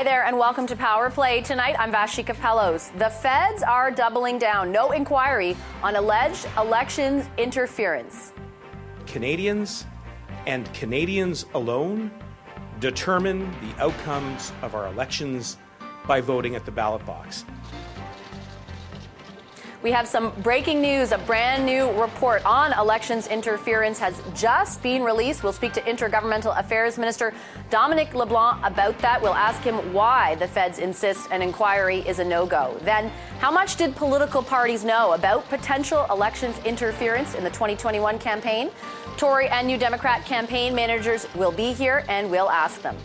Hi 0.00 0.04
there, 0.04 0.24
and 0.24 0.38
welcome 0.38 0.66
to 0.66 0.74
Power 0.74 1.10
Play. 1.10 1.42
Tonight, 1.42 1.76
I'm 1.78 1.90
Vassy 1.90 2.24
Kapelos. 2.24 2.90
The 2.96 3.10
feds 3.10 3.62
are 3.62 3.90
doubling 3.90 4.38
down. 4.38 4.72
No 4.72 4.92
inquiry 4.92 5.54
on 5.82 5.94
alleged 5.94 6.48
election 6.56 7.22
interference. 7.36 8.32
Canadians 9.06 9.84
and 10.46 10.72
Canadians 10.72 11.44
alone 11.52 12.10
determine 12.78 13.40
the 13.60 13.78
outcomes 13.78 14.54
of 14.62 14.74
our 14.74 14.86
elections 14.86 15.58
by 16.06 16.22
voting 16.22 16.56
at 16.56 16.64
the 16.64 16.72
ballot 16.72 17.04
box. 17.04 17.44
We 19.82 19.92
have 19.92 20.06
some 20.06 20.32
breaking 20.42 20.82
news. 20.82 21.10
A 21.10 21.16
brand 21.16 21.64
new 21.64 21.90
report 21.98 22.44
on 22.44 22.74
elections 22.74 23.26
interference 23.28 23.98
has 23.98 24.20
just 24.34 24.82
been 24.82 25.02
released. 25.02 25.42
We'll 25.42 25.54
speak 25.54 25.72
to 25.72 25.80
Intergovernmental 25.80 26.58
Affairs 26.58 26.98
Minister 26.98 27.32
Dominic 27.70 28.12
LeBlanc 28.12 28.62
about 28.62 28.98
that. 28.98 29.22
We'll 29.22 29.32
ask 29.32 29.62
him 29.62 29.94
why 29.94 30.34
the 30.34 30.46
feds 30.46 30.80
insist 30.80 31.30
an 31.30 31.40
inquiry 31.40 32.00
is 32.00 32.18
a 32.18 32.24
no 32.24 32.44
go. 32.44 32.78
Then, 32.82 33.08
how 33.38 33.50
much 33.50 33.76
did 33.76 33.96
political 33.96 34.42
parties 34.42 34.84
know 34.84 35.14
about 35.14 35.48
potential 35.48 36.04
elections 36.10 36.58
interference 36.66 37.34
in 37.34 37.42
the 37.42 37.50
2021 37.50 38.18
campaign? 38.18 38.68
Tory 39.16 39.48
and 39.48 39.66
New 39.66 39.78
Democrat 39.78 40.26
campaign 40.26 40.74
managers 40.74 41.26
will 41.34 41.52
be 41.52 41.72
here 41.72 42.04
and 42.06 42.30
we'll 42.30 42.50
ask 42.50 42.82
them. 42.82 42.98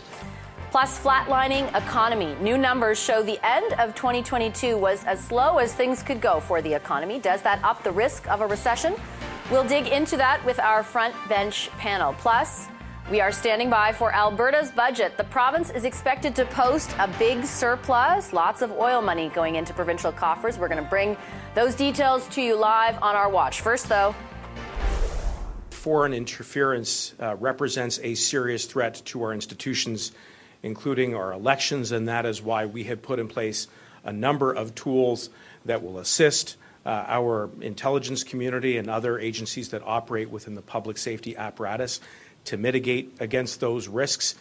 Plus, 0.76 0.98
flatlining 0.98 1.68
economy. 1.74 2.36
New 2.42 2.58
numbers 2.58 3.02
show 3.02 3.22
the 3.22 3.40
end 3.42 3.72
of 3.80 3.94
2022 3.94 4.76
was 4.76 5.02
as 5.04 5.24
slow 5.24 5.56
as 5.56 5.72
things 5.72 6.02
could 6.02 6.20
go 6.20 6.38
for 6.38 6.60
the 6.60 6.74
economy. 6.74 7.18
Does 7.18 7.40
that 7.40 7.64
up 7.64 7.82
the 7.82 7.90
risk 7.90 8.28
of 8.28 8.42
a 8.42 8.46
recession? 8.46 8.94
We'll 9.50 9.66
dig 9.66 9.86
into 9.86 10.18
that 10.18 10.44
with 10.44 10.60
our 10.60 10.82
front 10.82 11.14
bench 11.30 11.70
panel. 11.78 12.12
Plus, 12.18 12.66
we 13.10 13.22
are 13.22 13.32
standing 13.32 13.70
by 13.70 13.94
for 13.94 14.12
Alberta's 14.12 14.70
budget. 14.70 15.16
The 15.16 15.24
province 15.24 15.70
is 15.70 15.84
expected 15.84 16.36
to 16.36 16.44
post 16.44 16.94
a 16.98 17.08
big 17.18 17.46
surplus, 17.46 18.34
lots 18.34 18.60
of 18.60 18.70
oil 18.72 19.00
money 19.00 19.30
going 19.30 19.54
into 19.54 19.72
provincial 19.72 20.12
coffers. 20.12 20.58
We're 20.58 20.68
going 20.68 20.84
to 20.84 20.90
bring 20.90 21.16
those 21.54 21.74
details 21.74 22.28
to 22.34 22.42
you 22.42 22.54
live 22.54 23.02
on 23.02 23.16
our 23.16 23.30
watch. 23.30 23.62
First, 23.62 23.88
though, 23.88 24.14
foreign 25.70 26.12
interference 26.12 27.14
uh, 27.18 27.34
represents 27.36 27.98
a 28.02 28.14
serious 28.14 28.66
threat 28.66 29.00
to 29.06 29.22
our 29.22 29.32
institutions 29.32 30.12
including 30.66 31.14
our 31.14 31.32
elections, 31.32 31.92
and 31.92 32.08
that 32.08 32.26
is 32.26 32.42
why 32.42 32.66
we 32.66 32.84
have 32.84 33.00
put 33.00 33.18
in 33.18 33.28
place 33.28 33.68
a 34.04 34.12
number 34.12 34.52
of 34.52 34.74
tools 34.74 35.30
that 35.64 35.82
will 35.82 35.98
assist 35.98 36.56
uh, 36.84 37.04
our 37.08 37.50
intelligence 37.60 38.22
community 38.22 38.76
and 38.76 38.90
other 38.90 39.18
agencies 39.18 39.70
that 39.70 39.82
operate 39.84 40.28
within 40.28 40.54
the 40.54 40.62
public 40.62 40.98
safety 40.98 41.36
apparatus 41.36 42.00
to 42.44 42.56
mitigate 42.56 43.12
against 43.20 43.60
those 43.60 43.88
risks. 43.88 44.34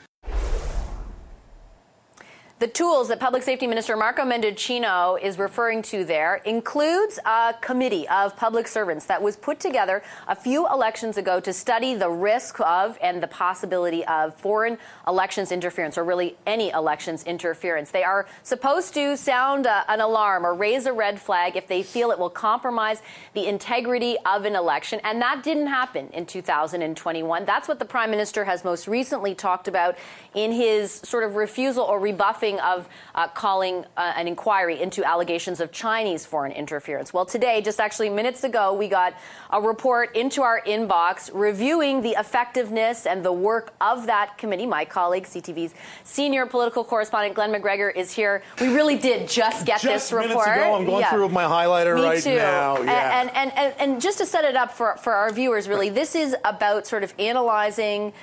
The 2.57 2.67
tools 2.67 3.09
that 3.09 3.19
Public 3.19 3.43
Safety 3.43 3.67
Minister 3.67 3.97
Marco 3.97 4.21
Mendicino 4.21 5.21
is 5.21 5.37
referring 5.37 5.81
to 5.81 6.05
there 6.05 6.35
includes 6.45 7.19
a 7.25 7.53
committee 7.59 8.07
of 8.07 8.37
public 8.37 8.69
servants 8.69 9.07
that 9.07 9.21
was 9.21 9.35
put 9.35 9.59
together 9.59 10.01
a 10.29 10.37
few 10.37 10.65
elections 10.69 11.17
ago 11.17 11.41
to 11.41 11.51
study 11.51 11.95
the 11.95 12.09
risk 12.09 12.61
of 12.61 12.97
and 13.01 13.21
the 13.21 13.27
possibility 13.27 14.05
of 14.05 14.33
foreign 14.35 14.77
elections 15.05 15.51
interference, 15.51 15.97
or 15.97 16.05
really 16.05 16.37
any 16.47 16.69
elections 16.69 17.25
interference. 17.25 17.91
They 17.91 18.05
are 18.05 18.25
supposed 18.43 18.93
to 18.93 19.17
sound 19.17 19.67
uh, 19.67 19.83
an 19.89 19.99
alarm 19.99 20.45
or 20.45 20.53
raise 20.53 20.85
a 20.85 20.93
red 20.93 21.19
flag 21.19 21.57
if 21.57 21.67
they 21.67 21.83
feel 21.83 22.09
it 22.09 22.17
will 22.17 22.29
compromise 22.29 23.01
the 23.33 23.47
integrity 23.47 24.15
of 24.25 24.45
an 24.45 24.55
election. 24.55 25.01
And 25.03 25.21
that 25.21 25.43
didn't 25.43 25.67
happen 25.67 26.07
in 26.13 26.25
2021. 26.25 27.43
That's 27.43 27.67
what 27.67 27.79
the 27.79 27.85
Prime 27.85 28.11
Minister 28.11 28.45
has 28.45 28.63
most 28.63 28.87
recently 28.87 29.35
talked 29.35 29.67
about 29.67 29.97
in 30.33 30.53
his 30.53 30.93
sort 31.03 31.25
of 31.25 31.35
refusal 31.35 31.83
or 31.83 31.99
rebuffing 31.99 32.44
of 32.53 32.87
uh, 33.15 33.27
calling 33.27 33.85
uh, 33.97 34.13
an 34.15 34.27
inquiry 34.27 34.81
into 34.81 35.03
allegations 35.03 35.59
of 35.59 35.71
Chinese 35.71 36.25
foreign 36.25 36.51
interference. 36.51 37.13
Well, 37.13 37.25
today, 37.25 37.61
just 37.61 37.79
actually 37.79 38.09
minutes 38.09 38.43
ago, 38.43 38.73
we 38.73 38.87
got 38.87 39.15
a 39.49 39.61
report 39.61 40.15
into 40.15 40.41
our 40.41 40.61
inbox 40.61 41.31
reviewing 41.33 42.01
the 42.01 42.11
effectiveness 42.11 43.05
and 43.05 43.25
the 43.25 43.31
work 43.31 43.73
of 43.81 44.05
that 44.05 44.37
committee. 44.37 44.65
My 44.65 44.85
colleague, 44.85 45.23
CTV's 45.23 45.73
senior 46.03 46.45
political 46.45 46.83
correspondent 46.83 47.35
Glen 47.35 47.51
McGregor, 47.51 47.93
is 47.95 48.11
here. 48.11 48.43
We 48.61 48.67
really 48.67 48.97
did 48.97 49.27
just 49.27 49.65
get 49.65 49.81
just 49.81 50.09
this 50.09 50.11
report. 50.11 50.47
Minutes 50.47 50.47
ago, 50.47 50.75
I'm 50.75 50.85
going 50.85 50.99
yeah. 51.01 51.09
through 51.11 51.23
with 51.23 51.33
my 51.33 51.43
highlighter 51.43 51.95
Me 51.95 52.03
right 52.03 52.21
too. 52.21 52.35
now. 52.35 52.81
Yeah. 52.81 53.21
And, 53.21 53.31
and, 53.35 53.51
and, 53.57 53.73
and 53.79 54.01
just 54.01 54.19
to 54.19 54.25
set 54.25 54.45
it 54.45 54.55
up 54.55 54.71
for, 54.71 54.97
for 54.97 55.13
our 55.13 55.31
viewers, 55.31 55.67
really, 55.67 55.89
this 55.89 56.15
is 56.15 56.35
about 56.43 56.85
sort 56.85 57.03
of 57.03 57.13
analyzing 57.17 58.13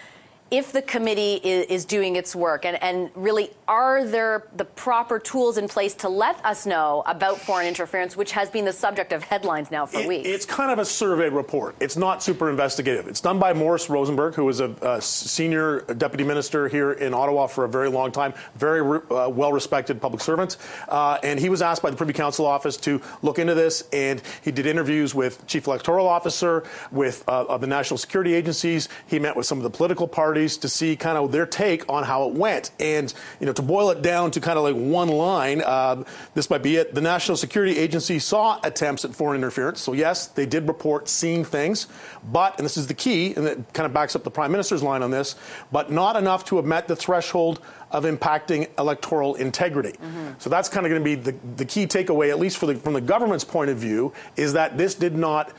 if 0.53 0.71
the 0.71 0.83
committee 0.83 1.41
is, 1.43 1.65
is, 1.67 1.85
doing 1.87 2.15
its 2.15 2.37
work 2.37 2.67
and, 2.67 2.81
and 2.83 3.11
really 3.15 3.51
are 3.67 4.05
there 4.05 4.47
the 4.55 4.67
proper 4.67 5.19
tools 5.19 5.57
in 5.57 5.67
place 5.67 5.95
to 5.95 6.11
let 6.11 6.45
us 6.45 6.67
know 6.67 7.03
about 7.07 7.39
foreign 7.39 7.67
interference, 7.67 8.17
which 8.19 8.33
has 8.33 8.51
been 8.51 8.67
the 8.67 8.73
subject 8.73 9.13
of 9.13 9.25
headlines 9.25 9.71
now 9.71 9.87
for 9.87 10.01
it, 10.01 10.07
weeks? 10.07 10.29
It's 10.29 10.45
kind 10.45 10.71
of 10.71 10.79
a 10.79 10.85
survey 10.85 11.31
report. 11.31 11.75
It's 11.81 11.97
not 11.97 12.23
super 12.23 12.51
investigative. 12.51 13.09
It's 13.09 13.21
done 13.23 13.39
by 13.39 13.55
Morris 13.55 13.89
Rosenberg, 13.89 14.35
who 14.35 14.45
was 14.45 14.61
a, 14.61 14.71
a 14.83 15.01
senior 15.01 15.81
deputy 15.81 16.23
minister 16.23 16.69
here 16.69 16.93
in 16.93 17.15
Ottawa 17.15 17.47
for 17.47 17.65
a 17.65 17.69
very 17.69 17.89
long 17.89 18.13
time, 18.13 18.35
very 18.55 18.83
uh, 18.83 19.31
well 19.31 19.55
respected 19.55 20.03
public 20.03 20.21
servant. 20.21 20.59
Uh, 20.87 21.19
and 21.23 21.41
he 21.41 21.49
was 21.49 21.63
asked 21.63 21.83
by 21.83 21.89
the 21.89 21.97
Privy 21.97 22.13
Council 22.13 22.45
office 22.45 22.77
to 22.77 23.01
look 23.23 23.39
into 23.39 23.55
this, 23.55 23.89
and 23.91 24.21
he 24.43 24.53
did 24.53 24.67
interviews 24.67 25.15
with 25.15 25.47
chief 25.47 25.67
electoral 25.67 26.07
officer, 26.07 26.65
with 26.91 27.25
uh, 27.27 27.57
the 27.57 27.67
national 27.67 27.97
security 27.97 28.35
agencies. 28.35 28.91
He 29.07 29.19
met 29.19 29.35
with 29.35 29.47
some 29.47 29.57
of 29.57 29.65
the 29.65 29.71
political 29.71 30.07
parties 30.07 30.42
to 30.49 30.69
see 30.69 30.97
kind 30.97 31.17
of 31.17 31.33
their 31.33 31.47
take 31.47 31.89
on 31.89 32.05
how 32.05 32.29
it 32.29 32.35
went. 32.35 32.71
And, 32.79 33.13
you 33.41 33.47
know, 33.47 33.53
to 33.53 33.63
boil 33.63 33.91
it 33.91 34.03
down 34.03 34.31
to 34.33 34.41
kind 34.41 34.59
of 34.59 34.65
like 34.65 34.77
one 34.77 35.09
line, 35.09 35.63
uh, 35.63 36.05
this 36.35 36.51
might 36.51 36.63
be 36.63 36.77
it. 36.77 36.95
The 36.95 37.01
National 37.01 37.37
Security 37.37 37.79
Agency 37.79 38.19
saw 38.19 38.59
attempts 38.63 39.05
at 39.05 39.15
foreign 39.15 39.37
interference. 39.37 39.81
So, 39.81 39.93
yes, 39.93 40.27
they 40.27 40.47
did 40.47 40.69
report 40.69 41.09
seeing 41.09 41.45
things. 41.45 41.87
But, 42.31 42.57
and 42.59 42.65
this 42.65 42.77
is 42.77 42.87
the 42.87 42.95
key, 42.95 43.35
and 43.35 43.47
it 43.47 43.73
kind 43.73 43.87
of 43.87 43.93
backs 43.93 44.15
up 44.15 44.25
the 44.25 44.31
Prime 44.31 44.53
Minister's 44.53 44.83
line 44.83 45.03
on 45.03 45.11
this, 45.11 45.35
but 45.71 45.91
not 45.91 46.17
enough 46.17 46.45
to 46.47 46.57
have 46.57 46.65
met 46.65 46.89
the 46.89 46.97
threshold 46.97 47.61
of 47.91 48.05
impacting 48.05 48.69
electoral 48.79 49.35
integrity. 49.35 49.93
Mm-hmm. 49.93 50.33
So 50.39 50.49
that's 50.49 50.69
kind 50.69 50.87
of 50.87 50.91
going 50.91 51.03
to 51.03 51.05
be 51.05 51.15
the, 51.15 51.37
the 51.57 51.65
key 51.65 51.87
takeaway, 51.87 52.31
at 52.31 52.39
least 52.39 52.61
the, 52.61 52.75
from 52.77 52.95
the 52.95 53.01
government's 53.01 53.45
point 53.45 53.71
of 53.71 53.77
view, 53.77 54.13
is 54.37 54.55
that 54.55 54.79
this 54.79 54.95
did 54.95 55.15
not 55.15 55.53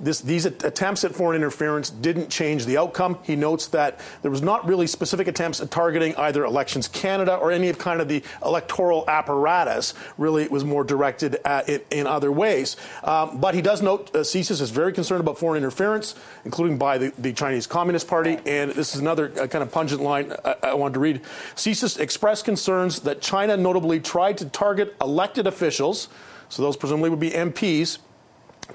this, 0.00 0.20
these 0.20 0.46
attempts 0.46 1.04
at 1.04 1.14
foreign 1.14 1.36
interference 1.36 1.90
didn't 1.90 2.30
change 2.30 2.64
the 2.64 2.78
outcome. 2.78 3.18
He 3.22 3.36
notes 3.36 3.68
that 3.68 4.00
there 4.22 4.30
was 4.30 4.42
not 4.42 4.66
really 4.66 4.86
specific 4.86 5.28
attempts 5.28 5.60
at 5.60 5.70
targeting 5.70 6.16
either 6.16 6.44
Elections 6.44 6.88
Canada 6.88 7.36
or 7.36 7.52
any 7.52 7.68
of 7.68 7.78
kind 7.78 8.00
of 8.00 8.08
the 8.08 8.22
electoral 8.44 9.04
apparatus. 9.08 9.94
Really, 10.16 10.42
it 10.42 10.50
was 10.50 10.64
more 10.64 10.84
directed 10.84 11.36
at 11.44 11.68
it 11.68 11.86
in 11.90 12.06
other 12.06 12.32
ways. 12.32 12.76
Um, 13.04 13.40
but 13.40 13.54
he 13.54 13.62
does 13.62 13.82
note 13.82 14.10
uh, 14.14 14.20
CSIS 14.20 14.60
is 14.60 14.70
very 14.70 14.92
concerned 14.92 15.20
about 15.20 15.38
foreign 15.38 15.58
interference, 15.58 16.14
including 16.44 16.78
by 16.78 16.96
the, 16.96 17.12
the 17.18 17.32
Chinese 17.32 17.66
Communist 17.66 18.08
Party. 18.08 18.38
And 18.46 18.70
this 18.72 18.94
is 18.94 19.00
another 19.00 19.30
uh, 19.38 19.46
kind 19.46 19.62
of 19.62 19.70
pungent 19.70 20.00
line 20.00 20.32
I, 20.44 20.56
I 20.62 20.74
wanted 20.74 20.94
to 20.94 21.00
read. 21.00 21.22
CSIS 21.56 22.00
expressed 22.00 22.44
concerns 22.44 23.00
that 23.00 23.20
China 23.20 23.56
notably 23.56 24.00
tried 24.00 24.38
to 24.38 24.46
target 24.46 24.96
elected 25.00 25.46
officials, 25.46 26.08
so 26.48 26.62
those 26.62 26.76
presumably 26.76 27.10
would 27.10 27.20
be 27.20 27.30
MPs 27.30 27.98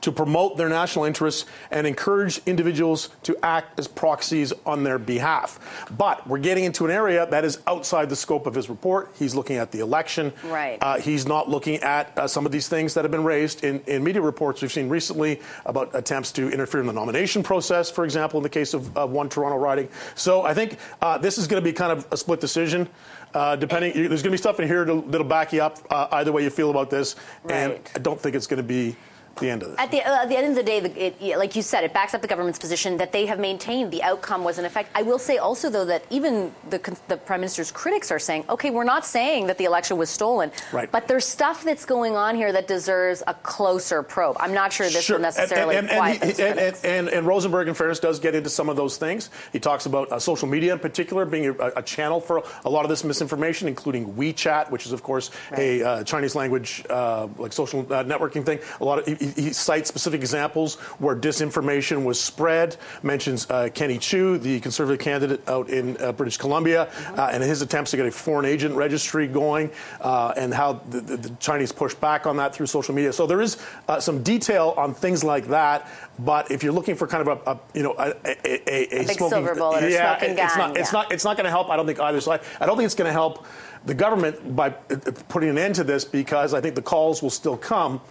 to 0.02 0.12
promote 0.12 0.58
their 0.58 0.70
national 0.70 1.06
interests 1.06 1.46
and 1.72 1.88
encourage 1.88 2.42
individuals 2.46 3.10
to 3.24 3.38
act 3.44 3.80
as 3.80 3.88
proxies 3.88 4.54
on 4.66 4.84
their 4.84 5.00
behalf. 5.00 5.88
But 5.96 6.28
we're 6.28 6.40
getting 6.40 6.64
into 6.64 6.86
an 6.86 6.92
area 6.92 7.26
that 7.26 7.46
is 7.46 7.60
outside 7.68 8.10
the 8.10 8.16
scope 8.16 8.46
of 8.46 8.54
his 8.54 8.70
report. 8.70 9.12
He's 9.18 9.36
looking 9.36 9.58
at 9.58 9.72
the 9.72 9.80
election. 9.80 10.34
Right. 10.44 10.78
Uh, 10.82 11.00
he's 11.00 11.26
not 11.26 11.50
looking 11.50 11.78
at 11.78 12.18
uh, 12.18 12.28
some 12.28 12.46
of 12.46 12.52
these 12.52 12.68
things 12.68 12.94
that 12.94 13.04
have 13.04 13.12
been 13.12 13.24
raised 13.24 13.64
in, 13.64 13.82
in 13.88 14.04
media 14.04 14.22
reports 14.22 14.62
we've 14.62 14.72
seen 14.72 14.90
recently 14.90 15.42
about 15.66 15.94
attempts 15.96 16.32
to 16.34 16.50
interfere 16.50 16.82
in 16.82 16.88
the 16.88 16.94
nomination 16.94 17.44
process, 17.44 17.90
for 17.92 18.06
example, 18.06 18.40
in 18.40 18.44
the 18.44 18.50
case 18.50 18.74
of 18.74 18.98
uh, 18.98 19.06
one 19.06 19.30
Toronto 19.30 19.58
riding. 19.58 19.90
So 20.16 20.44
I 20.44 20.54
think 20.54 20.78
uh, 21.02 21.18
this 21.18 21.38
is 21.38 21.48
going 21.48 21.62
to 21.62 21.68
be 21.68 21.74
kind 21.74 21.92
of 21.92 22.08
a 22.12 22.18
split 22.18 22.40
decision. 22.40 22.90
Uh, 23.34 23.56
depending, 23.56 23.92
there's 23.94 24.22
going 24.22 24.24
to 24.24 24.32
be 24.32 24.38
stuff 24.38 24.60
in 24.62 24.68
here 24.68 24.86
that'll, 24.86 25.02
that'll 25.02 25.28
back 25.28 25.52
you 25.52 25.62
up 25.62 25.80
uh, 25.90 26.08
either 26.14 26.32
way 26.32 26.42
you 26.44 26.50
feel 26.50 26.70
about 26.70 26.90
this, 26.90 27.18
right. 27.44 27.54
and 27.54 27.80
I 27.94 28.00
don't 28.00 28.20
think 28.20 28.34
it's 28.34 28.48
going 28.48 28.58
to 28.58 28.64
be 28.64 28.96
the 29.38 29.50
end 29.50 29.64
of. 29.64 29.76
At 29.78 29.92
the, 29.92 30.02
uh, 30.02 30.24
at 30.24 30.30
the 30.30 30.38
end 30.38 30.48
of 30.48 30.56
the 30.56 30.64
day, 30.64 30.80
the, 30.80 31.06
it, 31.06 31.38
like 31.38 31.56
you 31.56 31.62
said, 31.62 31.84
it 31.84 31.94
backs 31.94 32.14
up 32.14 32.22
the 32.22 32.28
government's 32.28 32.60
position 32.60 32.98
that 32.98 33.12
they 33.12 33.26
have 33.26 33.40
maintained 33.40 33.92
the 33.92 34.04
outcome 34.04 34.44
was 34.44 34.60
in 34.60 34.66
effect. 34.66 34.90
I 34.96 35.02
will 35.02 35.20
say 35.20 35.38
also, 35.38 35.70
though, 35.70 35.86
that 35.86 36.06
even 36.10 36.54
the, 36.70 36.98
the 37.08 37.18
prime 37.18 37.42
minister's 37.42 37.72
critics 37.72 38.12
are 38.12 38.20
saying, 38.20 38.46
okay, 38.50 38.70
we're 38.70 38.84
not 38.84 39.06
saying 39.06 39.48
that 39.48 39.58
the 39.58 39.66
election 39.66 39.98
was 39.98 40.10
stolen, 40.10 40.52
right. 40.72 40.92
but 40.92 41.08
there's 41.08 41.26
stuff 41.26 41.64
that's 41.64 41.86
going 41.86 42.16
on 42.16 42.36
here 42.36 42.52
that 42.52 42.68
deserves 42.68 43.24
a 43.28 43.34
closer 43.34 44.04
probe. 44.04 44.38
I'm 44.40 44.54
not 44.54 44.72
sure 44.72 44.88
this 44.88 45.04
sure. 45.04 45.18
will 45.18 45.24
necessarily 45.24 45.76
and, 45.76 45.90
and, 45.90 46.24
and, 46.24 46.40
and, 46.40 46.76
and, 46.84 47.10
and, 47.10 47.28
Rosenberg, 47.28 47.68
in 47.68 47.74
fairness, 47.74 48.00
does 48.00 48.20
get 48.20 48.36
into 48.36 48.50
some 48.50 48.70
of 48.70 48.76
those 48.76 48.98
things. 48.98 49.30
He 49.52 49.60
talks 49.60 49.86
about 49.86 50.12
uh, 50.12 50.20
social 50.20 50.48
media 50.48 50.74
in 50.74 50.80
particular 50.80 51.26
being 51.26 51.48
a, 51.48 51.54
a, 51.78 51.82
channel 51.82 52.20
for 52.20 52.44
a 52.64 52.70
lot 52.70 52.84
of 52.84 52.90
this 52.90 53.04
misinformation, 53.04 53.68
including 53.68 54.14
WeChat, 54.14 54.72
which 54.72 54.86
is, 54.86 54.92
of 54.92 55.04
course, 55.04 55.32
right. 55.52 55.60
a 55.60 55.84
uh, 55.84 56.04
Chinese 56.04 56.36
language, 56.36 56.84
uh, 56.90 57.28
like 57.38 57.54
social 57.54 57.82
uh, 57.82 58.04
networking 58.04 58.46
thing. 58.46 58.60
A 58.80 58.86
lot 58.86 59.00
of, 59.00 59.22
he, 59.26 59.42
he 59.42 59.54
cites 59.54 59.90
specific 59.90 60.22
examples 60.22 60.76
where 61.00 61.16
disinformation 61.16 62.04
was 62.04 62.20
spread, 62.20 62.78
mentions 63.04 63.50
uh, 63.50 63.70
Kenny 63.74 63.98
Chiu, 63.98 64.38
the 64.38 64.60
conservative 64.60 65.00
candidate 65.00 65.48
out 65.48 65.70
in 65.70 65.98
uh, 66.02 66.12
British 66.12 66.38
Columbia, 66.38 66.90
uh, 67.18 67.30
and 67.32 67.44
his 67.44 67.62
attempts 67.62 67.92
to 67.92 67.98
get 67.98 68.06
a 68.06 68.12
foreign 68.12 68.46
agent 68.46 68.76
registry 68.76 69.28
going, 69.28 69.72
uh, 70.02 70.34
and 70.38 70.54
how 70.54 70.74
the, 70.90 71.02
the, 71.02 71.18
the, 71.18 71.36
Chinese 71.40 71.72
pushed 71.72 72.00
back 72.00 72.26
on 72.26 72.38
that 72.38 72.54
through 72.54 72.66
social 72.66 72.94
media. 72.94 73.12
So 73.12 73.28
there 73.28 73.42
is 73.42 73.58
uh, 73.88 74.00
some 74.00 74.24
detail 74.24 74.74
on 74.78 74.94
things 74.94 75.24
like 75.24 75.48
that. 75.48 75.90
But 76.18 76.50
if 76.50 76.64
you're 76.64 76.74
looking 76.74 76.96
for 76.96 77.08
kind 77.08 77.28
of 77.28 77.40
a, 77.46 77.52
a 77.52 77.60
you 77.74 77.84
know 77.84 77.94
a, 77.98 78.14
a, 78.26 78.38
a, 78.46 79.02
a 79.02 79.04
smoking, 79.04 79.30
silver 79.30 79.56
bullet 79.56 79.92
yeah, 79.92 80.18
smoking 80.18 80.38
it's 80.38 80.56
gun, 80.56 80.70
not 80.70 80.78
it's 80.78 80.94
not 80.94 81.12
it's 81.12 81.26
not 81.26 81.36
going 81.36 81.46
to 81.46 81.50
help. 81.50 81.70
I 81.70 81.76
don't 81.76 81.86
think 81.86 82.00
either 82.00 82.22
side. 82.22 82.42
I 82.62 82.66
don't 82.66 82.78
think 82.78 82.86
it's 82.86 82.96
going 82.96 83.10
to 83.10 83.12
help 83.12 83.46
the 83.86 83.94
government 83.94 84.56
by 84.56 84.70
putting 84.70 85.50
an 85.50 85.58
end 85.58 85.76
to 85.76 85.84
this 85.84 86.06
because 86.06 86.54
I 86.54 86.62
think 86.62 86.76
the 86.76 86.82
calls 86.82 87.22
will 87.22 87.30
still 87.30 87.58
come 87.58 88.02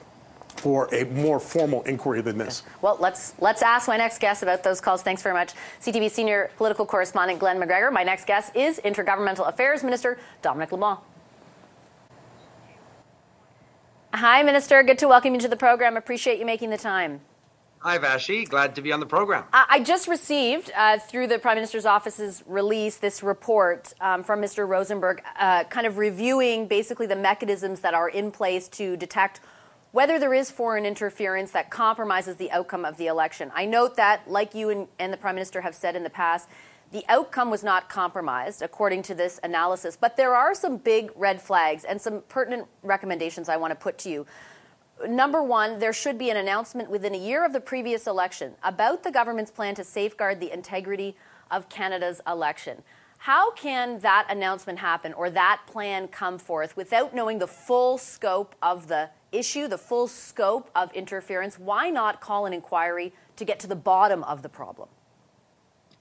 for 0.56 0.92
a 0.94 1.04
more 1.06 1.40
formal 1.40 1.82
inquiry 1.82 2.20
than 2.22 2.38
this. 2.38 2.62
Well, 2.82 2.96
let's 3.00 3.34
let's 3.40 3.62
ask 3.62 3.88
my 3.88 3.96
next 3.96 4.20
guest 4.20 4.42
about 4.42 4.62
those 4.62 4.80
calls. 4.80 5.02
Thanks 5.02 5.22
very 5.22 5.34
much, 5.34 5.52
CTV 5.80 6.10
senior 6.10 6.50
political 6.56 6.86
correspondent 6.86 7.38
Glen 7.38 7.60
McGregor. 7.60 7.92
My 7.92 8.02
next 8.02 8.26
guest 8.26 8.54
is 8.54 8.80
Intergovernmental 8.84 9.48
Affairs 9.48 9.82
Minister 9.82 10.18
Dominic 10.42 10.72
LeBlanc. 10.72 11.00
Hi, 14.14 14.44
Minister. 14.44 14.82
Good 14.84 14.98
to 14.98 15.08
welcome 15.08 15.34
you 15.34 15.40
to 15.40 15.48
the 15.48 15.56
program. 15.56 15.96
Appreciate 15.96 16.38
you 16.38 16.46
making 16.46 16.70
the 16.70 16.78
time. 16.78 17.20
Hi, 17.84 17.98
Vassy. 17.98 18.46
Glad 18.46 18.76
to 18.76 18.80
be 18.80 18.92
on 18.92 19.00
the 19.00 19.06
program. 19.06 19.44
I 19.52 19.80
just 19.80 20.08
received, 20.08 20.72
uh, 20.74 20.98
through 20.98 21.26
the 21.26 21.38
Prime 21.38 21.56
Minister's 21.56 21.84
office's 21.84 22.42
release, 22.46 22.96
this 22.96 23.22
report 23.22 23.92
um, 24.00 24.22
from 24.22 24.40
Mr. 24.40 24.66
Rosenberg, 24.66 25.20
uh, 25.38 25.64
kind 25.64 25.86
of 25.86 25.98
reviewing 25.98 26.66
basically 26.66 27.06
the 27.06 27.16
mechanisms 27.16 27.80
that 27.80 27.92
are 27.92 28.08
in 28.08 28.30
place 28.30 28.68
to 28.68 28.96
detect 28.96 29.40
whether 29.94 30.18
there 30.18 30.34
is 30.34 30.50
foreign 30.50 30.84
interference 30.84 31.52
that 31.52 31.70
compromises 31.70 32.34
the 32.34 32.50
outcome 32.50 32.84
of 32.84 32.96
the 32.96 33.06
election. 33.06 33.52
I 33.54 33.64
note 33.64 33.94
that, 33.94 34.28
like 34.28 34.52
you 34.52 34.70
and, 34.70 34.88
and 34.98 35.12
the 35.12 35.16
Prime 35.16 35.36
Minister 35.36 35.60
have 35.60 35.72
said 35.72 35.94
in 35.94 36.02
the 36.02 36.10
past, 36.10 36.48
the 36.90 37.04
outcome 37.08 37.48
was 37.48 37.62
not 37.62 37.88
compromised, 37.88 38.60
according 38.60 39.02
to 39.02 39.14
this 39.14 39.38
analysis. 39.44 39.96
But 39.96 40.16
there 40.16 40.34
are 40.34 40.52
some 40.52 40.78
big 40.78 41.12
red 41.14 41.40
flags 41.40 41.84
and 41.84 42.00
some 42.00 42.22
pertinent 42.28 42.66
recommendations 42.82 43.48
I 43.48 43.56
want 43.56 43.70
to 43.70 43.76
put 43.76 43.96
to 43.98 44.10
you 44.10 44.26
number 45.08 45.42
one, 45.42 45.78
there 45.78 45.92
should 45.92 46.18
be 46.18 46.30
an 46.30 46.36
announcement 46.36 46.90
within 46.90 47.14
a 47.14 47.18
year 47.18 47.44
of 47.44 47.52
the 47.52 47.60
previous 47.60 48.06
election 48.06 48.54
about 48.62 49.02
the 49.02 49.10
government's 49.10 49.50
plan 49.50 49.74
to 49.74 49.84
safeguard 49.84 50.40
the 50.40 50.52
integrity 50.52 51.16
of 51.50 51.68
Canada's 51.68 52.20
election. 52.26 52.82
How 53.18 53.52
can 53.52 54.00
that 54.00 54.26
announcement 54.28 54.78
happen 54.78 55.14
or 55.14 55.30
that 55.30 55.62
plan 55.66 56.08
come 56.08 56.38
forth 56.38 56.76
without 56.76 57.14
knowing 57.14 57.38
the 57.38 57.46
full 57.46 57.96
scope 57.96 58.54
of 58.62 58.88
the 58.88 59.10
issue, 59.34 59.68
the 59.68 59.78
full 59.78 60.08
scope 60.08 60.70
of 60.74 60.92
interference? 60.92 61.58
Why 61.58 61.90
not 61.90 62.20
call 62.20 62.46
an 62.46 62.52
inquiry 62.52 63.12
to 63.36 63.44
get 63.44 63.58
to 63.60 63.66
the 63.66 63.76
bottom 63.76 64.22
of 64.24 64.42
the 64.42 64.48
problem? 64.48 64.88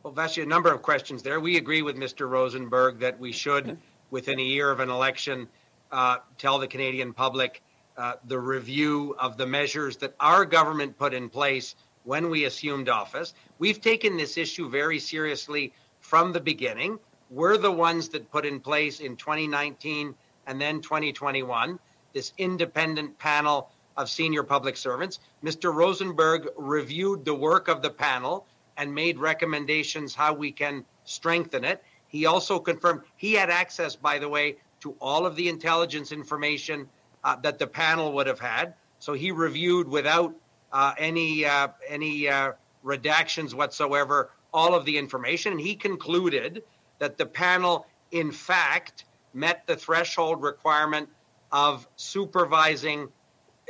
Well, 0.03 0.13
Vassy, 0.13 0.41
a 0.41 0.45
number 0.45 0.71
of 0.71 0.81
questions 0.81 1.24
there. 1.24 1.39
We 1.39 1.57
agree 1.57 1.81
with 1.81 1.95
Mr. 1.95 2.30
Rosenberg 2.30 3.00
that 3.00 3.19
we 3.19 3.31
should, 3.31 3.77
within 4.12 4.39
a 4.39 4.44
year 4.44 4.69
of 4.69 4.80
an 4.80 4.89
election, 4.89 5.47
uh, 5.91 6.18
tell 6.38 6.59
the 6.59 6.68
Canadian 6.68 7.13
public 7.13 7.62
uh, 7.97 8.13
the 8.27 8.39
review 8.39 9.15
of 9.19 9.38
the 9.38 9.45
measures 9.45 9.97
that 9.97 10.15
our 10.19 10.45
government 10.45 10.97
put 10.97 11.13
in 11.13 11.30
place 11.30 11.75
when 12.03 12.30
we 12.30 12.45
assumed 12.45 12.89
office. 12.89 13.33
We've 13.59 13.80
taken 13.80 14.18
this 14.18 14.38
issue 14.38 14.69
very 14.69 15.00
seriously 15.00 15.74
from 16.00 16.33
the 16.33 16.41
beginning. 16.41 17.00
We're 17.30 17.57
the 17.57 17.71
ones 17.71 18.09
that 18.09 18.30
put 18.30 18.45
in 18.45 18.59
place 18.59 19.00
in 19.00 19.15
2019 19.15 20.15
and 20.47 20.59
then 20.59 20.81
2021 20.81 21.80
this 22.13 22.33
independent 22.38 23.18
panel 23.19 23.69
of 23.98 24.10
senior 24.10 24.44
public 24.44 24.77
servants. 24.77 25.19
Mr. 25.44 25.74
Rosenberg 25.74 26.48
reviewed 26.57 27.25
the 27.25 27.33
work 27.33 27.68
of 27.68 27.81
the 27.81 27.89
panel 27.89 28.45
and 28.77 28.94
made 28.94 29.18
recommendations 29.18 30.15
how 30.15 30.33
we 30.33 30.51
can 30.51 30.83
strengthen 31.06 31.63
it. 31.63 31.83
He 32.07 32.25
also 32.25 32.60
confirmed 32.60 33.01
he 33.18 33.33
had 33.33 33.50
access, 33.50 33.95
by 33.95 34.19
the 34.19 34.30
way, 34.30 34.57
to 34.81 34.95
all 35.00 35.25
of 35.25 35.36
the 35.36 35.50
intelligence 35.50 36.12
information 36.12 36.88
uh, 37.24 37.36
that 37.38 37.60
the 37.60 37.68
panel 37.68 38.12
would 38.13 38.27
have 38.27 38.39
had. 38.39 38.74
So 39.00 39.13
he 39.13 39.31
reviewed 39.31 39.88
without 39.88 40.33
uh, 40.71 40.94
any 40.98 41.45
uh, 41.45 41.69
any 41.88 42.27
uh, 42.27 42.54
redactions 42.83 43.54
whatsoever 43.54 44.31
all 44.54 44.75
of 44.75 44.86
the 44.86 44.98
information, 44.98 45.54
and 45.54 45.62
he 45.62 45.75
concluded 45.75 46.63
that 47.00 47.18
the 47.18 47.25
panel, 47.25 47.88
in 48.12 48.31
fact, 48.31 49.06
met 49.33 49.66
the 49.66 49.75
threshold 49.75 50.42
requirement 50.42 51.09
of 51.54 51.88
supervising 51.96 53.08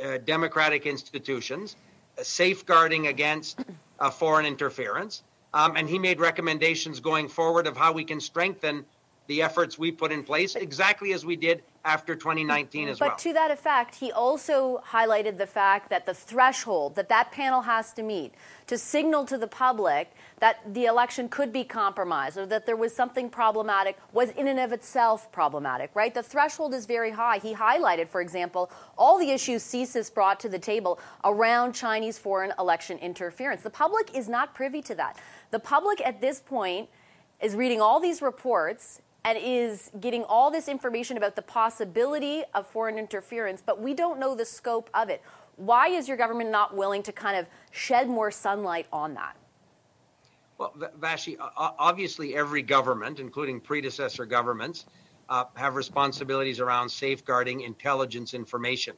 uh, 0.04 0.18
democratic 0.24 0.86
institutions, 0.86 1.76
safeguarding 2.20 3.06
against 3.06 3.64
foreign 4.10 4.46
interference. 4.46 5.22
Um, 5.52 5.76
and 5.76 5.88
he 5.88 6.00
made 6.00 6.18
recommendations 6.18 6.98
going 6.98 7.28
forward 7.28 7.68
of 7.68 7.76
how 7.76 7.92
we 7.92 8.04
can 8.04 8.20
strengthen 8.20 8.84
the 9.26 9.42
efforts 9.42 9.78
we 9.78 9.90
put 9.90 10.12
in 10.12 10.22
place, 10.22 10.54
exactly 10.54 11.12
as 11.12 11.24
we 11.24 11.36
did 11.36 11.62
after 11.84 12.14
2019 12.14 12.88
as 12.88 12.98
but 12.98 13.04
well. 13.04 13.14
But 13.16 13.22
to 13.22 13.32
that 13.34 13.50
effect, 13.50 13.94
he 13.94 14.10
also 14.10 14.82
highlighted 14.86 15.36
the 15.36 15.46
fact 15.46 15.90
that 15.90 16.06
the 16.06 16.14
threshold 16.14 16.94
that 16.96 17.08
that 17.10 17.30
panel 17.30 17.62
has 17.62 17.92
to 17.94 18.02
meet 18.02 18.34
to 18.66 18.78
signal 18.78 19.26
to 19.26 19.36
the 19.36 19.46
public 19.46 20.12
that 20.40 20.60
the 20.74 20.86
election 20.86 21.28
could 21.28 21.52
be 21.52 21.64
compromised 21.64 22.38
or 22.38 22.46
that 22.46 22.66
there 22.66 22.76
was 22.76 22.94
something 22.94 23.28
problematic 23.28 23.98
was 24.12 24.30
in 24.30 24.48
and 24.48 24.58
of 24.58 24.72
itself 24.72 25.30
problematic, 25.30 25.90
right? 25.94 26.14
The 26.14 26.22
threshold 26.22 26.74
is 26.74 26.86
very 26.86 27.10
high. 27.10 27.38
He 27.38 27.54
highlighted, 27.54 28.08
for 28.08 28.20
example, 28.20 28.70
all 28.96 29.18
the 29.18 29.30
issues 29.30 29.62
CSIS 29.62 30.12
brought 30.12 30.40
to 30.40 30.48
the 30.48 30.58
table 30.58 30.98
around 31.24 31.74
Chinese 31.74 32.18
foreign 32.18 32.52
election 32.58 32.98
interference. 32.98 33.62
The 33.62 33.70
public 33.70 34.14
is 34.14 34.28
not 34.28 34.54
privy 34.54 34.82
to 34.82 34.94
that. 34.96 35.18
The 35.50 35.60
public 35.60 36.00
at 36.00 36.20
this 36.20 36.40
point 36.40 36.88
is 37.40 37.54
reading 37.54 37.80
all 37.80 38.00
these 38.00 38.22
reports 38.22 39.02
and 39.24 39.38
is 39.40 39.90
getting 40.00 40.22
all 40.24 40.50
this 40.50 40.68
information 40.68 41.16
about 41.16 41.34
the 41.34 41.42
possibility 41.42 42.42
of 42.54 42.66
foreign 42.66 42.98
interference, 42.98 43.62
but 43.64 43.80
we 43.80 43.94
don't 43.94 44.20
know 44.20 44.34
the 44.34 44.44
scope 44.44 44.90
of 44.92 45.08
it. 45.08 45.22
Why 45.56 45.88
is 45.88 46.06
your 46.08 46.16
government 46.16 46.50
not 46.50 46.76
willing 46.76 47.02
to 47.04 47.12
kind 47.12 47.36
of 47.36 47.46
shed 47.70 48.08
more 48.08 48.30
sunlight 48.30 48.86
on 48.92 49.14
that? 49.14 49.36
Well, 50.58 50.74
Vassy, 51.00 51.36
obviously 51.56 52.36
every 52.36 52.62
government, 52.62 53.18
including 53.18 53.60
predecessor 53.60 54.24
governments, 54.24 54.86
uh, 55.28 55.44
have 55.54 55.74
responsibilities 55.74 56.60
around 56.60 56.88
safeguarding 56.88 57.62
intelligence 57.62 58.34
information. 58.34 58.94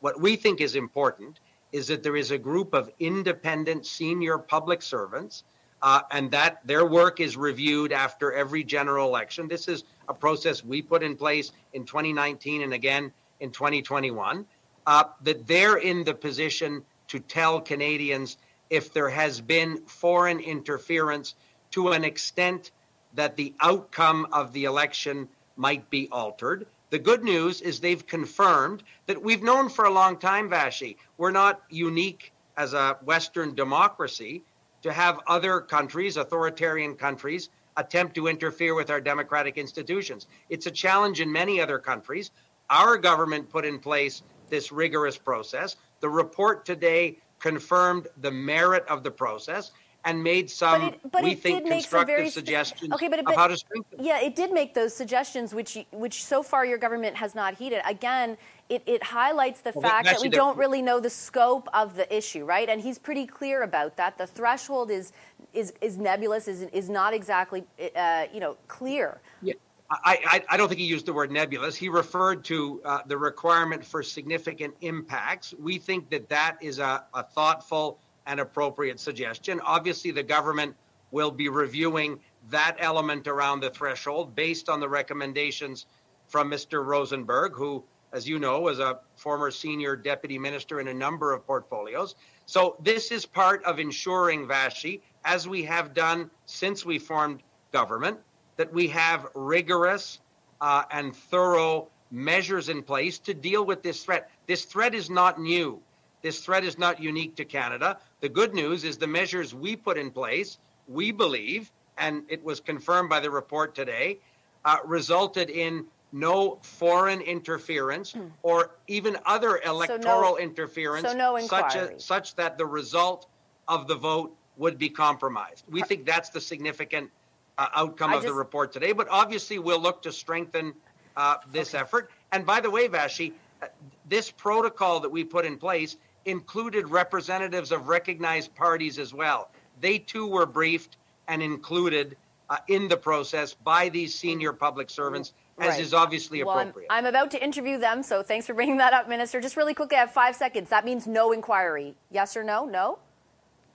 What 0.00 0.20
we 0.20 0.36
think 0.36 0.60
is 0.60 0.76
important 0.76 1.40
is 1.72 1.86
that 1.88 2.02
there 2.02 2.16
is 2.16 2.30
a 2.30 2.38
group 2.38 2.74
of 2.74 2.90
independent 2.98 3.86
senior 3.86 4.38
public 4.38 4.82
servants 4.82 5.44
uh, 5.82 6.02
and 6.10 6.30
that 6.30 6.66
their 6.66 6.84
work 6.84 7.20
is 7.20 7.36
reviewed 7.36 7.92
after 7.92 8.32
every 8.32 8.64
general 8.64 9.08
election. 9.08 9.48
This 9.48 9.68
is 9.68 9.84
a 10.08 10.14
process 10.14 10.64
we 10.64 10.82
put 10.82 11.02
in 11.02 11.16
place 11.16 11.52
in 11.72 11.84
2019 11.84 12.62
and 12.62 12.72
again 12.72 13.12
in 13.40 13.50
2021. 13.50 14.46
Uh, 14.86 15.04
that 15.22 15.46
they're 15.46 15.76
in 15.76 16.04
the 16.04 16.14
position 16.14 16.82
to 17.08 17.20
tell 17.20 17.60
Canadians 17.60 18.38
if 18.70 18.92
there 18.92 19.10
has 19.10 19.40
been 19.40 19.78
foreign 19.86 20.40
interference 20.40 21.34
to 21.70 21.88
an 21.88 22.04
extent 22.04 22.70
that 23.14 23.36
the 23.36 23.52
outcome 23.60 24.26
of 24.32 24.52
the 24.52 24.64
election 24.64 25.28
might 25.56 25.88
be 25.90 26.08
altered. 26.10 26.66
The 26.90 26.98
good 26.98 27.22
news 27.22 27.60
is 27.60 27.78
they've 27.78 28.06
confirmed 28.06 28.82
that 29.06 29.22
we've 29.22 29.42
known 29.42 29.68
for 29.68 29.84
a 29.84 29.90
long 29.90 30.16
time, 30.16 30.48
Vassy, 30.48 30.96
We're 31.18 31.30
not 31.30 31.62
unique 31.68 32.32
as 32.56 32.72
a 32.74 32.98
Western 33.04 33.54
democracy 33.54 34.42
to 34.82 34.92
have 34.92 35.20
other 35.26 35.60
countries, 35.60 36.16
authoritarian 36.16 36.94
countries, 36.94 37.50
attempt 37.76 38.14
to 38.14 38.26
interfere 38.26 38.74
with 38.74 38.90
our 38.90 39.00
democratic 39.00 39.58
institutions. 39.58 40.26
It's 40.48 40.66
a 40.66 40.70
challenge 40.70 41.20
in 41.20 41.30
many 41.30 41.60
other 41.60 41.78
countries. 41.78 42.30
Our 42.68 42.96
government 42.96 43.48
put 43.48 43.64
in 43.64 43.78
place 43.78 44.22
this 44.48 44.72
rigorous 44.72 45.16
process. 45.16 45.76
The 46.00 46.08
report 46.08 46.64
today 46.64 47.18
confirmed 47.38 48.08
the 48.20 48.30
merit 48.30 48.84
of 48.88 49.02
the 49.02 49.10
process 49.10 49.72
and 50.04 50.22
made 50.22 50.50
some, 50.50 50.80
but 50.80 50.94
it, 50.94 51.00
but 51.12 51.22
we 51.22 51.34
think, 51.34 51.66
constructive 51.66 52.16
very, 52.16 52.30
suggestions 52.30 52.92
okay, 52.92 53.08
but 53.08 53.18
it, 53.18 53.24
but, 53.24 53.34
of 53.34 53.40
how 53.40 53.46
to 53.46 53.56
strengthen. 53.56 54.02
Yeah, 54.02 54.20
it 54.20 54.34
did 54.34 54.52
make 54.52 54.74
those 54.74 54.94
suggestions, 54.94 55.54
which 55.54 55.78
which 55.92 56.24
so 56.24 56.42
far 56.42 56.64
your 56.64 56.78
government 56.78 57.16
has 57.16 57.34
not 57.34 57.54
heeded. 57.54 57.82
Again, 57.86 58.36
it, 58.68 58.82
it 58.86 59.02
highlights 59.02 59.60
the 59.60 59.72
well, 59.74 59.82
fact 59.82 60.06
that 60.06 60.20
we 60.20 60.28
don't 60.28 60.56
really 60.56 60.80
know 60.80 61.00
the 61.00 61.10
scope 61.10 61.68
of 61.74 61.96
the 61.96 62.14
issue, 62.14 62.44
right? 62.44 62.68
And 62.68 62.80
he's 62.80 62.98
pretty 62.98 63.26
clear 63.26 63.62
about 63.62 63.96
that. 63.96 64.16
The 64.16 64.26
threshold 64.26 64.90
is 64.90 65.12
is, 65.52 65.72
is 65.80 65.98
nebulous, 65.98 66.48
is 66.48 66.62
is 66.62 66.88
not 66.88 67.12
exactly 67.12 67.64
uh, 67.94 68.26
you 68.32 68.40
know 68.40 68.56
clear. 68.68 69.20
Yeah. 69.42 69.54
I, 69.92 70.18
I, 70.24 70.54
I, 70.54 70.56
don't 70.56 70.68
think 70.68 70.78
he 70.78 70.86
used 70.86 71.04
the 71.04 71.12
word 71.12 71.32
nebulous. 71.32 71.74
He 71.74 71.88
referred 71.88 72.44
to 72.44 72.80
uh, 72.84 73.00
the 73.06 73.18
requirement 73.18 73.84
for 73.84 74.04
significant 74.04 74.72
impacts. 74.82 75.52
We 75.58 75.78
think 75.78 76.10
that 76.10 76.28
that 76.28 76.58
is 76.60 76.78
a, 76.78 77.04
a 77.12 77.24
thoughtful 77.24 77.98
and 78.30 78.40
appropriate 78.40 79.00
suggestion. 79.00 79.60
Obviously, 79.64 80.10
the 80.10 80.22
government 80.22 80.74
will 81.10 81.30
be 81.30 81.48
reviewing 81.48 82.18
that 82.48 82.76
element 82.78 83.26
around 83.26 83.60
the 83.60 83.70
threshold 83.70 84.34
based 84.34 84.68
on 84.68 84.80
the 84.80 84.88
recommendations 84.88 85.86
from 86.28 86.50
Mr. 86.50 86.84
Rosenberg, 86.84 87.52
who 87.54 87.84
as 88.12 88.28
you 88.28 88.38
know, 88.38 88.60
was 88.60 88.78
a 88.78 89.00
former 89.16 89.50
senior 89.50 89.94
deputy 89.96 90.38
minister 90.38 90.80
in 90.80 90.88
a 90.88 90.94
number 90.94 91.32
of 91.32 91.46
portfolios. 91.46 92.16
So 92.46 92.76
this 92.82 93.12
is 93.12 93.24
part 93.24 93.62
of 93.64 93.78
ensuring, 93.78 94.48
Vassy, 94.48 95.02
as 95.24 95.46
we 95.46 95.62
have 95.64 95.94
done 95.94 96.30
since 96.46 96.84
we 96.84 96.98
formed 96.98 97.42
government, 97.72 98.18
that 98.56 98.72
we 98.72 98.88
have 98.88 99.28
rigorous 99.34 100.20
uh, 100.60 100.82
and 100.90 101.14
thorough 101.14 101.88
measures 102.10 102.68
in 102.68 102.82
place 102.82 103.18
to 103.20 103.34
deal 103.34 103.64
with 103.64 103.82
this 103.82 104.04
threat. 104.04 104.30
This 104.46 104.64
threat 104.64 104.94
is 104.94 105.08
not 105.08 105.40
new. 105.40 105.80
This 106.22 106.40
threat 106.44 106.64
is 106.64 106.76
not 106.76 107.00
unique 107.00 107.36
to 107.36 107.44
Canada. 107.44 107.98
The 108.20 108.28
good 108.28 108.54
news 108.54 108.84
is 108.84 108.98
the 108.98 109.06
measures 109.06 109.54
we 109.54 109.76
put 109.76 109.96
in 109.96 110.10
place, 110.10 110.58
we 110.88 111.10
believe, 111.10 111.72
and 111.96 112.24
it 112.28 112.42
was 112.44 112.60
confirmed 112.60 113.08
by 113.08 113.20
the 113.20 113.30
report 113.30 113.74
today, 113.74 114.18
uh, 114.64 114.78
resulted 114.84 115.48
in 115.48 115.86
no 116.12 116.58
foreign 116.62 117.20
interference 117.20 118.12
mm. 118.12 118.30
or 118.42 118.72
even 118.88 119.16
other 119.24 119.60
electoral 119.64 120.32
so 120.32 120.34
no, 120.34 120.38
interference 120.38 121.08
so 121.08 121.16
no 121.16 121.38
such, 121.46 121.76
a, 121.76 121.98
such 122.00 122.34
that 122.34 122.58
the 122.58 122.66
result 122.66 123.26
of 123.68 123.86
the 123.86 123.94
vote 123.94 124.36
would 124.56 124.76
be 124.76 124.88
compromised. 124.88 125.64
We 125.70 125.82
think 125.82 126.04
that's 126.04 126.30
the 126.30 126.40
significant 126.40 127.10
uh, 127.56 127.68
outcome 127.74 128.10
I 128.10 128.16
of 128.16 128.22
just, 128.22 128.32
the 128.32 128.34
report 128.34 128.72
today, 128.72 128.92
but 128.92 129.08
obviously 129.08 129.58
we'll 129.58 129.80
look 129.80 130.02
to 130.02 130.12
strengthen 130.12 130.74
uh, 131.16 131.36
this 131.52 131.74
okay. 131.74 131.82
effort. 131.82 132.10
And 132.32 132.44
by 132.44 132.60
the 132.60 132.70
way, 132.70 132.88
Vassy, 132.88 133.32
uh, 133.62 133.66
this 134.08 134.30
protocol 134.30 135.00
that 135.00 135.10
we 135.10 135.24
put 135.24 135.44
in 135.44 135.56
place 135.56 135.96
included 136.24 136.88
representatives 136.88 137.72
of 137.72 137.88
recognized 137.88 138.54
parties 138.54 138.98
as 138.98 139.14
well. 139.14 139.50
They 139.80 139.98
too 139.98 140.26
were 140.26 140.46
briefed 140.46 140.96
and 141.28 141.42
included 141.42 142.16
uh, 142.48 142.58
in 142.68 142.88
the 142.88 142.96
process 142.96 143.54
by 143.54 143.88
these 143.88 144.14
senior 144.14 144.52
public 144.52 144.90
servants 144.90 145.32
as 145.58 145.68
right. 145.68 145.80
is 145.80 145.94
obviously 145.94 146.42
well, 146.42 146.58
appropriate. 146.58 146.88
I'm, 146.90 147.04
I'm, 147.04 147.06
about 147.06 147.30
to 147.32 147.42
interview 147.42 147.78
them, 147.78 148.02
so 148.02 148.22
thanks 148.22 148.46
for 148.46 148.54
bringing 148.54 148.78
that 148.78 148.92
up, 148.92 149.08
Minister. 149.08 149.40
Just 149.40 149.56
really 149.56 149.74
quickly, 149.74 149.96
I 149.96 150.00
have 150.00 150.12
five 150.12 150.34
seconds. 150.34 150.70
That 150.70 150.84
means 150.84 151.06
no 151.06 151.32
inquiry. 151.32 151.94
Yes 152.10 152.36
or 152.36 152.42
no? 152.42 152.64
No? 152.64 152.98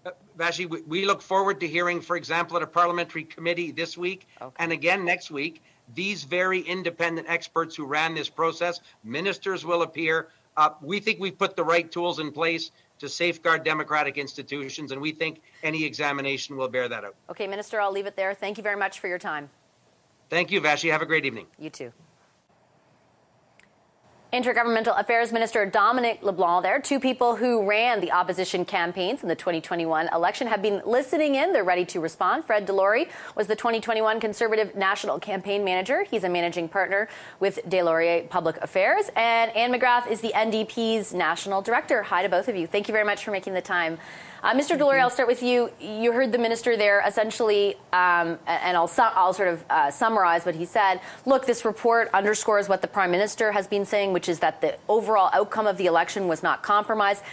Uh, 0.06 0.12
Vassy, 0.38 0.66
we, 0.66 0.82
we, 0.82 1.06
look 1.06 1.22
forward 1.22 1.60
to 1.62 1.68
hearing, 1.68 2.02
for 2.02 2.16
example, 2.16 2.58
at 2.58 2.64
a 2.64 2.68
parliamentary 2.68 3.24
committee 3.24 3.72
this 3.72 3.98
week 3.98 4.28
okay. 4.42 4.56
and 4.60 4.72
again 4.72 5.06
next 5.06 5.32
week, 5.32 5.64
these 5.94 6.24
very 6.24 6.62
independent 6.62 7.28
experts 7.30 7.76
who 7.76 7.86
ran 7.86 8.16
this 8.16 8.30
process. 8.30 8.82
Ministers 9.04 9.66
will 9.66 9.84
appear. 9.84 10.30
Uh, 10.58 10.70
we 10.82 11.00
think 11.00 11.20
we've 11.20 11.38
put 11.38 11.56
the 11.56 11.64
right 11.64 11.92
tools 11.92 12.20
in 12.20 12.32
place 12.32 12.72
to 13.00 13.10
safeguard 13.10 13.64
democratic 13.64 14.18
institutions, 14.18 14.92
and 14.92 15.02
we 15.02 15.12
think 15.12 15.42
any 15.64 15.84
examination 15.84 16.56
will 16.56 16.70
bear 16.70 16.88
that 16.88 17.04
out. 17.04 17.16
Okay, 17.30 17.46
Minister, 17.46 17.82
I'll 17.82 17.92
leave 17.92 18.06
it 18.06 18.16
there. 18.16 18.34
Thank 18.34 18.58
you 18.58 18.64
very 18.64 18.78
much 18.78 19.00
for 19.00 19.08
your 19.08 19.20
time. 19.20 19.50
Thank 20.30 20.52
you, 20.52 20.62
Vassy. 20.62 20.88
Have 20.90 21.02
a 21.02 21.06
great 21.06 21.26
evening. 21.26 21.48
You 21.60 21.70
too. 21.70 21.92
Intergovernmental 24.36 25.00
Affairs 25.00 25.32
Minister 25.32 25.66
Dominic 25.66 26.22
LeBlanc 26.22 26.62
there. 26.62 26.82
Two 26.82 27.00
people 27.00 27.38
who 27.38 27.66
ran 27.66 28.02
the 28.02 28.12
opposition 28.12 28.66
campaigns 28.66 29.24
in 29.24 29.30
the 29.30 29.36
2021 29.36 30.10
election 30.14 30.48
have 30.48 30.62
been 30.62 30.82
listening 30.86 31.36
in. 31.36 31.54
They're 31.54 31.64
ready 31.64 31.86
to 31.86 32.02
respond. 32.02 32.44
Fred 32.44 32.68
DeLorey 32.68 33.08
was 33.38 33.48
the 33.48 33.56
2021 33.56 34.20
Conservative 34.20 34.76
National 34.76 35.22
Campaign 35.22 35.64
Manager. 35.64 36.04
He's 36.04 36.26
a 36.26 36.30
managing 36.30 36.68
partner 36.68 37.08
with 37.40 37.60
DeLorey 37.70 38.30
Public 38.30 38.58
Affairs. 38.58 39.10
And 39.16 39.56
Anne 39.56 39.72
McGrath 39.72 40.12
is 40.12 40.20
the 40.20 40.34
NDP's 40.36 41.14
National 41.14 41.62
Director. 41.62 42.04
Hi 42.04 42.22
to 42.22 42.28
both 42.28 42.50
of 42.50 42.58
you. 42.58 42.68
Thank 42.68 42.90
you 42.90 42.92
very 42.92 43.06
much 43.06 43.24
for 43.24 43.32
making 43.32 43.54
the 43.54 43.62
time. 43.62 43.98
Uh, 44.46 44.54
Mr. 44.54 44.78
DeLorey, 44.78 45.00
I'll 45.00 45.10
start 45.10 45.28
with 45.28 45.42
you. 45.42 45.72
You 45.80 46.12
heard 46.12 46.32
the 46.32 46.38
minister 46.38 46.78
there 46.78 47.02
essentially, 47.04 47.74
um, 47.92 48.38
and 48.46 48.78
I'll, 48.78 48.88
su- 48.88 49.02
I'll 49.02 49.34
sort 49.34 49.48
of 49.48 49.66
uh, 49.72 49.90
summarize 49.90 50.46
what 50.46 50.54
he 50.54 50.66
said. 50.66 51.00
Look, 51.26 51.48
this 51.48 51.66
report 51.66 52.12
underscores 52.14 52.70
what 52.70 52.84
the 52.84 52.88
prime 52.88 53.10
minister 53.10 53.52
has 53.52 53.66
been 53.66 53.88
saying, 53.88 54.14
which 54.14 54.30
is 54.30 54.38
that 54.42 54.62
the 54.62 54.78
overall 54.88 55.32
outcome 55.34 55.66
of 55.66 55.78
the 55.78 55.88
election 55.88 56.28
was 56.28 56.44
not 56.44 56.62
compromised 56.62 57.24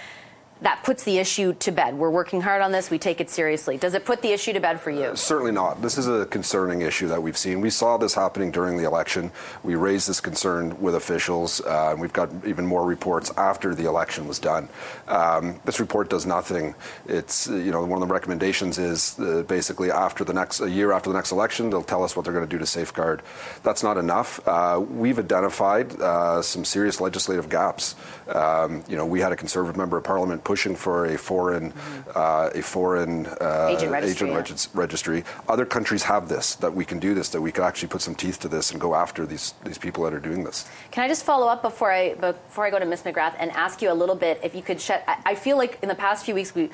that 0.62 0.83
puts 0.85 1.04
the 1.04 1.19
issue 1.19 1.52
to 1.54 1.73
bed. 1.73 1.95
We're 1.95 2.11
working 2.11 2.40
hard 2.40 2.62
on 2.62 2.73
this. 2.73 2.90
We 2.90 2.99
take 2.99 3.21
it 3.21 3.28
seriously. 3.28 3.76
Does 3.76 3.95
it 3.95 4.04
put 4.04 4.23
the 4.23 4.33
issue 4.33 4.52
to 4.52 4.61
bed 4.61 4.81
for 4.81 4.90
you? 4.90 5.07
Uh, 5.07 5.14
certainly 5.16 5.52
not. 5.52 5.83
This 5.83 5.99
is 5.99 6.09
a 6.09 6.25
concerning 6.26 6.83
issue 6.83 7.09
that 7.09 7.23
we've 7.23 7.37
seen. 7.37 7.61
We 7.61 7.71
saw 7.71 7.97
this 7.97 8.14
happening 8.14 8.50
during 8.50 8.76
the 8.76 8.85
election. 8.85 9.33
We 9.62 9.75
raised 9.75 10.09
this 10.09 10.21
concern 10.21 10.81
with 10.81 10.95
officials, 10.95 11.61
uh, 11.62 11.95
we've 11.99 12.12
got 12.12 12.31
even 12.47 12.66
more 12.66 12.85
reports 12.87 13.33
after 13.37 13.75
the 13.75 13.87
election 13.87 14.26
was 14.26 14.38
done. 14.38 14.69
Um, 15.09 15.61
this 15.64 15.81
report 15.81 16.09
does 16.09 16.26
nothing. 16.26 16.75
It's 17.07 17.49
you 17.49 17.73
know 17.73 17.85
one 17.85 18.00
of 18.02 18.09
the 18.09 18.12
recommendations 18.12 18.78
is 18.78 19.19
uh, 19.19 19.42
basically 19.49 19.90
after 19.90 20.25
the 20.25 20.33
next 20.33 20.61
a 20.61 20.71
year 20.71 20.92
after 20.92 21.11
the 21.11 21.16
next 21.16 21.33
election, 21.33 21.71
they'll 21.71 21.83
tell 21.83 22.04
us 22.04 22.14
what 22.16 22.25
they're 22.25 22.33
going 22.33 22.47
to 22.47 22.50
do 22.50 22.59
to 22.59 22.66
safeguard. 22.66 23.23
That's 23.62 23.83
not 23.83 23.97
enough. 23.97 24.40
Uh, 24.47 24.85
we've 24.88 25.19
identified 25.19 26.00
uh, 26.00 26.42
some 26.42 26.64
serious 26.64 27.00
legislative 27.00 27.49
gaps. 27.49 27.95
Um, 28.28 28.85
you 28.88 28.97
know, 28.97 29.07
we 29.07 29.21
had 29.21 29.33
a 29.33 29.37
conservative 29.37 29.76
member 29.76 29.97
of 29.97 30.04
parliament 30.04 30.45
pushing 30.52 30.76
for 30.76 31.06
a 31.06 31.16
foreign 31.16 31.73
uh, 32.14 32.50
a 32.54 32.61
foreign 32.61 33.25
uh, 33.40 33.68
agent, 33.71 33.90
registry, 33.90 34.28
agent 34.30 34.68
yeah. 34.75 34.80
registry. 34.85 35.25
Other 35.49 35.64
countries 35.64 36.02
have 36.02 36.28
this 36.28 36.56
that 36.56 36.75
we 36.75 36.85
can 36.85 36.99
do 36.99 37.14
this 37.14 37.30
that 37.30 37.40
we 37.40 37.50
could 37.50 37.64
actually 37.64 37.88
put 37.88 38.02
some 38.02 38.14
teeth 38.14 38.38
to 38.40 38.49
this 38.49 38.71
and 38.71 38.78
go 38.78 38.94
after 38.94 39.25
these 39.25 39.54
these 39.64 39.78
people 39.78 40.04
that 40.04 40.12
are 40.12 40.21
doing 40.21 40.44
this. 40.44 40.68
Can 40.90 41.04
I 41.04 41.09
just 41.09 41.25
follow 41.25 41.47
up 41.49 41.62
before 41.62 41.90
I 41.90 42.12
before 42.12 42.66
I 42.66 42.71
go 42.71 42.78
to 42.78 42.85
Ms. 42.85 43.02
McGrath 43.04 43.35
and 43.38 43.50
ask 43.52 43.80
you 43.80 43.90
a 43.90 43.99
little 44.02 44.14
bit 44.26 44.40
if 44.44 44.54
you 44.54 44.61
could 44.61 44.78
shed? 44.78 45.02
I, 45.09 45.16
I 45.32 45.35
feel 45.35 45.56
like 45.56 45.78
in 45.82 45.88
the 45.88 45.94
past 45.94 46.26
few 46.26 46.35
weeks 46.35 46.54
we 46.54 46.68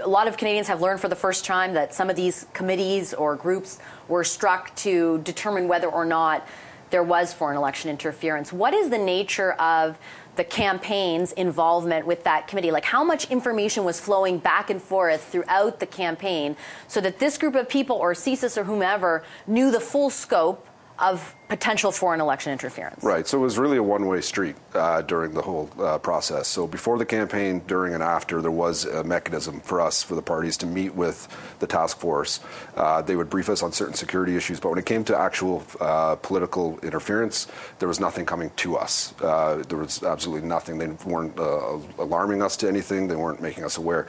a 0.00 0.08
lot 0.18 0.28
of 0.28 0.36
Canadians 0.36 0.68
have 0.68 0.80
learned 0.80 1.00
for 1.00 1.08
the 1.08 1.20
first 1.26 1.44
time 1.44 1.74
that 1.74 1.92
some 1.92 2.08
of 2.08 2.14
these 2.14 2.46
committees 2.52 3.14
or 3.14 3.34
groups 3.34 3.80
were 4.06 4.22
struck 4.22 4.72
to 4.86 5.18
determine 5.30 5.66
whether 5.66 5.88
or 5.88 6.04
not 6.04 6.46
there 6.90 7.02
was 7.02 7.32
foreign 7.32 7.56
election 7.56 7.90
interference. 7.90 8.52
What 8.52 8.74
is 8.74 8.90
the 8.90 8.98
nature 9.16 9.54
of 9.54 9.98
the 10.36 10.44
campaign's 10.44 11.32
involvement 11.32 12.06
with 12.06 12.24
that 12.24 12.48
committee. 12.48 12.70
Like 12.70 12.84
how 12.84 13.04
much 13.04 13.30
information 13.30 13.84
was 13.84 14.00
flowing 14.00 14.38
back 14.38 14.70
and 14.70 14.82
forth 14.82 15.24
throughout 15.24 15.80
the 15.80 15.86
campaign 15.86 16.56
so 16.88 17.00
that 17.00 17.18
this 17.18 17.38
group 17.38 17.54
of 17.54 17.68
people 17.68 17.96
or 17.96 18.14
CSIS 18.14 18.56
or 18.56 18.64
whomever 18.64 19.24
knew 19.46 19.70
the 19.70 19.80
full 19.80 20.10
scope 20.10 20.66
of 20.98 21.34
potential 21.48 21.92
foreign 21.92 22.20
election 22.20 22.52
interference. 22.52 23.02
Right. 23.04 23.26
So 23.26 23.38
it 23.38 23.42
was 23.42 23.58
really 23.58 23.76
a 23.76 23.82
one-way 23.82 24.20
street 24.20 24.56
uh, 24.74 25.02
during 25.02 25.34
the 25.34 25.42
whole 25.42 25.70
uh, 25.78 25.98
process. 25.98 26.48
So 26.48 26.66
before 26.66 26.98
the 26.98 27.04
campaign, 27.04 27.62
during 27.66 27.94
and 27.94 28.02
after, 28.02 28.40
there 28.40 28.50
was 28.50 28.84
a 28.86 29.04
mechanism 29.04 29.60
for 29.60 29.80
us, 29.80 30.02
for 30.02 30.14
the 30.14 30.22
parties, 30.22 30.56
to 30.58 30.66
meet 30.66 30.94
with 30.94 31.28
the 31.58 31.66
task 31.66 31.98
force. 31.98 32.40
Uh, 32.76 33.02
they 33.02 33.16
would 33.16 33.28
brief 33.28 33.48
us 33.48 33.62
on 33.62 33.72
certain 33.72 33.94
security 33.94 34.36
issues, 34.36 34.58
but 34.60 34.70
when 34.70 34.78
it 34.78 34.86
came 34.86 35.04
to 35.04 35.18
actual 35.18 35.64
uh, 35.80 36.16
political 36.16 36.78
interference, 36.80 37.46
there 37.78 37.88
was 37.88 38.00
nothing 38.00 38.24
coming 38.24 38.50
to 38.56 38.76
us. 38.76 39.14
Uh, 39.20 39.62
there 39.68 39.78
was 39.78 40.02
absolutely 40.02 40.48
nothing. 40.48 40.78
They 40.78 40.88
weren't 41.04 41.38
uh, 41.38 41.78
alarming 41.98 42.42
us 42.42 42.56
to 42.58 42.68
anything. 42.68 43.08
They 43.08 43.16
weren't 43.16 43.42
making 43.42 43.64
us 43.64 43.76
aware 43.76 44.06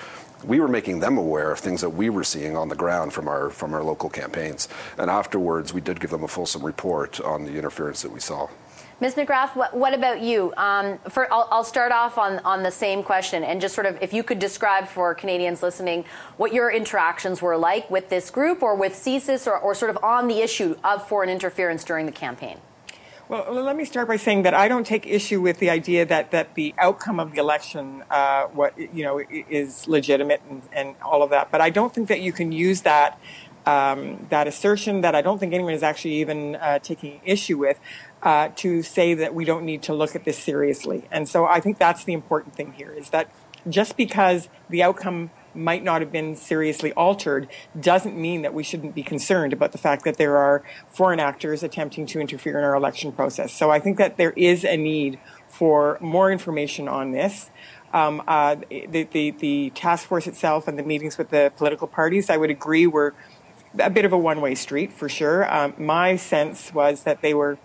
we 0.47 0.59
were 0.59 0.67
making 0.67 0.99
them 0.99 1.17
aware 1.17 1.51
of 1.51 1.59
things 1.59 1.81
that 1.81 1.89
we 1.89 2.09
were 2.09 2.23
seeing 2.23 2.55
on 2.55 2.69
the 2.69 2.75
ground 2.75 3.13
from 3.13 3.27
our 3.27 3.49
from 3.49 3.73
our 3.73 3.83
local 3.83 4.09
campaigns. 4.09 4.67
And 4.97 5.09
afterwards, 5.09 5.73
we 5.73 5.81
did 5.81 5.99
give 5.99 6.09
them 6.09 6.23
a 6.23 6.27
fulsome 6.27 6.63
report 6.63 7.19
on 7.21 7.45
the 7.45 7.57
interference 7.57 8.01
that 8.01 8.11
we 8.11 8.19
saw. 8.19 8.47
Ms. 9.01 9.15
McGrath, 9.15 9.57
what, 9.57 9.75
what 9.75 9.93
about 9.93 10.21
you? 10.21 10.53
Um, 10.55 10.97
for, 11.09 11.31
I'll, 11.31 11.49
I'll, 11.51 11.65
start 11.65 11.91
off 11.91 12.17
on, 12.17 12.39
on 12.39 12.63
the 12.63 12.71
same 12.71 13.03
question 13.03 13.43
and 13.43 13.59
just 13.59 13.75
sort 13.75 13.87
of 13.87 14.01
if 14.01 14.13
you 14.13 14.23
could 14.23 14.39
describe 14.39 14.87
for 14.87 15.13
Canadians 15.13 15.61
listening 15.61 16.05
what 16.37 16.53
your 16.53 16.71
interactions 16.71 17.41
were 17.41 17.57
like 17.57 17.91
with 17.91 18.07
this 18.07 18.29
group 18.29 18.63
or 18.63 18.73
with 18.73 18.93
CSIS 18.93 19.47
or, 19.47 19.57
or 19.57 19.75
sort 19.75 19.89
of 19.89 20.01
on 20.01 20.29
the 20.29 20.39
issue 20.39 20.77
of 20.85 21.05
foreign 21.09 21.29
interference 21.29 21.83
during 21.83 22.05
the 22.05 22.11
campaign. 22.11 22.57
Well, 23.27 23.63
let 23.63 23.75
me 23.75 23.85
start 23.85 24.07
by 24.07 24.17
saying 24.17 24.43
that 24.43 24.53
I 24.53 24.67
don't 24.67 24.85
take 24.85 25.07
issue 25.07 25.41
with 25.41 25.57
the 25.57 25.71
idea 25.71 26.05
that, 26.05 26.29
that 26.29 26.53
the 26.53 26.75
outcome 26.77 27.19
of 27.19 27.31
the 27.31 27.39
election, 27.39 28.03
uh, 28.11 28.43
what 28.43 28.77
you 28.77 29.03
know, 29.03 29.19
is 29.19 29.87
legitimate 29.87 30.43
and, 30.47 30.61
and, 30.71 30.95
all 31.01 31.23
of 31.23 31.31
that. 31.31 31.49
But 31.49 31.59
I 31.59 31.71
don't 31.71 31.91
think 31.91 32.07
that 32.09 32.21
you 32.21 32.31
can 32.31 32.51
use 32.51 32.81
that 32.81 33.19
um, 33.65 34.27
that 34.29 34.45
assertion 34.45 35.01
that 35.01 35.15
I 35.15 35.23
don't 35.23 35.39
think 35.39 35.53
anyone 35.53 35.73
is 35.73 35.81
actually 35.81 36.15
even 36.17 36.55
uh, 36.55 36.77
taking 36.77 37.19
issue 37.25 37.57
with 37.57 37.79
uh, 38.21 38.49
to 38.57 38.83
say 38.83 39.15
that 39.15 39.33
we 39.33 39.43
don't 39.43 39.65
need 39.65 39.81
to 39.83 39.93
look 39.95 40.15
at 40.15 40.23
this 40.23 40.37
seriously. 40.37 41.05
And 41.09 41.27
so 41.27 41.47
I 41.47 41.61
think 41.61 41.79
that's 41.79 42.03
the 42.03 42.13
important 42.13 42.53
thing 42.53 42.73
here 42.73 42.91
is 42.91 43.09
that 43.09 43.31
just 43.67 43.97
because 43.97 44.49
the 44.69 44.83
outcome 44.83 45.31
might 45.55 45.83
not 45.83 46.01
have 46.01 46.11
been 46.11 46.35
seriously 46.35 46.91
altered 46.93 47.47
doesn't 47.79 48.17
mean 48.17 48.41
that 48.41 48.53
we 48.53 48.63
shouldn't 48.63 48.95
be 48.95 49.03
concerned 49.03 49.53
about 49.53 49.71
the 49.71 49.77
fact 49.77 50.03
that 50.05 50.17
there 50.17 50.37
are 50.37 50.63
foreign 50.87 51.19
actors 51.19 51.63
attempting 51.63 52.05
to 52.07 52.19
interfere 52.19 52.57
in 52.57 52.63
our 52.63 52.75
election 52.75 53.11
process. 53.11 53.53
So 53.53 53.71
I 53.71 53.79
think 53.79 53.97
that 53.97 54.17
there 54.17 54.31
is 54.31 54.63
a 54.63 54.77
need 54.77 55.19
for 55.47 55.97
more 56.01 56.31
information 56.31 56.87
on 56.87 57.11
this. 57.11 57.49
Um, 57.93 58.21
uh, 58.27 58.57
the, 58.69 59.03
the, 59.03 59.31
the 59.31 59.69
task 59.69 60.07
force 60.07 60.27
itself 60.27 60.67
and 60.67 60.77
the 60.77 60.83
meetings 60.83 61.17
with 61.17 61.29
the 61.29 61.53
political 61.55 61.87
parties, 61.87 62.29
I 62.29 62.35
would 62.35 62.49
agree, 62.49 62.87
were 62.87 63.13
a 63.79 63.89
bit 63.89 64.05
of 64.05 64.11
a 64.11 64.17
one 64.17 64.41
way 64.41 64.55
street 64.55 64.91
for 64.91 65.07
sure. 65.07 65.51
Um, 65.53 65.73
my 65.77 66.17
sense 66.17 66.73
was 66.73 67.03
that 67.03 67.21
they 67.21 67.33
were 67.33 67.57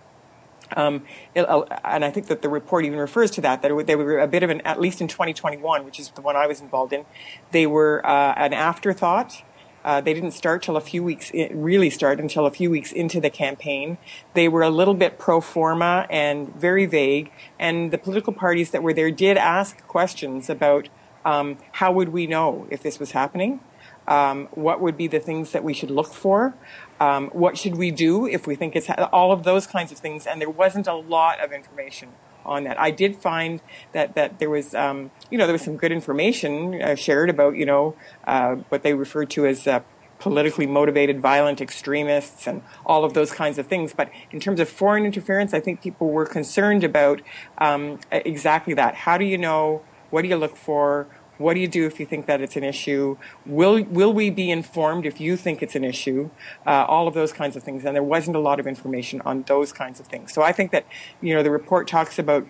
um, 0.75 1.03
uh, 1.35 1.61
and 1.83 2.03
I 2.05 2.11
think 2.11 2.27
that 2.27 2.41
the 2.41 2.49
report 2.49 2.85
even 2.85 2.99
refers 2.99 3.31
to 3.31 3.41
that, 3.41 3.61
that 3.61 3.87
they 3.87 3.95
were 3.95 4.19
a 4.19 4.27
bit 4.27 4.43
of 4.43 4.49
an, 4.49 4.61
at 4.61 4.79
least 4.79 5.01
in 5.01 5.07
2021, 5.07 5.85
which 5.85 5.99
is 5.99 6.09
the 6.09 6.21
one 6.21 6.35
I 6.35 6.47
was 6.47 6.61
involved 6.61 6.93
in, 6.93 7.05
they 7.51 7.67
were 7.67 8.05
uh, 8.05 8.33
an 8.35 8.53
afterthought 8.53 9.43
Uh, 9.83 9.99
they 9.99 10.13
didn't 10.13 10.31
start 10.31 10.61
till 10.61 10.77
a 10.77 10.81
few 10.81 11.03
weeks, 11.03 11.31
really 11.51 11.89
start 11.89 12.19
until 12.19 12.45
a 12.45 12.51
few 12.51 12.69
weeks 12.69 12.91
into 12.91 13.19
the 13.19 13.29
campaign. 13.29 13.97
They 14.33 14.47
were 14.47 14.61
a 14.61 14.69
little 14.69 14.93
bit 14.93 15.17
pro 15.17 15.41
forma 15.41 16.05
and 16.09 16.53
very 16.55 16.85
vague. 16.85 17.31
And 17.59 17.91
the 17.91 17.97
political 17.97 18.33
parties 18.33 18.69
that 18.71 18.83
were 18.83 18.93
there 18.93 19.11
did 19.11 19.37
ask 19.37 19.85
questions 19.87 20.49
about 20.49 20.89
um, 21.25 21.57
how 21.73 21.91
would 21.91 22.09
we 22.09 22.27
know 22.27 22.67
if 22.69 22.83
this 22.83 22.99
was 22.99 23.11
happening? 23.11 23.59
Um, 24.07 24.47
what 24.51 24.81
would 24.81 24.97
be 24.97 25.07
the 25.07 25.19
things 25.19 25.51
that 25.51 25.63
we 25.63 25.73
should 25.73 25.91
look 25.91 26.13
for? 26.13 26.53
Um, 27.01 27.23
what 27.43 27.53
should 27.57 27.75
we 27.83 27.89
do 28.07 28.27
if 28.27 28.41
we 28.49 28.53
think 28.55 28.75
it's 28.75 28.87
ha- 28.87 29.09
all 29.11 29.31
of 29.31 29.41
those 29.49 29.65
kinds 29.75 29.91
of 29.93 29.97
things? 30.05 30.27
And 30.27 30.35
there 30.41 30.55
wasn't 30.63 30.87
a 30.95 30.97
lot 31.17 31.35
of 31.43 31.51
information 31.51 32.09
on 32.45 32.59
that. 32.65 32.79
I 32.79 32.91
did 32.91 33.15
find 33.15 33.61
that 33.95 34.07
that 34.17 34.29
there 34.39 34.51
was, 34.57 34.67
um, 34.75 35.09
you 35.31 35.37
know, 35.37 35.45
there 35.47 35.57
was 35.59 35.65
some 35.69 35.77
good 35.77 35.91
information 35.91 36.81
uh, 36.81 36.95
shared 36.95 37.29
about, 37.35 37.55
you 37.55 37.65
know, 37.65 37.95
uh, 38.33 38.51
what 38.69 38.83
they 38.83 38.93
referred 38.93 39.29
to 39.31 39.47
as 39.47 39.67
uh, 39.67 39.79
politically 40.19 40.67
motivated 40.67 41.19
violent 41.19 41.59
extremists 41.59 42.47
and 42.49 42.61
all 42.85 43.03
of 43.03 43.11
those 43.13 43.31
kinds 43.31 43.57
of 43.57 43.65
things. 43.65 43.93
But 43.93 44.07
in 44.29 44.39
terms 44.39 44.59
of 44.59 44.69
foreign 44.69 45.03
interference, 45.03 45.51
I 45.53 45.59
think 45.59 45.81
people 45.81 46.07
were 46.17 46.27
concerned 46.27 46.83
about 46.83 47.21
um, 47.57 47.99
exactly 48.11 48.75
that. 48.75 48.93
How 48.93 49.17
do 49.17 49.25
you 49.25 49.39
know? 49.47 49.81
What 50.11 50.21
do 50.23 50.27
you 50.27 50.39
look 50.45 50.57
for? 50.69 51.07
What 51.41 51.55
do 51.55 51.59
you 51.59 51.67
do 51.67 51.85
if 51.85 51.99
you 51.99 52.05
think 52.05 52.25
that 52.27 52.41
it's 52.41 52.55
an 52.55 52.63
issue? 52.63 53.17
Will 53.45 53.83
will 53.83 54.13
we 54.13 54.29
be 54.29 54.51
informed 54.51 55.05
if 55.05 55.19
you 55.19 55.35
think 55.37 55.61
it's 55.61 55.75
an 55.75 55.83
issue? 55.83 56.29
Uh, 56.65 56.85
all 56.87 57.07
of 57.07 57.13
those 57.13 57.33
kinds 57.33 57.55
of 57.55 57.63
things, 57.63 57.83
and 57.85 57.95
there 57.95 58.03
wasn't 58.03 58.35
a 58.35 58.39
lot 58.39 58.59
of 58.59 58.67
information 58.67 59.21
on 59.21 59.43
those 59.43 59.73
kinds 59.73 59.99
of 59.99 60.07
things. 60.07 60.33
So 60.33 60.41
I 60.41 60.51
think 60.51 60.71
that 60.71 60.85
you 61.21 61.33
know 61.33 61.43
the 61.43 61.51
report 61.51 61.87
talks 61.87 62.19
about 62.19 62.45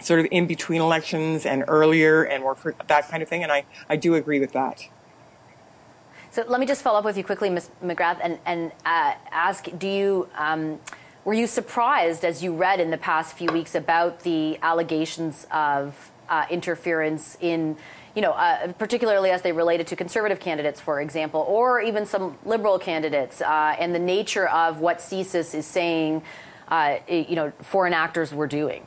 sort 0.00 0.20
of 0.20 0.26
in 0.30 0.46
between 0.46 0.80
elections 0.80 1.46
and 1.46 1.64
earlier 1.68 2.22
and 2.22 2.42
more 2.42 2.54
for 2.54 2.74
that 2.86 3.08
kind 3.08 3.22
of 3.22 3.28
thing, 3.28 3.42
and 3.42 3.52
I 3.52 3.64
I 3.88 3.96
do 3.96 4.14
agree 4.14 4.40
with 4.40 4.52
that. 4.52 4.88
So 6.30 6.44
let 6.48 6.58
me 6.58 6.66
just 6.66 6.82
follow 6.82 6.98
up 6.98 7.04
with 7.04 7.16
you 7.16 7.22
quickly, 7.22 7.48
Ms. 7.48 7.70
McGrath, 7.82 8.18
and 8.22 8.38
and 8.44 8.72
uh, 8.84 9.14
ask: 9.30 9.68
Do 9.78 9.86
you 9.86 10.28
um, 10.36 10.80
were 11.24 11.34
you 11.34 11.46
surprised 11.46 12.24
as 12.24 12.42
you 12.42 12.54
read 12.54 12.80
in 12.80 12.90
the 12.90 12.98
past 12.98 13.36
few 13.36 13.48
weeks 13.50 13.74
about 13.74 14.20
the 14.20 14.58
allegations 14.62 15.46
of 15.50 16.10
uh, 16.28 16.46
interference 16.50 17.38
in 17.40 17.76
you 18.14 18.22
know, 18.22 18.32
uh, 18.32 18.72
particularly 18.74 19.30
as 19.30 19.42
they 19.42 19.52
related 19.52 19.86
to 19.88 19.96
conservative 19.96 20.40
candidates, 20.40 20.80
for 20.80 21.00
example, 21.00 21.44
or 21.48 21.80
even 21.80 22.06
some 22.06 22.38
liberal 22.44 22.78
candidates, 22.78 23.40
uh, 23.40 23.76
and 23.78 23.94
the 23.94 23.98
nature 23.98 24.48
of 24.48 24.78
what 24.78 24.98
CSIS 24.98 25.54
is 25.54 25.66
saying, 25.66 26.22
uh, 26.68 26.96
you 27.08 27.34
know, 27.34 27.52
foreign 27.60 27.92
actors 27.92 28.32
were 28.32 28.46
doing? 28.46 28.86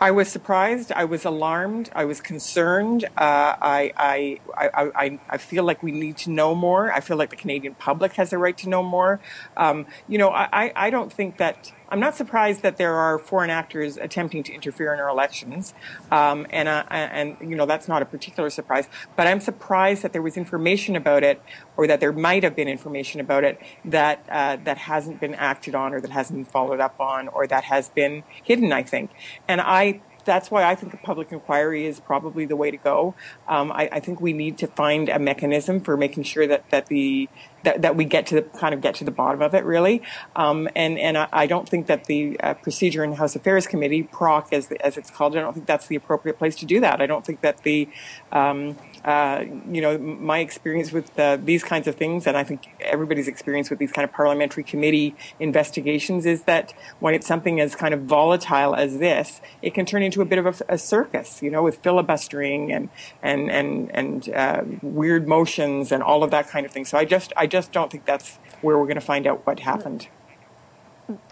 I 0.00 0.12
was 0.12 0.28
surprised. 0.28 0.92
I 0.92 1.04
was 1.04 1.26
alarmed. 1.26 1.90
I 1.94 2.06
was 2.06 2.22
concerned. 2.22 3.04
Uh, 3.04 3.54
I, 3.60 3.92
I, 3.98 4.40
I, 4.56 5.20
I, 5.28 5.36
feel 5.36 5.62
like 5.62 5.82
we 5.82 5.92
need 5.92 6.16
to 6.18 6.30
know 6.30 6.54
more. 6.54 6.90
I 6.90 7.00
feel 7.00 7.18
like 7.18 7.28
the 7.28 7.36
Canadian 7.36 7.74
public 7.74 8.14
has 8.14 8.32
a 8.32 8.38
right 8.38 8.56
to 8.58 8.68
know 8.70 8.82
more. 8.82 9.20
Um, 9.58 9.86
you 10.08 10.16
know, 10.16 10.30
I, 10.30 10.72
I 10.74 10.88
don't 10.88 11.12
think 11.12 11.36
that 11.36 11.70
I'm 11.90 12.00
not 12.00 12.16
surprised 12.16 12.62
that 12.62 12.76
there 12.76 12.94
are 12.94 13.18
foreign 13.18 13.50
actors 13.50 13.96
attempting 13.96 14.42
to 14.44 14.52
interfere 14.52 14.94
in 14.94 15.00
our 15.00 15.08
elections, 15.08 15.74
um, 16.10 16.46
and 16.50 16.68
uh, 16.68 16.84
and 16.90 17.36
you 17.40 17.56
know 17.56 17.66
that's 17.66 17.88
not 17.88 18.00
a 18.00 18.04
particular 18.04 18.48
surprise. 18.50 18.88
But 19.16 19.26
I'm 19.26 19.40
surprised 19.40 20.02
that 20.02 20.12
there 20.12 20.22
was 20.22 20.36
information 20.36 20.94
about 20.94 21.24
it, 21.24 21.42
or 21.76 21.86
that 21.86 22.00
there 22.00 22.12
might 22.12 22.44
have 22.44 22.54
been 22.54 22.68
information 22.68 23.20
about 23.20 23.44
it 23.44 23.60
that 23.84 24.24
uh, 24.30 24.56
that 24.64 24.78
hasn't 24.78 25.20
been 25.20 25.34
acted 25.34 25.74
on, 25.74 25.92
or 25.92 26.00
that 26.00 26.10
hasn't 26.10 26.38
been 26.38 26.44
followed 26.44 26.80
up 26.80 27.00
on, 27.00 27.28
or 27.28 27.46
that 27.46 27.64
has 27.64 27.88
been 27.88 28.22
hidden. 28.42 28.72
I 28.72 28.84
think, 28.84 29.10
and 29.48 29.60
I 29.60 30.00
that's 30.24 30.50
why 30.50 30.64
I 30.64 30.74
think 30.74 30.94
a 30.94 30.96
public 30.96 31.32
inquiry 31.32 31.86
is 31.86 32.00
probably 32.00 32.44
the 32.44 32.56
way 32.56 32.70
to 32.70 32.76
go. 32.76 33.14
Um, 33.48 33.72
I, 33.72 33.88
I, 33.92 34.00
think 34.00 34.20
we 34.20 34.32
need 34.32 34.58
to 34.58 34.66
find 34.66 35.08
a 35.08 35.18
mechanism 35.18 35.80
for 35.80 35.96
making 35.96 36.24
sure 36.24 36.46
that, 36.46 36.68
that 36.70 36.86
the 36.86 37.28
that, 37.62 37.82
that 37.82 37.96
we 37.96 38.04
get 38.04 38.26
to 38.28 38.36
the 38.36 38.42
kind 38.42 38.74
of 38.74 38.80
get 38.80 38.94
to 38.96 39.04
the 39.04 39.10
bottom 39.10 39.42
of 39.42 39.54
it 39.54 39.64
really. 39.64 40.02
Um, 40.36 40.68
and 40.74 40.98
and 40.98 41.18
I, 41.18 41.28
I, 41.32 41.46
don't 41.46 41.68
think 41.68 41.86
that 41.86 42.04
the 42.04 42.38
uh, 42.40 42.54
procedure 42.54 43.04
in 43.04 43.12
House 43.12 43.36
Affairs 43.36 43.66
Committee, 43.66 44.02
PROC 44.04 44.52
as 44.52 44.70
as 44.80 44.96
it's 44.96 45.10
called, 45.10 45.36
I 45.36 45.40
don't 45.40 45.52
think 45.52 45.66
that's 45.66 45.86
the 45.86 45.96
appropriate 45.96 46.38
place 46.38 46.56
to 46.56 46.66
do 46.66 46.80
that. 46.80 47.00
I 47.00 47.06
don't 47.06 47.24
think 47.24 47.40
that 47.40 47.62
the 47.62 47.88
um, 48.32 48.76
uh, 49.04 49.44
you 49.70 49.80
know, 49.80 49.96
my 49.96 50.40
experience 50.40 50.92
with 50.92 51.18
uh, 51.18 51.36
these 51.36 51.64
kinds 51.64 51.86
of 51.86 51.94
things, 51.94 52.26
and 52.26 52.36
I 52.36 52.44
think 52.44 52.68
everybody's 52.80 53.28
experience 53.28 53.70
with 53.70 53.78
these 53.78 53.92
kind 53.92 54.04
of 54.04 54.12
parliamentary 54.12 54.62
committee 54.62 55.14
investigations, 55.38 56.26
is 56.26 56.42
that 56.42 56.74
when 56.98 57.14
it's 57.14 57.26
something 57.26 57.60
as 57.60 57.74
kind 57.74 57.94
of 57.94 58.02
volatile 58.02 58.74
as 58.74 58.98
this, 58.98 59.40
it 59.62 59.72
can 59.72 59.86
turn 59.86 60.02
into 60.02 60.20
a 60.20 60.26
bit 60.26 60.38
of 60.38 60.46
a, 60.46 60.74
a 60.74 60.78
circus, 60.78 61.42
you 61.42 61.50
know, 61.50 61.62
with 61.62 61.78
filibustering 61.78 62.72
and 62.72 62.90
and 63.22 63.50
and 63.50 63.90
and 63.94 64.28
uh, 64.34 64.62
weird 64.82 65.26
motions 65.26 65.92
and 65.92 66.02
all 66.02 66.22
of 66.22 66.30
that 66.30 66.48
kind 66.48 66.66
of 66.66 66.72
thing. 66.72 66.84
So 66.84 66.98
I 66.98 67.06
just 67.06 67.32
I 67.36 67.46
just 67.50 67.72
don't 67.72 67.90
think 67.90 68.04
that's 68.04 68.38
where 68.62 68.78
we're 68.78 68.86
going 68.86 68.94
to 68.94 69.00
find 69.00 69.26
out 69.26 69.46
what 69.46 69.60
happened. 69.60 70.08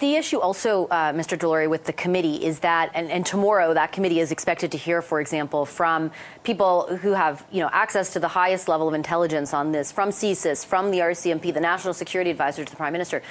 The 0.00 0.16
issue 0.16 0.38
also, 0.38 0.86
uh, 0.86 1.12
Mr. 1.12 1.38
DeLorey, 1.38 1.70
with 1.70 1.84
the 1.84 1.92
committee 1.92 2.44
is 2.44 2.60
that, 2.60 2.90
and, 2.94 3.10
and, 3.12 3.24
tomorrow 3.24 3.74
that 3.74 3.92
committee 3.92 4.18
is 4.18 4.32
expected 4.32 4.72
to 4.72 4.78
hear, 4.78 5.02
for 5.02 5.20
example, 5.20 5.64
from 5.64 6.10
people 6.42 6.96
who 6.96 7.12
have, 7.12 7.46
you 7.52 7.60
know, 7.60 7.70
access 7.72 8.12
to 8.14 8.18
the 8.18 8.26
highest 8.26 8.66
level 8.66 8.88
of 8.88 8.94
intelligence 8.94 9.54
on 9.54 9.70
this, 9.70 9.92
from 9.92 10.10
CSIS, 10.10 10.66
from 10.66 10.90
the 10.90 10.98
RCMP, 10.98 11.54
the 11.54 11.60
National 11.60 11.94
Security 11.94 12.30
Advisor 12.30 12.64
to 12.64 12.70
the 12.70 12.76
Prime 12.76 12.92
Minister. 12.92 13.22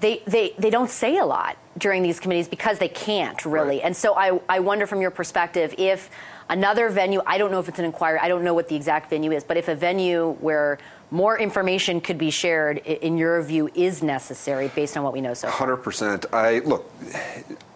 They, 0.00 0.22
they, 0.26 0.54
they 0.58 0.68
don't 0.68 0.90
say 0.90 1.16
a 1.16 1.24
lot 1.24 1.56
during 1.78 2.02
these 2.02 2.20
committees 2.20 2.48
because 2.48 2.78
they 2.78 2.88
can't 2.88 3.42
really. 3.46 3.76
Right. 3.76 3.84
And 3.84 3.96
so 3.96 4.14
I, 4.14 4.38
I 4.48 4.60
wonder 4.60 4.86
from 4.86 5.00
your 5.00 5.10
perspective 5.10 5.74
if 5.78 6.10
another 6.50 6.90
venue, 6.90 7.22
I 7.26 7.38
don't 7.38 7.50
know 7.50 7.60
if 7.60 7.68
it's 7.68 7.78
an 7.78 7.86
inquiry, 7.86 8.18
I 8.18 8.28
don't 8.28 8.44
know 8.44 8.52
what 8.52 8.68
the 8.68 8.76
exact 8.76 9.08
venue 9.08 9.32
is, 9.32 9.44
but 9.44 9.56
if 9.56 9.68
a 9.68 9.74
venue 9.74 10.32
where 10.40 10.78
more 11.14 11.38
information 11.38 12.00
could 12.00 12.18
be 12.18 12.30
shared, 12.30 12.78
in 12.78 13.16
your 13.16 13.40
view, 13.40 13.70
is 13.72 14.02
necessary 14.02 14.66
based 14.74 14.96
on 14.96 15.04
what 15.04 15.12
we 15.12 15.20
know 15.20 15.32
so 15.32 15.48
far? 15.48 15.76
100%. 15.76 16.26
I 16.34 16.58
look, 16.58 16.90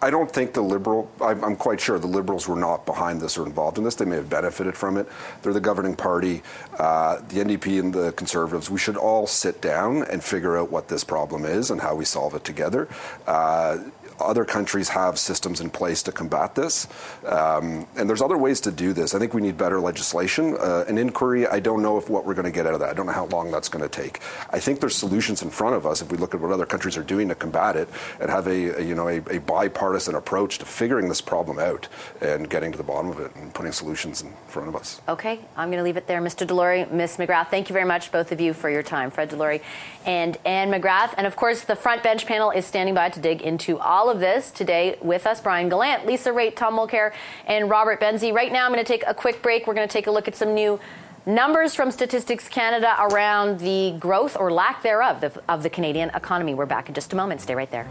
I 0.01 0.09
don't 0.09 0.29
think 0.29 0.53
the 0.53 0.61
liberal. 0.61 1.09
I'm 1.21 1.55
quite 1.55 1.79
sure 1.79 1.97
the 1.99 2.05
liberals 2.07 2.49
were 2.49 2.57
not 2.57 2.85
behind 2.85 3.21
this 3.21 3.37
or 3.37 3.45
involved 3.45 3.77
in 3.77 3.85
this. 3.85 3.95
They 3.95 4.03
may 4.03 4.17
have 4.17 4.29
benefited 4.29 4.75
from 4.75 4.97
it. 4.97 5.07
They're 5.41 5.53
the 5.53 5.61
governing 5.61 5.95
party. 5.95 6.43
Uh, 6.77 7.21
the 7.29 7.39
NDP 7.39 7.79
and 7.79 7.93
the 7.93 8.11
Conservatives. 8.11 8.69
We 8.69 8.77
should 8.77 8.97
all 8.97 9.25
sit 9.25 9.61
down 9.61 10.03
and 10.03 10.21
figure 10.21 10.57
out 10.57 10.69
what 10.69 10.89
this 10.89 11.05
problem 11.05 11.45
is 11.45 11.71
and 11.71 11.79
how 11.79 11.95
we 11.95 12.03
solve 12.03 12.35
it 12.35 12.43
together. 12.43 12.89
Uh, 13.25 13.77
other 14.19 14.45
countries 14.45 14.89
have 14.89 15.17
systems 15.17 15.61
in 15.61 15.69
place 15.69 16.03
to 16.03 16.11
combat 16.11 16.55
this, 16.55 16.87
um, 17.25 17.87
and 17.95 18.09
there's 18.09 18.21
other 18.21 18.37
ways 18.37 18.59
to 18.61 18.71
do 18.71 18.93
this. 18.93 19.15
I 19.15 19.19
think 19.19 19.33
we 19.33 19.41
need 19.41 19.57
better 19.57 19.79
legislation. 19.79 20.55
Uh, 20.59 20.85
an 20.87 20.97
inquiry, 20.97 21.47
I 21.47 21.59
don't 21.59 21.81
know 21.81 21.97
if 21.97 22.09
what 22.09 22.25
we're 22.25 22.33
going 22.33 22.45
to 22.45 22.51
get 22.51 22.65
out 22.65 22.73
of 22.73 22.79
that. 22.81 22.89
I 22.89 22.93
don't 22.93 23.05
know 23.05 23.13
how 23.13 23.25
long 23.25 23.51
that's 23.51 23.69
going 23.69 23.83
to 23.83 23.89
take. 23.89 24.21
I 24.51 24.59
think 24.59 24.79
there's 24.79 24.95
solutions 24.95 25.41
in 25.41 25.49
front 25.49 25.75
of 25.75 25.85
us 25.85 26.01
if 26.01 26.11
we 26.11 26.17
look 26.17 26.33
at 26.33 26.41
what 26.41 26.51
other 26.51 26.65
countries 26.65 26.97
are 26.97 27.03
doing 27.03 27.27
to 27.29 27.35
combat 27.35 27.75
it 27.75 27.89
and 28.19 28.29
have 28.29 28.47
a, 28.47 28.79
a 28.79 28.81
you 28.81 28.95
know 28.95 29.07
a, 29.07 29.17
a, 29.29 29.39
bipartisan 29.39 30.15
approach 30.15 30.59
to 30.59 30.65
figuring 30.65 31.07
this 31.09 31.21
problem 31.21 31.59
out 31.59 31.87
and 32.21 32.49
getting 32.49 32.71
to 32.71 32.77
the 32.77 32.83
bottom 32.83 33.09
of 33.09 33.19
it 33.19 33.35
and 33.35 33.53
putting 33.53 33.71
solutions 33.71 34.21
in 34.21 34.31
front 34.47 34.67
of 34.67 34.75
us. 34.75 35.01
Okay, 35.07 35.39
I'm 35.55 35.69
going 35.69 35.79
to 35.79 35.83
leave 35.83 35.97
it 35.97 36.07
there, 36.07 36.21
Mr. 36.21 36.45
DeLorey, 36.45 36.91
Ms. 36.91 37.17
McGrath. 37.17 37.49
Thank 37.49 37.69
you 37.69 37.73
very 37.73 37.85
much, 37.85 38.11
both 38.11 38.31
of 38.31 38.39
you, 38.39 38.53
for 38.53 38.69
your 38.69 38.83
time, 38.83 39.11
Fred 39.11 39.29
DeLorey 39.29 39.61
and 40.05 40.37
Anne 40.45 40.71
McGrath, 40.71 41.13
and 41.17 41.27
of 41.27 41.35
course 41.35 41.63
the 41.63 41.75
front 41.75 42.03
bench 42.03 42.25
panel 42.25 42.51
is 42.51 42.65
standing 42.65 42.95
by 42.95 43.09
to 43.09 43.19
dig 43.19 43.41
into 43.41 43.77
all 43.79 44.08
of 44.09 44.19
this 44.19 44.51
today 44.51 44.97
with 45.01 45.25
us. 45.25 45.41
Brian 45.41 45.69
Gallant, 45.69 46.05
Lisa 46.05 46.31
Raitt, 46.31 46.55
Tom 46.55 46.75
Mulcair, 46.75 47.13
and 47.45 47.69
Robert 47.69 47.99
Benzie. 47.99 48.33
Right 48.33 48.51
now, 48.51 48.65
I'm 48.65 48.71
going 48.71 48.83
to 48.83 48.87
take 48.87 49.03
a 49.07 49.13
quick 49.13 49.41
break. 49.41 49.67
We're 49.67 49.73
going 49.73 49.87
to 49.87 49.91
take 49.91 50.07
a 50.07 50.11
look 50.11 50.27
at 50.27 50.35
some 50.35 50.53
new 50.53 50.79
numbers 51.25 51.75
from 51.75 51.91
Statistics 51.91 52.47
Canada 52.47 52.95
around 52.99 53.59
the 53.59 53.95
growth 53.99 54.35
or 54.37 54.51
lack 54.51 54.83
thereof 54.83 55.37
of 55.47 55.63
the 55.63 55.69
Canadian 55.69 56.09
economy. 56.09 56.53
We're 56.53 56.65
back 56.65 56.87
in 56.89 56.95
just 56.95 57.13
a 57.13 57.15
moment. 57.15 57.41
Stay 57.41 57.55
right 57.55 57.69
there. 57.69 57.87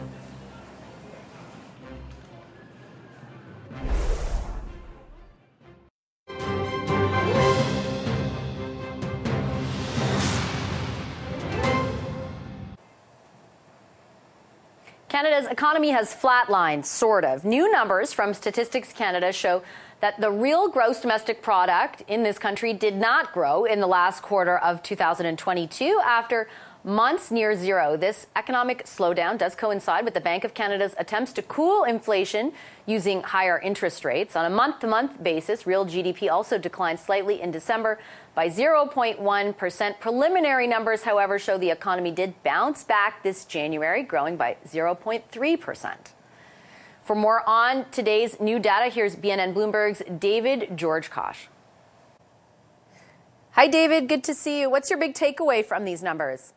Canada's 15.09 15.51
economy 15.51 15.89
has 15.89 16.15
flatlined, 16.15 16.85
sort 16.85 17.25
of. 17.25 17.45
New 17.45 17.71
numbers 17.73 18.13
from 18.13 18.35
Statistics 18.35 18.93
Canada 18.93 19.33
show 19.33 19.63
that 20.01 20.21
the 20.21 20.31
real 20.31 20.69
gross 20.69 21.01
domestic 21.01 21.41
product 21.41 22.03
in 22.09 22.23
this 22.23 22.39
country 22.39 22.75
did 22.75 22.95
not 22.95 23.33
grow 23.33 23.65
in 23.65 23.81
the 23.81 23.87
last 23.87 24.23
quarter 24.23 24.59
of 24.59 24.83
2022 24.83 26.01
after 26.05 26.47
months 26.89 27.31
near 27.31 27.55
zero. 27.55 27.99
This 27.99 28.27
economic 28.35 28.87
slowdown 28.87 29.37
does 29.37 29.55
coincide 29.55 30.07
with 30.07 30.15
the 30.15 30.23
Bank 30.23 30.43
of 30.43 30.55
Canada's 30.55 30.95
attempts 30.97 31.35
to 31.35 31.43
cool 31.43 31.85
inflation 31.85 32.53
using 32.87 33.23
higher 33.23 33.59
interest 33.59 34.07
rates. 34.07 34.35
On 34.35 34.47
a 34.47 34.51
month 34.51 34.81
to 34.81 34.87
month 34.87 35.23
basis, 35.23 35.67
real 35.67 35.85
GDP 35.85 36.31
also 36.31 36.57
declined 36.57 36.99
slightly 36.99 37.43
in 37.43 37.51
December 37.51 37.99
by 38.35 38.49
0.1%. 38.49 40.01
Preliminary 40.01 40.67
numbers, 40.67 41.03
however, 41.03 41.39
show 41.39 41.59
the 41.59 41.71
economy 41.71 42.11
did 42.11 42.43
bounce 42.43 42.85
back 42.85 43.23
this 43.23 43.45
January, 43.45 44.03
growing 44.03 44.39
by 44.39 44.57
0.3%. 44.67 45.95
For 47.03 47.15
more 47.15 47.47
on 47.47 47.85
today's 47.91 48.41
new 48.41 48.59
data, 48.59 48.89
here's 48.91 49.15
BNN 49.15 49.53
Bloomberg's 49.53 50.03
David 50.19 50.77
George-Cosh. 50.77 51.49
Hi, 53.53 53.67
David. 53.67 54.09
Good 54.09 54.25
to 54.25 54.35
see 54.35 54.61
you. 54.61 54.71
What's 54.71 54.89
your 54.89 54.99
big 54.99 55.15
takeaway 55.15 55.65
from 55.65 55.85
these 55.85 56.03
numbers? 56.03 56.55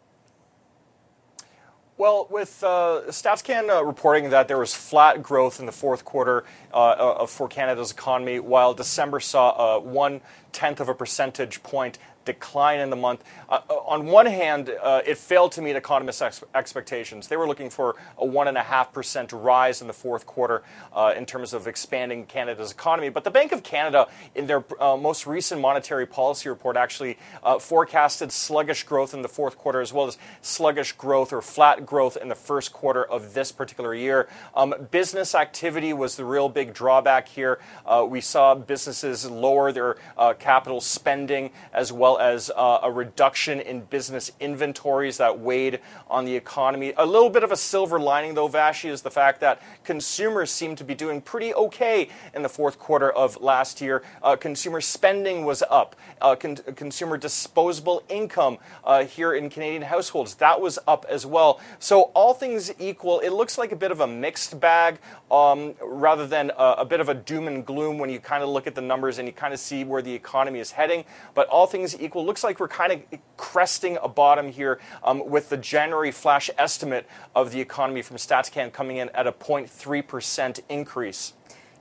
Well, 2.01 2.25
with 2.31 2.63
uh, 2.63 3.01
StatsCan 3.09 3.69
uh, 3.69 3.85
reporting 3.85 4.31
that 4.31 4.47
there 4.47 4.57
was 4.57 4.73
flat 4.73 5.21
growth 5.21 5.59
in 5.59 5.67
the 5.67 5.71
fourth 5.71 6.03
quarter 6.03 6.45
uh, 6.73 6.77
uh 6.77 7.25
for 7.27 7.47
Canada's 7.47 7.91
economy, 7.91 8.39
while 8.39 8.73
December 8.73 9.19
saw 9.19 9.77
one 9.77 10.21
tenth 10.51 10.79
of 10.79 10.89
a 10.89 10.95
percentage 10.95 11.61
point 11.61 11.99
decline 12.25 12.79
in 12.79 12.89
the 12.89 12.95
month. 12.95 13.23
Uh, 13.49 13.59
uh, 13.69 13.73
on 13.73 14.05
one 14.05 14.25
hand, 14.25 14.71
uh, 14.81 15.01
it 15.05 15.17
failed 15.17 15.51
to 15.53 15.61
meet 15.61 15.75
economists' 15.75 16.21
ex- 16.21 16.43
expectations. 16.53 17.27
They 17.27 17.37
were 17.37 17.47
looking 17.47 17.69
for 17.69 17.95
a 18.17 18.25
1.5% 18.25 19.43
rise 19.43 19.81
in 19.81 19.87
the 19.87 19.93
fourth 19.93 20.25
quarter 20.25 20.63
uh, 20.93 21.13
in 21.15 21.25
terms 21.25 21.53
of 21.53 21.67
expanding 21.67 22.25
Canada's 22.25 22.71
economy. 22.71 23.09
But 23.09 23.23
the 23.23 23.31
Bank 23.31 23.51
of 23.51 23.63
Canada, 23.63 24.07
in 24.35 24.47
their 24.47 24.63
uh, 24.79 24.97
most 24.97 25.25
recent 25.25 25.61
monetary 25.61 26.05
policy 26.05 26.49
report, 26.49 26.77
actually 26.77 27.17
uh, 27.43 27.59
forecasted 27.59 28.31
sluggish 28.31 28.83
growth 28.83 29.13
in 29.13 29.21
the 29.21 29.29
fourth 29.29 29.57
quarter 29.57 29.81
as 29.81 29.91
well 29.91 30.07
as 30.07 30.17
sluggish 30.41 30.93
growth 30.93 31.33
or 31.33 31.41
flat 31.41 31.85
growth 31.85 32.17
in 32.17 32.27
the 32.27 32.35
first 32.35 32.73
quarter 32.73 33.03
of 33.03 33.33
this 33.33 33.51
particular 33.51 33.93
year. 33.95 34.27
Um, 34.55 34.73
business 34.91 35.35
activity 35.35 35.93
was 35.93 36.15
the 36.15 36.25
real 36.25 36.49
big 36.49 36.73
drawback 36.73 37.27
here. 37.27 37.59
we 38.07 38.21
saw 38.21 38.55
businesses 38.55 39.29
lower 39.29 39.71
their 39.71 39.95
capital 40.39 40.81
spending 40.81 41.51
as 41.73 41.91
well 41.91 42.10
well 42.11 42.19
as 42.19 42.51
uh, 42.57 42.79
a 42.83 42.91
reduction 42.91 43.61
in 43.61 43.81
business 43.81 44.31
inventories 44.41 45.17
that 45.17 45.39
weighed 45.39 45.79
on 46.09 46.25
the 46.25 46.35
economy. 46.35 46.93
A 46.97 47.05
little 47.05 47.29
bit 47.29 47.43
of 47.43 47.51
a 47.51 47.55
silver 47.55 47.99
lining, 47.99 48.33
though, 48.33 48.49
Vassy, 48.49 48.89
is 48.89 49.01
the 49.01 49.11
fact 49.11 49.39
that 49.39 49.61
consumers 49.85 50.51
seem 50.51 50.75
to 50.75 50.83
be 50.83 50.93
doing 50.93 51.21
pretty 51.21 51.53
okay 51.53 52.09
in 52.33 52.41
the 52.41 52.49
fourth 52.49 52.77
quarter 52.79 53.09
of 53.09 53.39
last 53.41 53.79
year. 53.79 54.03
Uh, 54.21 54.35
consumer 54.35 54.81
spending 54.81 55.45
was 55.45 55.63
up. 55.69 55.95
Uh, 56.19 56.35
con- 56.35 56.57
consumer 56.75 57.17
disposable 57.17 58.03
income 58.09 58.57
uh, 58.83 59.05
here 59.05 59.33
in 59.33 59.49
Canadian 59.49 59.83
households 59.83 60.35
that 60.35 60.59
was 60.59 60.77
up 60.87 61.05
as 61.07 61.25
well. 61.25 61.61
So 61.79 62.11
all 62.13 62.33
things 62.33 62.73
equal, 62.77 63.21
it 63.21 63.29
looks 63.29 63.57
like 63.57 63.71
a 63.71 63.75
bit 63.75 63.91
of 63.91 64.01
a 64.01 64.07
mixed 64.07 64.59
bag 64.59 64.99
um, 65.31 65.75
rather 65.81 66.27
than 66.27 66.51
a, 66.57 66.75
a 66.79 66.85
bit 66.85 66.99
of 66.99 67.07
a 67.07 67.13
doom 67.13 67.47
and 67.47 67.65
gloom 67.65 67.97
when 67.97 68.09
you 68.09 68.19
kind 68.19 68.43
of 68.43 68.49
look 68.49 68.67
at 68.67 68.75
the 68.75 68.81
numbers 68.81 69.17
and 69.17 69.27
you 69.27 69.33
kind 69.33 69.53
of 69.53 69.59
see 69.59 69.85
where 69.85 70.01
the 70.01 70.13
economy 70.13 70.59
is 70.59 70.71
heading. 70.71 71.05
But 71.33 71.47
all 71.47 71.67
things 71.67 71.95
equal, 72.01 72.25
looks 72.25 72.43
like 72.43 72.59
we're 72.59 72.67
kind 72.67 72.91
of 72.91 73.19
cresting 73.37 73.97
a 74.01 74.07
bottom 74.07 74.51
here 74.51 74.79
um, 75.03 75.27
with 75.29 75.49
the 75.49 75.57
January 75.57 76.11
flash 76.11 76.49
estimate 76.57 77.07
of 77.35 77.51
the 77.51 77.61
economy 77.61 78.01
from 78.01 78.17
StatsCan 78.17 78.73
coming 78.73 78.97
in 78.97 79.09
at 79.09 79.27
a 79.27 79.31
0.3% 79.31 80.59
increase. 80.69 81.33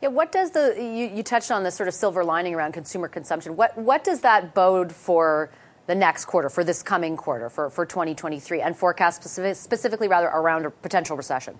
Yeah, 0.03 0.09
what 0.09 0.33
does 0.33 0.51
the 0.53 0.75
you, 0.79 1.15
you 1.15 1.23
touched 1.23 1.51
on 1.51 1.63
the 1.63 1.71
sort 1.71 1.89
of 1.89 1.95
silver 1.95 2.25
lining 2.25 2.55
around 2.55 2.73
consumer 2.73 3.07
consumption. 3.07 3.55
What 3.55 3.77
what 3.77 4.03
does 4.03 4.23
that 4.23 4.55
bode 4.55 4.93
for 4.93 5.51
the 5.87 5.95
next 5.95 6.27
quarter, 6.27 6.49
for 6.49 6.63
this 6.63 6.83
coming 6.85 7.17
quarter, 7.17 7.51
for, 7.51 7.69
for 7.69 7.85
2023, 7.85 8.61
and 8.61 8.77
forecast 8.77 9.21
specific, 9.21 9.57
specifically 9.57 10.07
rather 10.07 10.29
around 10.29 10.65
a 10.65 10.71
potential 10.71 11.17
recession? 11.17 11.59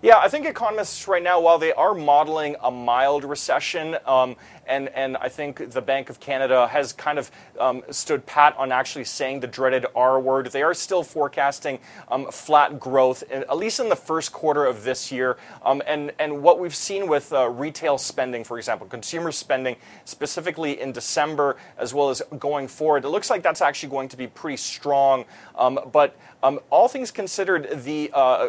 Yeah, 0.00 0.18
I 0.18 0.28
think 0.28 0.46
economists 0.46 1.08
right 1.08 1.22
now, 1.22 1.40
while 1.40 1.58
they 1.58 1.72
are 1.72 1.92
modeling 1.92 2.54
a 2.62 2.70
mild 2.70 3.24
recession, 3.24 3.96
um, 4.06 4.36
and, 4.64 4.90
and 4.90 5.16
I 5.16 5.28
think 5.28 5.72
the 5.72 5.82
Bank 5.82 6.08
of 6.08 6.20
Canada 6.20 6.68
has 6.68 6.92
kind 6.92 7.18
of 7.18 7.32
um, 7.58 7.82
stood 7.90 8.24
pat 8.24 8.56
on 8.56 8.70
actually 8.70 9.06
saying 9.06 9.40
the 9.40 9.48
dreaded 9.48 9.86
R 9.96 10.20
word. 10.20 10.52
They 10.52 10.62
are 10.62 10.72
still 10.74 11.02
forecasting 11.02 11.80
um, 12.12 12.30
flat 12.30 12.78
growth, 12.78 13.24
at 13.28 13.56
least 13.56 13.80
in 13.80 13.88
the 13.88 13.96
first 13.96 14.32
quarter 14.32 14.66
of 14.66 14.84
this 14.84 15.10
year. 15.10 15.36
Um, 15.64 15.82
and, 15.84 16.12
and 16.20 16.44
what 16.44 16.60
we've 16.60 16.76
seen 16.76 17.08
with 17.08 17.32
uh, 17.32 17.48
retail 17.48 17.98
spending, 17.98 18.44
for 18.44 18.56
example, 18.56 18.86
consumer 18.86 19.32
spending, 19.32 19.74
specifically 20.04 20.80
in 20.80 20.92
December 20.92 21.56
as 21.76 21.92
well 21.92 22.10
as 22.10 22.22
going 22.38 22.68
forward, 22.68 23.04
it 23.04 23.08
looks 23.08 23.30
like 23.30 23.42
that's 23.42 23.62
actually 23.62 23.88
going 23.88 24.10
to 24.10 24.16
be 24.16 24.28
pretty 24.28 24.58
strong. 24.58 25.24
Um, 25.56 25.80
but 25.90 26.14
um, 26.42 26.60
all 26.70 26.86
things 26.86 27.10
considered, 27.10 27.82
the 27.82 28.10
uh, 28.14 28.48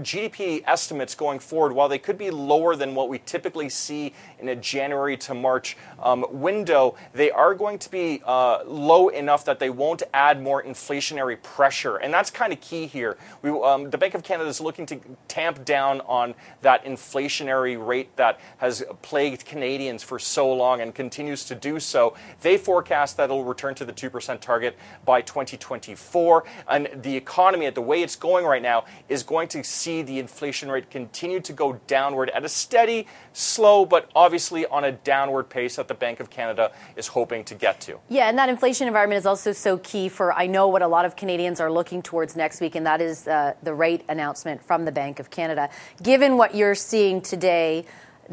GDP 0.00 0.62
estimates 0.66 1.14
going 1.14 1.38
forward, 1.38 1.72
while 1.72 1.88
they 1.88 1.98
could 1.98 2.18
be 2.18 2.30
lower 2.30 2.76
than 2.76 2.94
what 2.94 3.08
we 3.08 3.18
typically 3.20 3.70
see 3.70 4.12
in 4.38 4.48
a 4.50 4.56
January 4.56 5.16
to 5.16 5.32
March 5.34 5.76
um, 6.02 6.26
window, 6.30 6.94
they 7.14 7.30
are 7.30 7.54
going 7.54 7.78
to 7.78 7.90
be 7.90 8.20
uh, 8.26 8.62
low 8.64 9.08
enough 9.08 9.46
that 9.46 9.58
they 9.58 9.70
won't 9.70 10.02
add 10.12 10.42
more 10.42 10.62
inflationary 10.62 11.42
pressure. 11.42 11.96
And 11.96 12.12
that's 12.12 12.30
kind 12.30 12.52
of 12.52 12.60
key 12.60 12.86
here. 12.86 13.16
We, 13.40 13.50
um, 13.50 13.88
the 13.88 13.98
Bank 13.98 14.14
of 14.14 14.22
Canada 14.22 14.50
is 14.50 14.60
looking 14.60 14.84
to 14.86 15.00
tamp 15.28 15.64
down 15.64 16.02
on 16.02 16.34
that 16.60 16.84
inflationary 16.84 17.84
rate 17.84 18.14
that 18.16 18.40
has 18.58 18.84
plagued 19.00 19.46
Canadians 19.46 20.02
for 20.02 20.18
so 20.18 20.52
long 20.52 20.82
and 20.82 20.94
continues 20.94 21.44
to 21.46 21.54
do 21.54 21.80
so. 21.80 22.14
They 22.42 22.58
forecast 22.58 23.16
that 23.16 23.24
it'll 23.24 23.44
return 23.44 23.74
to 23.76 23.86
the 23.86 23.92
2% 23.92 24.40
target 24.40 24.76
by 25.06 25.22
2024. 25.22 26.44
And 26.68 26.88
the 27.02 27.21
economy, 27.22 27.66
at 27.66 27.74
the 27.74 27.86
way 27.90 28.02
it's 28.02 28.16
going 28.16 28.44
right 28.44 28.62
now, 28.62 28.84
is 29.08 29.22
going 29.22 29.48
to 29.48 29.62
see 29.62 30.02
the 30.02 30.18
inflation 30.18 30.70
rate 30.70 30.90
continue 30.90 31.40
to 31.40 31.52
go 31.52 31.80
downward 31.86 32.28
at 32.30 32.44
a 32.44 32.48
steady, 32.48 33.06
slow, 33.32 33.84
but 33.84 34.10
obviously 34.14 34.66
on 34.66 34.84
a 34.84 34.92
downward 34.92 35.44
pace 35.44 35.76
that 35.76 35.88
the 35.88 35.94
Bank 35.94 36.20
of 36.20 36.28
Canada 36.28 36.72
is 36.96 37.06
hoping 37.08 37.44
to 37.44 37.54
get 37.54 37.80
to. 37.80 37.98
Yeah, 38.08 38.28
and 38.28 38.36
that 38.38 38.48
inflation 38.48 38.86
environment 38.86 39.18
is 39.18 39.26
also 39.26 39.52
so 39.52 39.78
key 39.78 40.08
for, 40.08 40.32
I 40.32 40.46
know, 40.46 40.68
what 40.68 40.82
a 40.82 40.88
lot 40.88 41.04
of 41.04 41.16
Canadians 41.16 41.60
are 41.60 41.70
looking 41.70 42.02
towards 42.02 42.36
next 42.36 42.60
week, 42.60 42.74
and 42.74 42.84
that 42.86 43.00
is 43.00 43.28
uh, 43.28 43.54
the 43.62 43.74
rate 43.74 44.02
announcement 44.08 44.62
from 44.62 44.84
the 44.84 44.92
Bank 44.92 45.20
of 45.20 45.30
Canada. 45.30 45.70
Given 46.02 46.36
what 46.36 46.54
you're 46.54 46.74
seeing 46.74 47.20
today, 47.20 47.86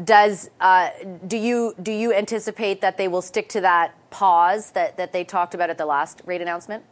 does 0.04 0.50
uh, 0.60 0.90
do 1.26 1.36
you 1.36 1.74
do 1.82 1.92
you 1.92 2.14
anticipate 2.14 2.80
that 2.80 2.96
they 2.96 3.08
will 3.08 3.22
stick 3.22 3.48
to 3.50 3.60
that 3.60 3.94
pause 4.10 4.70
that, 4.72 4.96
that 4.96 5.12
they 5.12 5.24
talked 5.24 5.54
about 5.54 5.68
at 5.68 5.78
the 5.78 5.86
last 5.86 6.22
rate 6.24 6.40
announcement? 6.40 6.84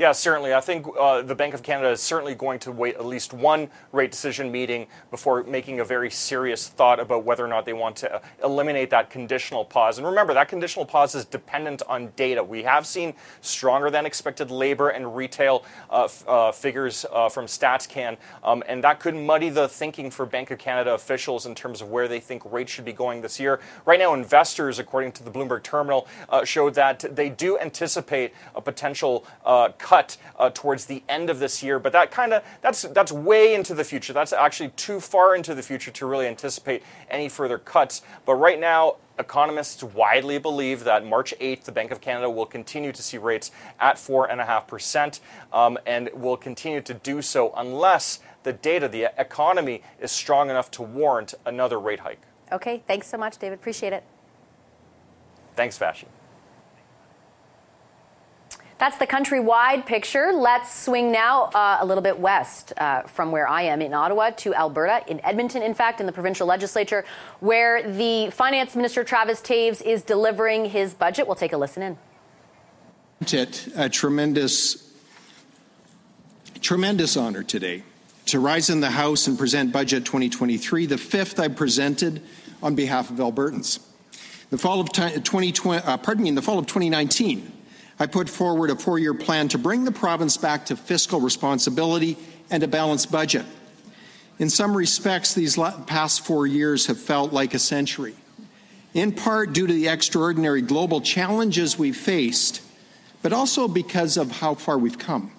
Yeah, 0.00 0.12
certainly. 0.12 0.54
I 0.54 0.62
think 0.62 0.86
uh, 0.98 1.20
the 1.20 1.34
Bank 1.34 1.52
of 1.52 1.62
Canada 1.62 1.90
is 1.90 2.00
certainly 2.00 2.34
going 2.34 2.58
to 2.60 2.72
wait 2.72 2.94
at 2.94 3.04
least 3.04 3.34
one 3.34 3.68
rate 3.92 4.10
decision 4.10 4.50
meeting 4.50 4.86
before 5.10 5.42
making 5.42 5.80
a 5.80 5.84
very 5.84 6.10
serious 6.10 6.68
thought 6.68 6.98
about 6.98 7.26
whether 7.26 7.44
or 7.44 7.48
not 7.48 7.66
they 7.66 7.74
want 7.74 7.96
to 7.96 8.22
eliminate 8.42 8.88
that 8.88 9.10
conditional 9.10 9.62
pause. 9.62 9.98
And 9.98 10.06
remember, 10.06 10.32
that 10.32 10.48
conditional 10.48 10.86
pause 10.86 11.14
is 11.14 11.26
dependent 11.26 11.82
on 11.86 12.12
data. 12.16 12.42
We 12.42 12.62
have 12.62 12.86
seen 12.86 13.12
stronger 13.42 13.90
than 13.90 14.06
expected 14.06 14.50
labor 14.50 14.88
and 14.88 15.14
retail 15.14 15.66
uh, 15.90 16.04
f- 16.04 16.24
uh, 16.26 16.50
figures 16.50 17.04
uh, 17.12 17.28
from 17.28 17.44
StatsCan, 17.44 18.16
um, 18.42 18.62
and 18.66 18.82
that 18.82 19.00
could 19.00 19.14
muddy 19.14 19.50
the 19.50 19.68
thinking 19.68 20.10
for 20.10 20.24
Bank 20.24 20.50
of 20.50 20.58
Canada 20.58 20.94
officials 20.94 21.44
in 21.44 21.54
terms 21.54 21.82
of 21.82 21.90
where 21.90 22.08
they 22.08 22.20
think 22.20 22.42
rates 22.50 22.72
should 22.72 22.86
be 22.86 22.94
going 22.94 23.20
this 23.20 23.38
year. 23.38 23.60
Right 23.84 23.98
now, 23.98 24.14
investors, 24.14 24.78
according 24.78 25.12
to 25.12 25.22
the 25.22 25.30
Bloomberg 25.30 25.62
Terminal, 25.62 26.08
uh, 26.30 26.42
showed 26.42 26.72
that 26.76 27.04
they 27.14 27.28
do 27.28 27.58
anticipate 27.58 28.32
a 28.54 28.62
potential 28.62 29.26
uh, 29.44 29.68
cut 29.90 30.16
uh, 30.38 30.48
towards 30.54 30.86
the 30.86 31.02
end 31.08 31.28
of 31.30 31.40
this 31.40 31.64
year, 31.64 31.80
but 31.80 31.92
that 31.92 32.12
kind 32.12 32.32
of 32.32 32.44
that's 32.62 32.82
that's 32.82 33.10
way 33.10 33.54
into 33.54 33.74
the 33.74 33.82
future. 33.82 34.12
That's 34.12 34.32
actually 34.32 34.68
too 34.70 35.00
far 35.00 35.34
into 35.34 35.52
the 35.52 35.62
future 35.64 35.90
to 35.90 36.06
really 36.06 36.28
anticipate 36.28 36.84
any 37.10 37.28
further 37.28 37.58
cuts. 37.58 38.02
But 38.24 38.34
right 38.34 38.60
now, 38.60 38.96
economists 39.18 39.82
widely 39.82 40.38
believe 40.38 40.84
that 40.84 41.04
March 41.04 41.34
8th, 41.40 41.64
the 41.64 41.72
Bank 41.72 41.90
of 41.90 42.00
Canada 42.00 42.30
will 42.30 42.46
continue 42.46 42.92
to 42.92 43.02
see 43.02 43.18
rates 43.18 43.50
at 43.80 43.96
4.5% 43.96 45.20
um, 45.52 45.76
and 45.86 46.08
will 46.14 46.36
continue 46.36 46.80
to 46.82 46.94
do 46.94 47.20
so 47.20 47.52
unless 47.56 48.20
the 48.44 48.52
data, 48.52 48.86
the 48.86 49.10
economy, 49.18 49.82
is 50.00 50.12
strong 50.12 50.50
enough 50.50 50.70
to 50.70 50.82
warrant 50.82 51.34
another 51.44 51.80
rate 51.80 52.00
hike. 52.00 52.22
Okay, 52.52 52.84
thanks 52.86 53.08
so 53.08 53.18
much, 53.18 53.38
David. 53.38 53.58
Appreciate 53.58 53.92
it. 53.92 54.04
Thanks, 55.56 55.76
Vassy. 55.78 56.06
That's 58.80 58.96
the 58.96 59.06
countrywide 59.06 59.84
picture. 59.84 60.32
Let's 60.32 60.74
swing 60.74 61.12
now 61.12 61.50
uh, 61.54 61.76
a 61.82 61.84
little 61.84 62.02
bit 62.02 62.18
west 62.18 62.72
uh, 62.78 63.02
from 63.02 63.30
where 63.30 63.46
I 63.46 63.60
am 63.64 63.82
in 63.82 63.92
Ottawa 63.92 64.30
to 64.30 64.54
Alberta, 64.54 65.04
in 65.06 65.22
Edmonton, 65.22 65.60
in 65.60 65.74
fact, 65.74 66.00
in 66.00 66.06
the 66.06 66.12
provincial 66.12 66.46
legislature, 66.46 67.04
where 67.40 67.82
the 67.82 68.30
finance 68.30 68.74
minister 68.74 69.04
Travis 69.04 69.42
Toews, 69.42 69.82
is 69.82 70.02
delivering 70.02 70.64
his 70.64 70.94
budget. 70.94 71.26
We'll 71.26 71.36
take 71.36 71.52
a 71.52 71.58
listen 71.58 71.82
in. 71.82 71.98
A 73.76 73.90
tremendous, 73.90 74.90
tremendous 76.62 77.18
honor 77.18 77.42
today 77.42 77.82
to 78.26 78.40
rise 78.40 78.70
in 78.70 78.80
the 78.80 78.92
House 78.92 79.26
and 79.26 79.36
present 79.36 79.74
Budget 79.74 80.06
2023, 80.06 80.86
the 80.86 80.96
fifth 80.96 81.38
I 81.38 81.48
presented 81.48 82.22
on 82.62 82.76
behalf 82.76 83.10
of 83.10 83.16
Albertans. 83.16 83.78
The 84.48 84.56
fall 84.56 84.80
of 84.80 84.90
2020, 84.90 85.82
uh, 85.84 85.98
pardon 85.98 86.22
me, 86.22 86.30
in 86.30 86.34
the 86.34 86.40
fall 86.40 86.58
of 86.58 86.66
2019. 86.66 87.59
I 88.00 88.06
put 88.06 88.30
forward 88.30 88.70
a 88.70 88.76
four 88.76 88.98
year 88.98 89.12
plan 89.12 89.48
to 89.48 89.58
bring 89.58 89.84
the 89.84 89.92
province 89.92 90.38
back 90.38 90.64
to 90.66 90.76
fiscal 90.76 91.20
responsibility 91.20 92.16
and 92.50 92.62
a 92.62 92.66
balanced 92.66 93.12
budget. 93.12 93.44
In 94.38 94.48
some 94.48 94.74
respects, 94.74 95.34
these 95.34 95.58
past 95.86 96.24
four 96.24 96.46
years 96.46 96.86
have 96.86 96.98
felt 96.98 97.30
like 97.30 97.52
a 97.52 97.58
century, 97.58 98.14
in 98.94 99.12
part 99.12 99.52
due 99.52 99.66
to 99.66 99.72
the 99.72 99.88
extraordinary 99.88 100.62
global 100.62 101.02
challenges 101.02 101.78
we've 101.78 101.94
faced, 101.94 102.62
but 103.20 103.34
also 103.34 103.68
because 103.68 104.16
of 104.16 104.30
how 104.30 104.54
far 104.54 104.78
we've 104.78 104.98
come. 104.98 105.30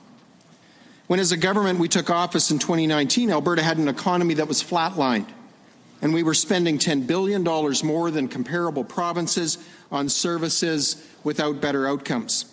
When, 1.07 1.19
as 1.19 1.31
a 1.31 1.37
government, 1.37 1.79
we 1.79 1.87
took 1.87 2.11
office 2.11 2.51
in 2.51 2.59
2019, 2.59 3.31
Alberta 3.31 3.63
had 3.63 3.79
an 3.79 3.87
economy 3.87 4.35
that 4.35 4.47
was 4.47 4.63
flatlined. 4.63 5.27
and 6.03 6.13
we 6.13 6.23
were 6.23 6.33
spending 6.33 6.77
$10 6.77 7.05
billion 7.05 7.43
more 7.83 8.09
than 8.11 8.27
comparable 8.27 8.83
provinces 8.83 9.57
on 9.91 10.09
services 10.09 11.07
without 11.23 11.61
better 11.61 11.87
outcomes. 11.87 12.50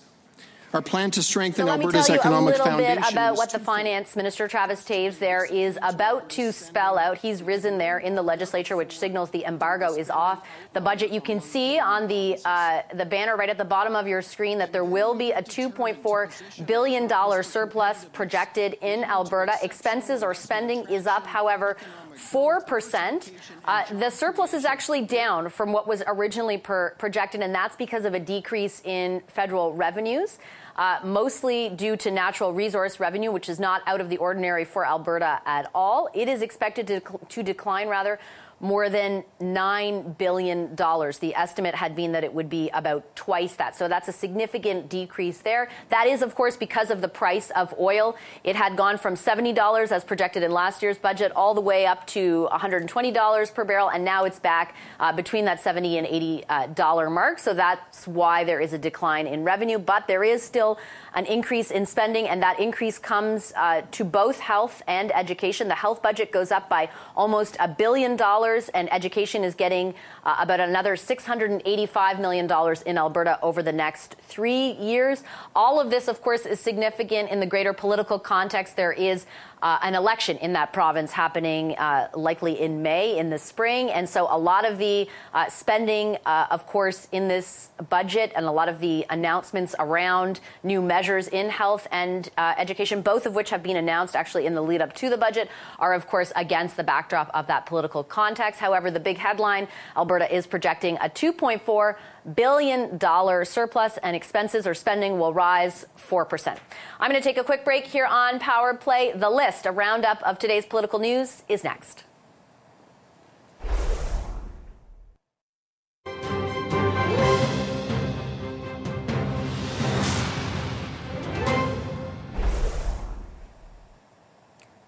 Our 0.73 0.83
plan 0.83 1.11
to 1.13 1.23
strengthen 1.23 1.67
so 1.67 1.73
Alberta's 1.73 2.11
economic 2.11 2.57
foundation. 2.57 2.65
Let 2.65 2.79
me 2.79 2.79
tell 2.79 2.81
you 2.81 2.87
a 2.87 2.89
little 2.89 3.03
bit 3.03 3.13
about 3.13 3.37
what 3.37 3.51
the. 3.51 3.59
Finance 3.69 4.17
Minister 4.17 4.49
Travis 4.49 4.83
Toews 4.83 5.19
there 5.19 5.45
is 5.45 5.79
about 5.83 6.31
to 6.31 6.53
spell 6.53 6.97
out. 6.97 7.19
He's 7.19 7.43
risen 7.43 7.77
there 7.77 7.99
in 7.99 8.15
the 8.15 8.23
legislature, 8.23 8.77
which 8.77 8.99
signals 8.99 9.29
the 9.29 9.45
embargo 9.45 9.95
is 9.95 10.09
off 10.09 10.47
the 10.73 10.81
budget. 10.81 11.11
You 11.11 11.21
can 11.21 11.41
see 11.41 11.79
on 11.79 12.07
the 12.09 12.39
uh, 12.47 12.83
the 12.95 13.05
banner 13.05 13.37
right 13.37 13.51
at 13.51 13.59
the 13.59 13.65
bottom 13.65 13.95
of 13.95 14.07
your 14.07 14.23
screen 14.23 14.57
that 14.59 14.73
there 14.73 14.85
will 14.85 15.15
be 15.15 15.33
a 15.33 15.43
2.4 15.43 16.67
billion 16.67 17.07
dollar 17.07 17.43
surplus 17.43 18.07
projected 18.13 18.79
in 18.81 19.05
Alberta. 19.05 19.55
Expenses 19.63 20.23
or 20.23 20.33
spending 20.33 20.87
is 20.89 21.07
up, 21.07 21.27
however. 21.27 21.77
4%. 22.19 23.33
Uh, 23.65 23.85
the 23.95 24.11
surplus 24.11 24.53
is 24.53 24.65
actually 24.65 25.03
down 25.03 25.49
from 25.49 25.73
what 25.73 25.87
was 25.87 26.03
originally 26.07 26.59
per- 26.59 26.95
projected, 26.99 27.41
and 27.41 27.55
that's 27.55 27.77
because 27.77 28.05
of 28.05 28.15
a 28.15 28.21
decrease 28.21 28.83
in 28.85 29.23
federal 29.29 29.73
revenues. 29.73 30.39
Uh, 30.77 31.01
mostly 31.03 31.71
due 31.71 31.97
to 31.97 32.09
natural 32.09 32.53
resource 32.53 33.01
revenue, 33.01 33.33
which 33.33 33.49
is 33.49 33.59
not 33.59 33.83
out 33.87 34.01
of 34.01 34.09
the 34.09 34.17
ordinary 34.19 34.65
for 34.65 34.87
Alberta 34.87 35.41
at 35.45 35.69
all. 35.75 36.09
It 36.15 36.29
is 36.29 36.41
expected 36.41 36.87
to, 36.87 37.01
to 37.31 37.43
decline 37.43 37.89
rather 37.89 38.21
more 38.61 38.91
than 38.91 39.25
$9 39.41 40.19
billion. 40.19 40.75
The 40.75 41.33
estimate 41.37 41.75
had 41.75 41.95
been 41.95 42.13
that 42.13 42.25
it 42.25 42.33
would 42.33 42.51
be 42.51 42.71
about 42.71 43.15
twice 43.15 43.55
that. 43.55 43.77
So 43.77 43.89
that's 43.89 44.09
a 44.09 44.13
significant 44.13 44.89
decrease 44.89 45.39
there. 45.39 45.69
That 45.91 46.07
is, 46.07 46.23
of 46.23 46.35
course, 46.35 46.57
because 46.57 46.91
of 46.91 47.01
the 47.01 47.09
price 47.09 47.51
of 47.51 47.75
oil. 47.79 48.17
It 48.45 48.57
had 48.57 48.77
gone 48.77 48.99
from 48.99 49.15
$70 49.15 49.93
as 49.93 50.05
projected 50.05 50.43
in 50.43 50.51
last 50.51 50.83
year's 50.83 50.99
budget 50.99 51.33
all 51.37 51.55
the 51.55 51.61
way 51.61 51.87
up 51.87 52.07
to 52.09 52.49
$120 52.53 53.55
per 53.55 53.65
barrel. 53.65 53.89
And 53.91 54.05
now 54.05 54.25
it's 54.25 54.39
back 54.39 54.75
uh, 54.99 55.13
between 55.13 55.45
that 55.45 55.63
$70 55.63 55.99
and 55.99 56.07
80 56.07 56.45
uh, 56.49 57.11
mark. 57.11 57.39
So 57.39 57.55
that's 57.55 58.07
why 58.07 58.45
there 58.45 58.61
is 58.61 58.73
a 58.73 58.79
decline 58.79 59.27
in 59.27 59.45
revenue. 59.45 59.79
But 59.79 60.07
there 60.07 60.25
is 60.25 60.43
still 60.43 60.79
an 61.15 61.27
increase 61.27 61.71
in 61.71 61.87
spending, 61.87 62.29
and 62.29 62.43
that 62.43 62.61
increase 62.61 62.99
comes 62.99 63.53
uh, 63.57 63.83
to 63.93 64.05
both 64.05 64.39
health 64.39 64.83
and 64.87 65.15
education. 65.15 65.69
The 65.69 65.75
health 65.75 66.03
budget 66.03 66.31
goes 66.33 66.51
up 66.51 66.69
by 66.69 66.91
almost 67.17 67.57
a 67.61 67.69
billion 67.69 68.17
dollars, 68.17 68.48
and 68.75 68.93
education 68.93 69.45
is 69.45 69.55
getting 69.55 69.95
uh, 70.25 70.37
about 70.41 70.61
another 70.61 70.97
$685 70.97 72.21
million 72.21 72.47
in 72.87 72.99
Alberta 72.99 73.39
over 73.43 73.63
the 73.63 73.73
next 73.73 74.17
three 74.21 74.73
years. 74.73 75.23
All 75.55 75.81
of 75.81 75.91
this, 75.91 76.09
of 76.09 76.23
course, 76.23 76.47
is 76.47 76.59
significant 76.59 77.31
in 77.31 77.41
the 77.41 77.47
greater 77.47 77.73
political 77.73 78.19
context. 78.19 78.77
There 78.77 78.93
is 78.93 79.27
uh, 79.63 79.79
an 79.83 79.95
election 79.95 80.37
in 80.39 80.53
that 80.55 80.73
province 80.73 81.13
happening 81.13 81.77
uh, 81.77 82.09
likely 82.15 82.61
in 82.61 82.83
May 82.83 83.19
in 83.19 83.31
the 83.31 83.39
spring. 83.39 83.91
And 83.91 84.09
so 84.09 84.27
a 84.31 84.39
lot 84.39 84.65
of 84.65 84.79
the 84.79 85.09
uh, 85.35 85.49
spending, 85.49 86.19
uh, 86.27 86.47
of 86.51 86.67
course, 86.67 87.09
in 87.13 87.29
this 87.29 87.71
budget 87.89 88.33
and 88.37 88.47
a 88.47 88.53
lot 88.53 88.69
of 88.69 88.81
the 88.81 89.07
announcements 89.11 89.75
around 89.79 90.41
new 90.63 90.81
measures 90.83 91.29
in 91.29 91.51
health 91.51 91.87
and 91.91 92.29
uh, 92.37 92.55
education, 92.57 93.03
both 93.03 93.27
of 93.27 93.35
which 93.35 93.51
have 93.51 93.63
been 93.63 93.77
announced 93.77 94.15
actually 94.17 94.47
in 94.47 94.55
the 94.55 94.63
lead 94.63 94.81
up 94.81 94.95
to 94.95 95.11
the 95.11 95.17
budget, 95.17 95.49
are, 95.79 95.95
of 95.95 96.07
course, 96.07 96.33
against 96.37 96.77
the 96.77 96.85
backdrop 96.85 97.31
of 97.35 97.47
that 97.47 97.67
political 97.67 98.03
context. 98.03 98.61
However, 98.61 98.91
the 98.91 99.01
big 99.01 99.19
headline 99.19 99.69
Alberta 99.97 100.35
is 100.35 100.47
projecting 100.47 100.97
a 100.97 101.09
2.4 101.09 101.97
billion 102.35 102.99
dollar 102.99 103.45
surplus 103.45 103.99
and 104.03 104.15
expenses 104.15 104.67
or 104.67 104.75
spending 104.75 105.19
will 105.19 105.33
rise 105.33 105.87
4%. 105.97 106.59
I'm 107.01 107.11
going 107.11 107.21
to 107.21 107.27
take 107.27 107.39
a 107.39 107.45
quick 107.45 107.65
break 107.65 107.87
here 107.87 108.07
on 108.07 108.39
Power 108.39 108.75
Play. 108.75 109.13
The 109.13 109.31
list, 109.31 109.67
a 109.67 109.73
roundup 109.73 110.23
of 110.23 110.39
today's 110.39 110.67
political 110.67 110.99
news 110.99 111.43
is 111.49 111.65
next. 111.65 112.05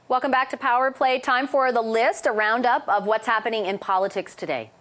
Welcome 0.09 0.33
back 0.33 0.51
to 0.51 0.57
Power 0.57 0.91
Play. 0.91 1.21
Time 1.21 1.47
for 1.47 1.71
the 1.71 1.81
list, 1.81 2.27
a 2.27 2.33
roundup 2.33 2.89
of 2.89 3.07
what's 3.07 3.29
happening 3.29 3.67
in 3.67 3.79
politics 3.79 4.35
today. 4.35 4.73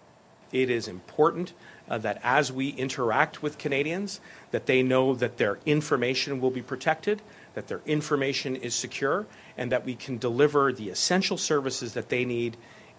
It 0.52 0.72
is 0.72 0.88
important 0.88 1.54
uh, 1.90 1.98
that 1.98 2.20
as 2.24 2.52
we 2.52 2.70
interact 2.70 3.42
with 3.42 3.58
Canadians, 3.58 4.22
that 4.52 4.66
they 4.66 4.84
know 4.84 5.16
that 5.16 5.38
their 5.38 5.60
information 5.66 6.40
will 6.40 6.52
be 6.52 6.62
protected, 6.62 7.22
that 7.56 7.68
their 7.68 7.82
information 7.86 8.56
is 8.56 8.76
secure, 8.76 9.26
and 9.58 9.72
that 9.72 9.86
we 9.86 9.96
can 9.96 10.18
deliver 10.18 10.72
the 10.72 10.90
essential 10.90 11.38
services 11.38 11.94
that 11.94 12.10
they 12.10 12.24
need 12.26 12.56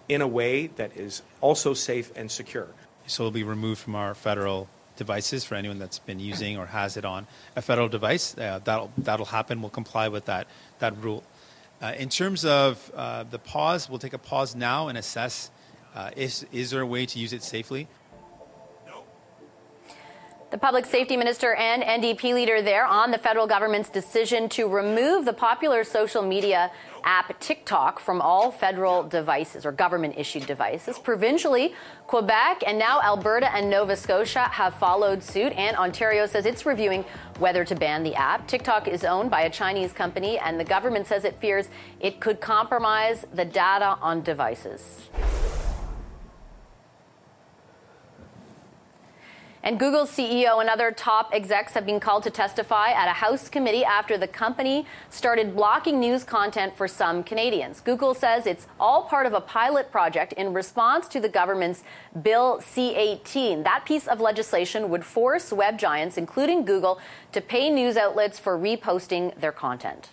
in 0.09 0.21
a 0.21 0.27
way 0.27 0.67
that 0.67 0.95
is 0.97 1.21
also 1.39 1.73
safe 1.73 2.11
and 2.15 2.29
secure. 2.29 2.67
So 3.07 3.23
it'll 3.23 3.31
be 3.31 3.43
removed 3.43 3.79
from 3.79 3.95
our 3.95 4.13
federal 4.13 4.67
devices 4.97 5.43
for 5.43 5.55
anyone 5.55 5.79
that's 5.79 5.99
been 5.99 6.19
using 6.19 6.57
or 6.57 6.67
has 6.67 6.97
it 6.97 7.05
on 7.05 7.25
a 7.55 7.61
federal 7.61 7.87
device. 7.87 8.37
Uh, 8.37 8.59
that'll 8.63 8.91
that'll 8.97 9.25
happen. 9.25 9.61
We'll 9.61 9.69
comply 9.69 10.09
with 10.09 10.25
that 10.25 10.47
that 10.79 10.95
rule. 11.01 11.23
Uh, 11.81 11.93
in 11.97 12.09
terms 12.09 12.45
of 12.45 12.91
uh, 12.95 13.23
the 13.23 13.39
pause, 13.39 13.89
we'll 13.89 13.99
take 13.99 14.13
a 14.13 14.19
pause 14.19 14.55
now 14.55 14.89
and 14.89 14.97
assess 14.97 15.49
uh, 15.95 16.11
is 16.15 16.45
is 16.51 16.69
there 16.71 16.81
a 16.81 16.85
way 16.85 17.05
to 17.05 17.19
use 17.19 17.33
it 17.33 17.43
safely. 17.43 17.87
The 20.51 20.57
public 20.57 20.85
safety 20.85 21.15
minister 21.15 21.53
and 21.53 21.81
NDP 21.81 22.33
leader 22.33 22.61
there 22.61 22.85
on 22.85 23.11
the 23.11 23.17
federal 23.17 23.47
government's 23.47 23.87
decision 23.87 24.49
to 24.49 24.67
remove 24.67 25.23
the 25.23 25.31
popular 25.31 25.85
social 25.85 26.21
media 26.21 26.69
app 27.05 27.39
TikTok 27.39 28.01
from 28.01 28.19
all 28.19 28.51
federal 28.51 29.01
devices 29.01 29.65
or 29.65 29.71
government 29.71 30.15
issued 30.17 30.45
devices. 30.45 30.99
Provincially, 30.99 31.73
Quebec 32.05 32.63
and 32.67 32.77
now 32.77 33.01
Alberta 33.01 33.49
and 33.55 33.69
Nova 33.69 33.95
Scotia 33.95 34.49
have 34.49 34.73
followed 34.73 35.23
suit, 35.23 35.53
and 35.53 35.77
Ontario 35.77 36.25
says 36.25 36.45
it's 36.45 36.65
reviewing 36.65 37.05
whether 37.39 37.63
to 37.63 37.73
ban 37.73 38.03
the 38.03 38.13
app. 38.15 38.45
TikTok 38.45 38.89
is 38.89 39.05
owned 39.05 39.31
by 39.31 39.43
a 39.43 39.49
Chinese 39.49 39.93
company, 39.93 40.37
and 40.37 40.59
the 40.59 40.65
government 40.65 41.07
says 41.07 41.23
it 41.23 41.39
fears 41.39 41.69
it 42.01 42.19
could 42.19 42.41
compromise 42.41 43.25
the 43.33 43.45
data 43.45 43.97
on 44.01 44.21
devices. 44.21 45.07
And 49.63 49.79
Google's 49.79 50.09
CEO 50.09 50.59
and 50.59 50.69
other 50.69 50.91
top 50.91 51.29
execs 51.33 51.73
have 51.73 51.85
been 51.85 51.99
called 51.99 52.23
to 52.23 52.31
testify 52.31 52.89
at 52.89 53.07
a 53.07 53.13
House 53.13 53.47
committee 53.47 53.85
after 53.85 54.17
the 54.17 54.27
company 54.27 54.87
started 55.11 55.55
blocking 55.55 55.99
news 55.99 56.23
content 56.23 56.75
for 56.75 56.87
some 56.87 57.23
Canadians. 57.23 57.79
Google 57.79 58.15
says 58.15 58.47
it's 58.47 58.65
all 58.79 59.03
part 59.03 59.27
of 59.27 59.33
a 59.33 59.41
pilot 59.41 59.91
project 59.91 60.33
in 60.33 60.51
response 60.51 61.07
to 61.09 61.19
the 61.19 61.29
government's 61.29 61.83
Bill 62.23 62.59
C 62.59 62.95
18. 62.95 63.61
That 63.61 63.85
piece 63.85 64.07
of 64.07 64.19
legislation 64.19 64.89
would 64.89 65.05
force 65.05 65.53
web 65.53 65.77
giants, 65.77 66.17
including 66.17 66.65
Google, 66.65 66.99
to 67.31 67.39
pay 67.39 67.69
news 67.69 67.97
outlets 67.97 68.39
for 68.39 68.57
reposting 68.57 69.39
their 69.39 69.51
content. 69.51 70.09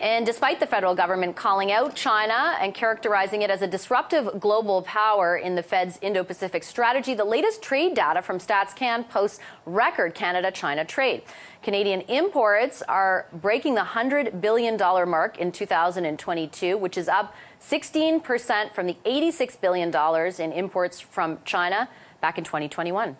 And 0.00 0.24
despite 0.24 0.60
the 0.60 0.66
federal 0.66 0.94
government 0.94 1.34
calling 1.34 1.72
out 1.72 1.96
China 1.96 2.56
and 2.60 2.72
characterizing 2.72 3.42
it 3.42 3.50
as 3.50 3.62
a 3.62 3.66
disruptive 3.66 4.38
global 4.38 4.82
power 4.82 5.36
in 5.36 5.56
the 5.56 5.62
Fed's 5.62 5.98
Indo 6.00 6.22
Pacific 6.22 6.62
strategy, 6.62 7.14
the 7.14 7.24
latest 7.24 7.62
trade 7.62 7.94
data 7.94 8.22
from 8.22 8.38
StatsCan 8.38 9.08
posts 9.08 9.40
record 9.66 10.14
Canada 10.14 10.52
China 10.52 10.84
trade. 10.84 11.22
Canadian 11.64 12.02
imports 12.02 12.80
are 12.82 13.26
breaking 13.32 13.74
the 13.74 13.80
$100 13.80 14.40
billion 14.40 14.76
mark 15.08 15.38
in 15.38 15.50
2022, 15.50 16.78
which 16.78 16.96
is 16.96 17.08
up 17.08 17.34
16% 17.60 18.72
from 18.72 18.86
the 18.86 18.96
$86 19.04 19.60
billion 19.60 19.92
in 20.40 20.52
imports 20.52 21.00
from 21.00 21.38
China 21.44 21.88
back 22.20 22.38
in 22.38 22.44
2021. 22.44 23.16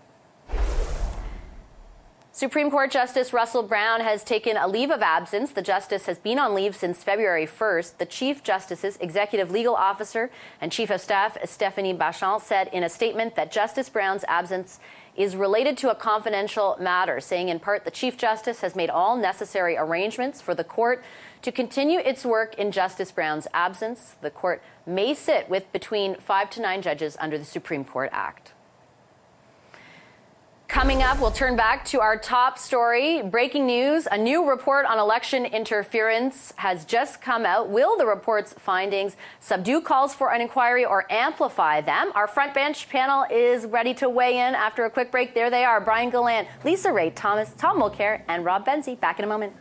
Supreme 2.38 2.70
Court 2.70 2.92
Justice 2.92 3.32
Russell 3.32 3.64
Brown 3.64 4.00
has 4.00 4.22
taken 4.22 4.56
a 4.56 4.68
leave 4.68 4.92
of 4.92 5.02
absence. 5.02 5.50
The 5.50 5.60
justice 5.60 6.06
has 6.06 6.20
been 6.20 6.38
on 6.38 6.54
leave 6.54 6.76
since 6.76 7.02
February 7.02 7.48
1st. 7.48 7.98
The 7.98 8.06
Chief 8.06 8.44
Justice's 8.44 8.96
executive 8.98 9.50
legal 9.50 9.74
officer 9.74 10.30
and 10.60 10.70
Chief 10.70 10.88
of 10.90 11.00
Staff 11.00 11.36
Stephanie 11.46 11.94
Bachand 11.94 12.40
said 12.42 12.68
in 12.72 12.84
a 12.84 12.88
statement 12.88 13.34
that 13.34 13.50
Justice 13.50 13.88
Brown's 13.88 14.22
absence 14.28 14.78
is 15.16 15.34
related 15.34 15.76
to 15.78 15.90
a 15.90 15.96
confidential 15.96 16.76
matter, 16.78 17.20
saying 17.20 17.48
in 17.48 17.58
part 17.58 17.84
the 17.84 17.90
Chief 17.90 18.16
Justice 18.16 18.60
has 18.60 18.76
made 18.76 18.88
all 18.88 19.16
necessary 19.16 19.76
arrangements 19.76 20.40
for 20.40 20.54
the 20.54 20.62
court 20.62 21.02
to 21.42 21.50
continue 21.50 21.98
its 21.98 22.24
work 22.24 22.54
in 22.54 22.70
Justice 22.70 23.10
Brown's 23.10 23.48
absence. 23.52 24.14
The 24.20 24.30
court 24.30 24.62
may 24.86 25.12
sit 25.12 25.50
with 25.50 25.72
between 25.72 26.14
five 26.14 26.50
to 26.50 26.62
nine 26.62 26.82
judges 26.82 27.16
under 27.18 27.36
the 27.36 27.44
Supreme 27.44 27.84
Court 27.84 28.10
Act. 28.12 28.52
Coming 30.78 31.02
up, 31.02 31.18
we'll 31.18 31.32
turn 31.32 31.56
back 31.56 31.84
to 31.86 32.00
our 32.00 32.16
top 32.16 32.56
story. 32.56 33.20
Breaking 33.20 33.66
news 33.66 34.06
a 34.12 34.16
new 34.16 34.48
report 34.48 34.86
on 34.86 34.96
election 35.00 35.44
interference 35.44 36.54
has 36.54 36.84
just 36.84 37.20
come 37.20 37.44
out. 37.44 37.68
Will 37.68 37.98
the 37.98 38.06
report's 38.06 38.52
findings 38.52 39.16
subdue 39.40 39.80
calls 39.80 40.14
for 40.14 40.32
an 40.32 40.40
inquiry 40.40 40.84
or 40.84 41.04
amplify 41.10 41.80
them? 41.80 42.12
Our 42.14 42.28
front 42.28 42.54
bench 42.54 42.88
panel 42.88 43.26
is 43.28 43.66
ready 43.66 43.92
to 43.94 44.08
weigh 44.08 44.38
in 44.38 44.54
after 44.54 44.84
a 44.84 44.90
quick 44.90 45.10
break. 45.10 45.34
There 45.34 45.50
they 45.50 45.64
are 45.64 45.80
Brian 45.80 46.10
Gallant, 46.10 46.46
Lisa 46.64 46.90
Raitt, 46.90 47.16
Thomas, 47.16 47.52
Tom 47.58 47.80
Mulcair, 47.80 48.22
and 48.28 48.44
Rob 48.44 48.64
Benzie. 48.64 49.00
Back 49.00 49.18
in 49.18 49.24
a 49.24 49.28
moment. 49.28 49.52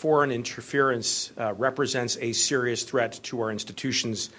Foreign 0.00 0.30
interference 0.30 1.30
uh, 1.36 1.52
represents 1.58 2.16
a 2.22 2.32
serious 2.32 2.84
threat 2.84 3.20
to 3.22 3.38
our 3.42 3.50
institutions, 3.50 4.30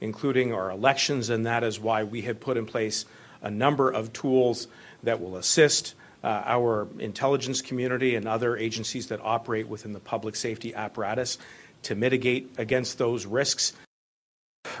including 0.00 0.54
our 0.54 0.70
elections, 0.70 1.28
and 1.28 1.44
that 1.44 1.62
is 1.62 1.78
why 1.78 2.02
we 2.02 2.22
have 2.22 2.40
put 2.40 2.56
in 2.56 2.64
place 2.64 3.04
a 3.42 3.50
number 3.50 3.90
of 3.90 4.14
tools 4.14 4.66
that 5.02 5.20
will 5.20 5.36
assist 5.36 5.94
uh, 6.24 6.42
our 6.46 6.88
intelligence 6.98 7.60
community 7.60 8.14
and 8.14 8.26
other 8.26 8.56
agencies 8.56 9.08
that 9.08 9.20
operate 9.22 9.68
within 9.68 9.92
the 9.92 10.00
public 10.00 10.34
safety 10.34 10.74
apparatus 10.74 11.36
to 11.82 11.94
mitigate 11.94 12.50
against 12.56 12.96
those 12.96 13.26
risks. 13.26 13.74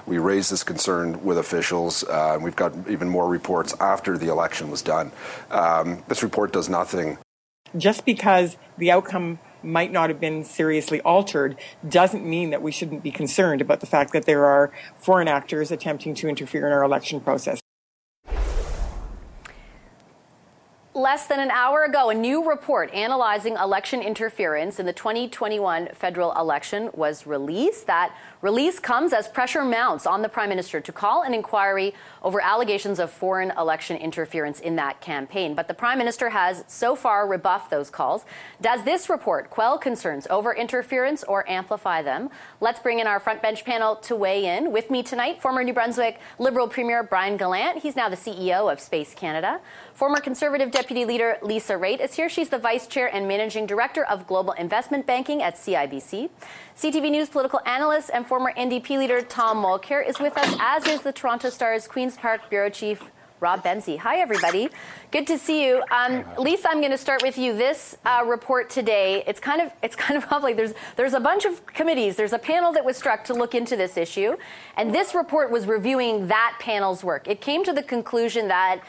We 0.06 0.16
raised 0.16 0.50
this 0.50 0.64
concern 0.64 1.22
with 1.22 1.36
officials. 1.36 2.02
Uh, 2.02 2.38
we've 2.40 2.56
got 2.56 2.72
even 2.88 3.10
more 3.10 3.28
reports 3.28 3.74
after 3.78 4.16
the 4.16 4.28
election 4.28 4.70
was 4.70 4.80
done. 4.80 5.12
Um, 5.50 6.02
this 6.08 6.22
report 6.22 6.50
does 6.50 6.70
nothing. 6.70 7.18
Just 7.76 8.06
because 8.06 8.56
the 8.78 8.90
outcome 8.90 9.38
might 9.62 9.92
not 9.92 10.10
have 10.10 10.20
been 10.20 10.44
seriously 10.44 11.00
altered 11.02 11.56
doesn't 11.88 12.24
mean 12.24 12.50
that 12.50 12.62
we 12.62 12.72
shouldn't 12.72 13.02
be 13.02 13.10
concerned 13.10 13.60
about 13.60 13.80
the 13.80 13.86
fact 13.86 14.12
that 14.12 14.24
there 14.24 14.44
are 14.44 14.72
foreign 14.96 15.28
actors 15.28 15.70
attempting 15.70 16.14
to 16.14 16.28
interfere 16.28 16.66
in 16.66 16.72
our 16.72 16.82
election 16.82 17.20
process. 17.20 17.60
Less 20.92 21.28
than 21.28 21.40
an 21.40 21.50
hour 21.50 21.84
ago, 21.84 22.10
a 22.10 22.14
new 22.14 22.46
report 22.46 22.92
analyzing 22.92 23.54
election 23.54 24.02
interference 24.02 24.80
in 24.80 24.86
the 24.86 24.92
2021 24.92 25.88
federal 25.94 26.32
election 26.32 26.90
was 26.92 27.26
released. 27.26 27.86
That 27.86 28.14
Release 28.42 28.78
comes 28.78 29.12
as 29.12 29.28
pressure 29.28 29.64
mounts 29.64 30.06
on 30.06 30.22
the 30.22 30.28
prime 30.28 30.48
minister 30.48 30.80
to 30.80 30.92
call 30.92 31.22
an 31.24 31.34
inquiry 31.34 31.92
over 32.22 32.40
allegations 32.40 32.98
of 32.98 33.10
foreign 33.10 33.50
election 33.50 33.98
interference 33.98 34.60
in 34.60 34.76
that 34.76 34.98
campaign. 35.02 35.54
But 35.54 35.68
the 35.68 35.74
prime 35.74 35.98
minister 35.98 36.30
has 36.30 36.64
so 36.66 36.96
far 36.96 37.26
rebuffed 37.26 37.70
those 37.70 37.90
calls. 37.90 38.24
Does 38.58 38.82
this 38.84 39.10
report 39.10 39.50
quell 39.50 39.76
concerns 39.76 40.26
over 40.30 40.54
interference 40.54 41.22
or 41.22 41.46
amplify 41.50 42.00
them? 42.00 42.30
Let's 42.62 42.80
bring 42.80 42.98
in 42.98 43.06
our 43.06 43.20
front 43.20 43.42
bench 43.42 43.62
panel 43.66 43.96
to 43.96 44.16
weigh 44.16 44.46
in. 44.46 44.72
With 44.72 44.90
me 44.90 45.02
tonight, 45.02 45.42
former 45.42 45.62
New 45.62 45.74
Brunswick 45.74 46.18
Liberal 46.38 46.66
Premier 46.66 47.02
Brian 47.02 47.36
Gallant. 47.36 47.82
He's 47.82 47.94
now 47.94 48.08
the 48.08 48.16
CEO 48.16 48.72
of 48.72 48.80
Space 48.80 49.12
Canada. 49.12 49.60
Former 49.92 50.18
Conservative 50.18 50.70
Deputy 50.70 51.04
Leader 51.04 51.36
Lisa 51.42 51.74
Raitt 51.74 52.00
is 52.00 52.14
here. 52.14 52.30
She's 52.30 52.48
the 52.48 52.58
Vice 52.58 52.86
Chair 52.86 53.14
and 53.14 53.28
Managing 53.28 53.66
Director 53.66 54.04
of 54.06 54.26
Global 54.26 54.52
Investment 54.52 55.06
Banking 55.06 55.42
at 55.42 55.56
CIBC. 55.56 56.30
CTV 56.74 57.10
News 57.10 57.28
political 57.28 57.60
analyst 57.66 58.10
and 58.14 58.24
former 58.30 58.52
NDP 58.56 58.90
leader 58.90 59.22
Tom 59.22 59.56
Mulcair 59.56 60.08
is 60.08 60.20
with 60.20 60.38
us, 60.38 60.56
as 60.60 60.86
is 60.86 61.00
the 61.00 61.10
Toronto 61.10 61.50
Star's 61.50 61.88
Queen's 61.88 62.16
Park 62.16 62.48
Bureau 62.48 62.70
Chief 62.70 63.02
Rob 63.40 63.64
Benzie. 63.64 63.98
Hi, 63.98 64.20
everybody. 64.20 64.68
Good 65.10 65.26
to 65.26 65.36
see 65.36 65.66
you. 65.66 65.82
Um, 65.90 66.24
Lisa, 66.38 66.70
I'm 66.70 66.78
going 66.78 66.92
to 66.92 66.98
start 66.98 67.22
with 67.24 67.36
you. 67.36 67.56
This 67.56 67.96
uh, 68.04 68.22
report 68.24 68.70
today, 68.70 69.24
it's 69.26 69.40
kind 69.40 69.60
of 69.60 69.72
it's 69.82 69.96
kind 69.96 70.16
of 70.16 70.28
public. 70.28 70.54
There's 70.54 70.74
there's 70.94 71.14
a 71.14 71.18
bunch 71.18 71.44
of 71.44 71.66
committees. 71.66 72.14
There's 72.14 72.32
a 72.32 72.38
panel 72.38 72.70
that 72.74 72.84
was 72.84 72.96
struck 72.96 73.24
to 73.24 73.34
look 73.34 73.56
into 73.56 73.74
this 73.74 73.96
issue, 73.96 74.36
and 74.76 74.94
this 74.94 75.12
report 75.12 75.50
was 75.50 75.66
reviewing 75.66 76.28
that 76.28 76.56
panel's 76.60 77.02
work. 77.02 77.26
It 77.26 77.40
came 77.40 77.64
to 77.64 77.72
the 77.72 77.82
conclusion 77.82 78.46
that 78.46 78.80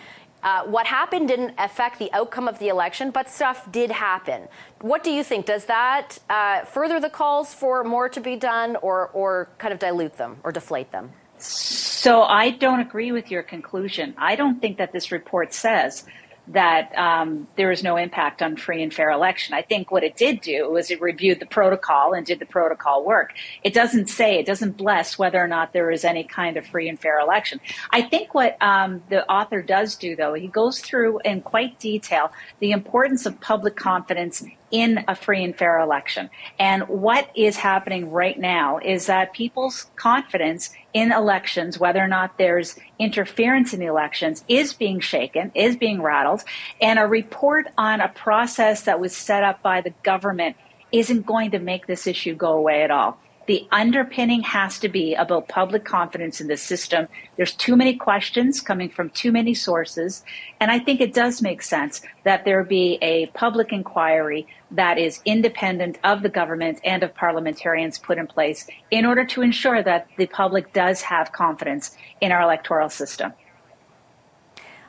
uh, 0.43 0.63
what 0.63 0.87
happened 0.87 1.27
didn't 1.27 1.53
affect 1.57 1.99
the 1.99 2.11
outcome 2.13 2.47
of 2.47 2.57
the 2.59 2.67
election, 2.67 3.11
but 3.11 3.29
stuff 3.29 3.71
did 3.71 3.91
happen. 3.91 4.47
What 4.81 5.03
do 5.03 5.11
you 5.11 5.23
think? 5.23 5.45
Does 5.45 5.65
that 5.65 6.17
uh, 6.29 6.65
further 6.65 6.99
the 6.99 7.09
calls 7.09 7.53
for 7.53 7.83
more 7.83 8.09
to 8.09 8.19
be 8.19 8.35
done 8.35 8.75
or, 8.77 9.09
or 9.09 9.49
kind 9.57 9.73
of 9.73 9.79
dilute 9.79 10.17
them 10.17 10.37
or 10.43 10.51
deflate 10.51 10.91
them? 10.91 11.11
So 11.37 12.23
I 12.23 12.51
don't 12.51 12.79
agree 12.79 13.11
with 13.11 13.31
your 13.31 13.43
conclusion. 13.43 14.13
I 14.17 14.35
don't 14.35 14.59
think 14.59 14.77
that 14.77 14.91
this 14.91 15.11
report 15.11 15.53
says 15.53 16.05
that 16.47 16.97
um, 16.97 17.47
there 17.55 17.71
is 17.71 17.83
no 17.83 17.97
impact 17.97 18.41
on 18.41 18.57
free 18.57 18.81
and 18.83 18.93
fair 18.93 19.11
election. 19.11 19.53
I 19.53 19.61
think 19.61 19.91
what 19.91 20.03
it 20.03 20.15
did 20.15 20.41
do 20.41 20.69
was 20.69 20.91
it 20.91 20.99
reviewed 20.99 21.39
the 21.39 21.45
protocol 21.45 22.13
and 22.13 22.25
did 22.25 22.39
the 22.39 22.45
protocol 22.45 23.05
work. 23.05 23.33
It 23.63 23.73
doesn't 23.73 24.07
say, 24.07 24.39
it 24.39 24.45
doesn't 24.45 24.77
bless 24.77 25.17
whether 25.17 25.41
or 25.41 25.47
not 25.47 25.73
there 25.73 25.91
is 25.91 26.03
any 26.03 26.23
kind 26.23 26.57
of 26.57 26.65
free 26.65 26.89
and 26.89 26.99
fair 26.99 27.19
election. 27.19 27.59
I 27.91 28.01
think 28.01 28.33
what 28.33 28.61
um, 28.61 29.03
the 29.09 29.29
author 29.29 29.61
does 29.61 29.95
do, 29.95 30.15
though, 30.15 30.33
he 30.33 30.47
goes 30.47 30.79
through 30.79 31.19
in 31.19 31.41
quite 31.41 31.79
detail 31.79 32.31
the 32.59 32.71
importance 32.71 33.25
of 33.25 33.39
public 33.39 33.75
confidence 33.75 34.43
in 34.71 35.03
a 35.07 35.15
free 35.15 35.43
and 35.43 35.55
fair 35.55 35.79
election. 35.79 36.29
And 36.57 36.83
what 36.87 37.29
is 37.35 37.57
happening 37.57 38.11
right 38.11 38.39
now 38.39 38.79
is 38.79 39.05
that 39.07 39.33
people's 39.33 39.87
confidence 39.95 40.71
in 40.93 41.11
elections, 41.11 41.79
whether 41.79 41.99
or 41.99 42.07
not 42.07 42.37
there's 42.37 42.77
interference 42.97 43.73
in 43.73 43.79
the 43.79 43.85
elections, 43.85 44.43
is 44.47 44.73
being 44.73 44.99
shaken, 44.99 45.51
is 45.53 45.75
being 45.75 46.01
rattled. 46.01 46.43
And 46.81 46.97
a 46.97 47.05
report 47.05 47.67
on 47.77 48.01
a 48.01 48.09
process 48.09 48.83
that 48.83 48.99
was 48.99 49.15
set 49.15 49.43
up 49.43 49.61
by 49.61 49.81
the 49.81 49.93
government 50.03 50.55
isn't 50.91 51.25
going 51.25 51.51
to 51.51 51.59
make 51.59 51.87
this 51.87 52.07
issue 52.07 52.35
go 52.35 52.53
away 52.53 52.83
at 52.83 52.91
all 52.91 53.19
the 53.47 53.67
underpinning 53.71 54.41
has 54.43 54.79
to 54.79 54.89
be 54.89 55.15
about 55.15 55.47
public 55.47 55.83
confidence 55.83 56.39
in 56.39 56.47
the 56.47 56.57
system. 56.57 57.07
There's 57.37 57.55
too 57.55 57.75
many 57.75 57.95
questions 57.95 58.61
coming 58.61 58.89
from 58.89 59.09
too 59.09 59.31
many 59.31 59.53
sources. 59.53 60.23
And 60.59 60.71
I 60.71 60.79
think 60.79 61.01
it 61.01 61.13
does 61.13 61.41
make 61.41 61.61
sense 61.61 62.01
that 62.23 62.45
there 62.45 62.63
be 62.63 62.97
a 63.01 63.27
public 63.27 63.73
inquiry 63.73 64.47
that 64.71 64.97
is 64.97 65.21
independent 65.25 65.97
of 66.03 66.21
the 66.21 66.29
government 66.29 66.79
and 66.85 67.03
of 67.03 67.13
parliamentarians 67.15 67.97
put 67.97 68.17
in 68.17 68.27
place 68.27 68.67
in 68.91 69.05
order 69.05 69.25
to 69.25 69.41
ensure 69.41 69.83
that 69.83 70.07
the 70.17 70.27
public 70.27 70.71
does 70.71 71.01
have 71.01 71.31
confidence 71.31 71.97
in 72.21 72.31
our 72.31 72.41
electoral 72.41 72.89
system. 72.89 73.33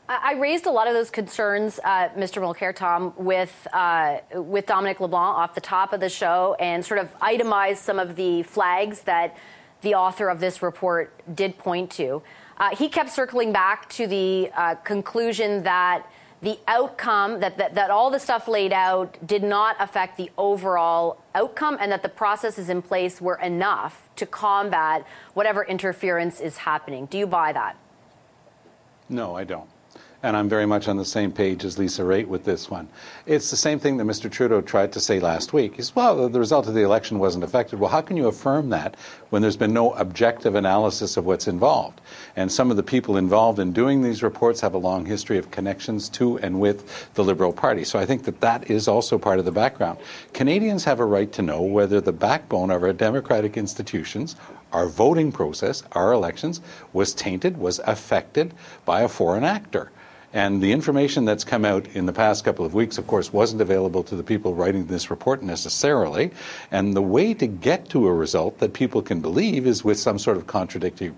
I 0.09 0.35
raised 0.35 0.67
a 0.67 0.71
lot 0.71 0.89
of 0.89 0.95
those 0.95 1.11
concerns, 1.11 1.79
uh, 1.85 2.09
Mr. 2.11 2.43
Mulcair, 2.43 2.75
Tom, 2.75 3.15
with 3.17 3.67
uh, 3.73 4.19
with 4.35 4.67
Dominic 4.67 5.01
LeBlanc 5.01 5.39
off 5.39 5.55
the 5.55 5.61
top 5.61 5.93
of 5.93 6.01
the 6.01 6.09
show, 6.09 6.57
and 6.59 6.85
sort 6.85 7.01
of 7.01 7.15
itemized 7.21 7.83
some 7.83 7.99
of 7.99 8.17
the 8.17 8.43
flags 8.43 9.03
that 9.03 9.37
the 9.81 9.95
author 9.95 10.29
of 10.29 10.41
this 10.41 10.63
report 10.63 11.15
did 11.35 11.57
point 11.57 11.91
to. 11.93 12.23
Uh, 12.57 12.75
he 12.77 12.89
kept 12.89 13.11
circling 13.11 13.53
back 13.53 13.89
to 13.91 14.07
the 14.07 14.51
uh, 14.57 14.75
conclusion 14.77 15.63
that 15.63 16.07
the 16.43 16.59
outcome 16.67 17.41
that, 17.41 17.57
that, 17.59 17.77
that 17.77 17.91
all 17.91 18.11
the 18.11 18.19
stuff 18.19 18.49
laid 18.49 18.73
out 18.73 19.17
did 19.25 19.45
not 19.45 19.77
affect 19.79 20.17
the 20.17 20.31
overall 20.37 21.23
outcome 21.35 21.79
and 21.81 21.93
that 21.93 22.03
the 22.03 22.09
processes 22.09 22.69
in 22.69 22.83
place 22.83 23.21
were 23.21 23.37
enough 23.37 24.11
to 24.17 24.27
combat 24.27 25.07
whatever 25.35 25.65
interference 25.65 26.41
is 26.41 26.59
happening. 26.59 27.07
Do 27.07 27.17
you 27.17 27.29
buy 27.29 27.53
that? 27.53 27.77
No, 29.09 29.37
I 29.37 29.45
don't 29.45 29.72
and 30.23 30.37
I'm 30.37 30.49
very 30.49 30.67
much 30.67 30.87
on 30.87 30.97
the 30.97 31.05
same 31.05 31.33
page 31.33 31.65
as 31.65 31.79
Lisa 31.79 32.03
Raitt 32.03 32.27
with 32.27 32.45
this 32.45 32.71
one. 32.71 32.89
It's 33.27 33.51
the 33.51 33.57
same 33.57 33.79
thing 33.79 33.97
that 33.97 34.05
Mr. 34.05 34.31
Trudeau 34.31 34.61
tried 34.61 34.93
to 34.93 35.01
say 35.01 35.19
last 35.19 35.53
week. 35.53 35.75
He 35.75 35.83
said, 35.83 35.97
well, 35.97 36.29
the 36.29 36.39
result 36.39 36.69
of 36.69 36.75
the 36.75 36.83
election 36.83 37.19
wasn't 37.19 37.43
affected. 37.43 37.81
Well, 37.81 37.91
how 37.91 38.03
can 38.03 38.17
you 38.17 38.29
affirm 38.29 38.71
that 38.71 38.97
when 39.31 39.43
there's 39.43 39.57
been 39.57 39.73
no 39.73 39.93
objective 39.95 40.55
analysis 40.55 41.17
of 41.17 41.27
what's 41.27 41.49
involved? 41.49 42.01
And 42.37 42.53
some 42.53 42.71
of 42.71 42.77
the 42.77 42.83
people 42.83 43.17
involved 43.17 43.59
in 43.59 43.73
doing 43.73 44.03
these 44.03 44.23
reports 44.23 44.61
have 44.61 44.75
a 44.75 44.79
long 44.79 45.05
history 45.05 45.39
of 45.39 45.51
connections 45.51 46.09
to 46.11 46.39
and 46.39 46.61
with 46.61 47.13
the 47.15 47.25
Liberal 47.25 47.53
Party. 47.53 47.83
So 47.83 47.99
I 47.99 48.07
think 48.07 48.23
that 48.25 48.41
that 48.41 48.71
is 48.71 48.87
also 48.87 49.19
part 49.19 49.41
of 49.41 49.45
the 49.45 49.53
background. 49.53 49.99
Canadians 50.35 50.85
have 50.85 51.01
a 51.01 51.05
right 51.05 51.33
to 51.33 51.43
know 51.43 51.63
whether 51.63 52.01
the 52.01 52.13
backbone 52.13 52.71
of 52.71 52.83
our 52.83 52.93
democratic 52.93 53.57
institutions 53.57 54.37
our 54.73 54.87
voting 54.87 55.31
process, 55.31 55.83
our 55.93 56.13
elections, 56.13 56.61
was 56.93 57.13
tainted, 57.13 57.59
was 57.59 57.79
affected 57.81 58.55
by 58.87 59.03
a 59.03 59.09
foreign 59.09 59.45
actor. 59.45 59.91
And 60.35 60.63
the 60.63 60.73
information 60.73 61.25
that's 61.25 61.45
come 61.45 61.65
out 61.65 61.87
in 61.89 62.07
the 62.07 62.13
past 62.13 62.45
couple 62.45 62.65
of 62.65 62.73
weeks, 62.73 62.97
of 62.97 63.07
course, 63.07 63.33
wasn't 63.33 63.61
available 63.61 64.03
to 64.05 64.17
the 64.17 64.23
people 64.23 64.55
writing 64.55 64.87
this 64.87 65.11
report 65.11 65.43
necessarily. 65.43 66.31
And 66.71 66.95
the 66.95 67.03
way 67.03 67.35
to 67.35 67.47
get 67.47 67.91
to 67.91 68.07
a 68.07 68.15
result 68.15 68.59
that 68.61 68.73
people 68.73 69.03
can 69.03 69.21
believe 69.21 69.67
is 69.67 69.85
with 69.85 69.99
some 69.99 70.19
sort 70.19 70.37
of 70.37 70.47
contradictory 70.47 71.13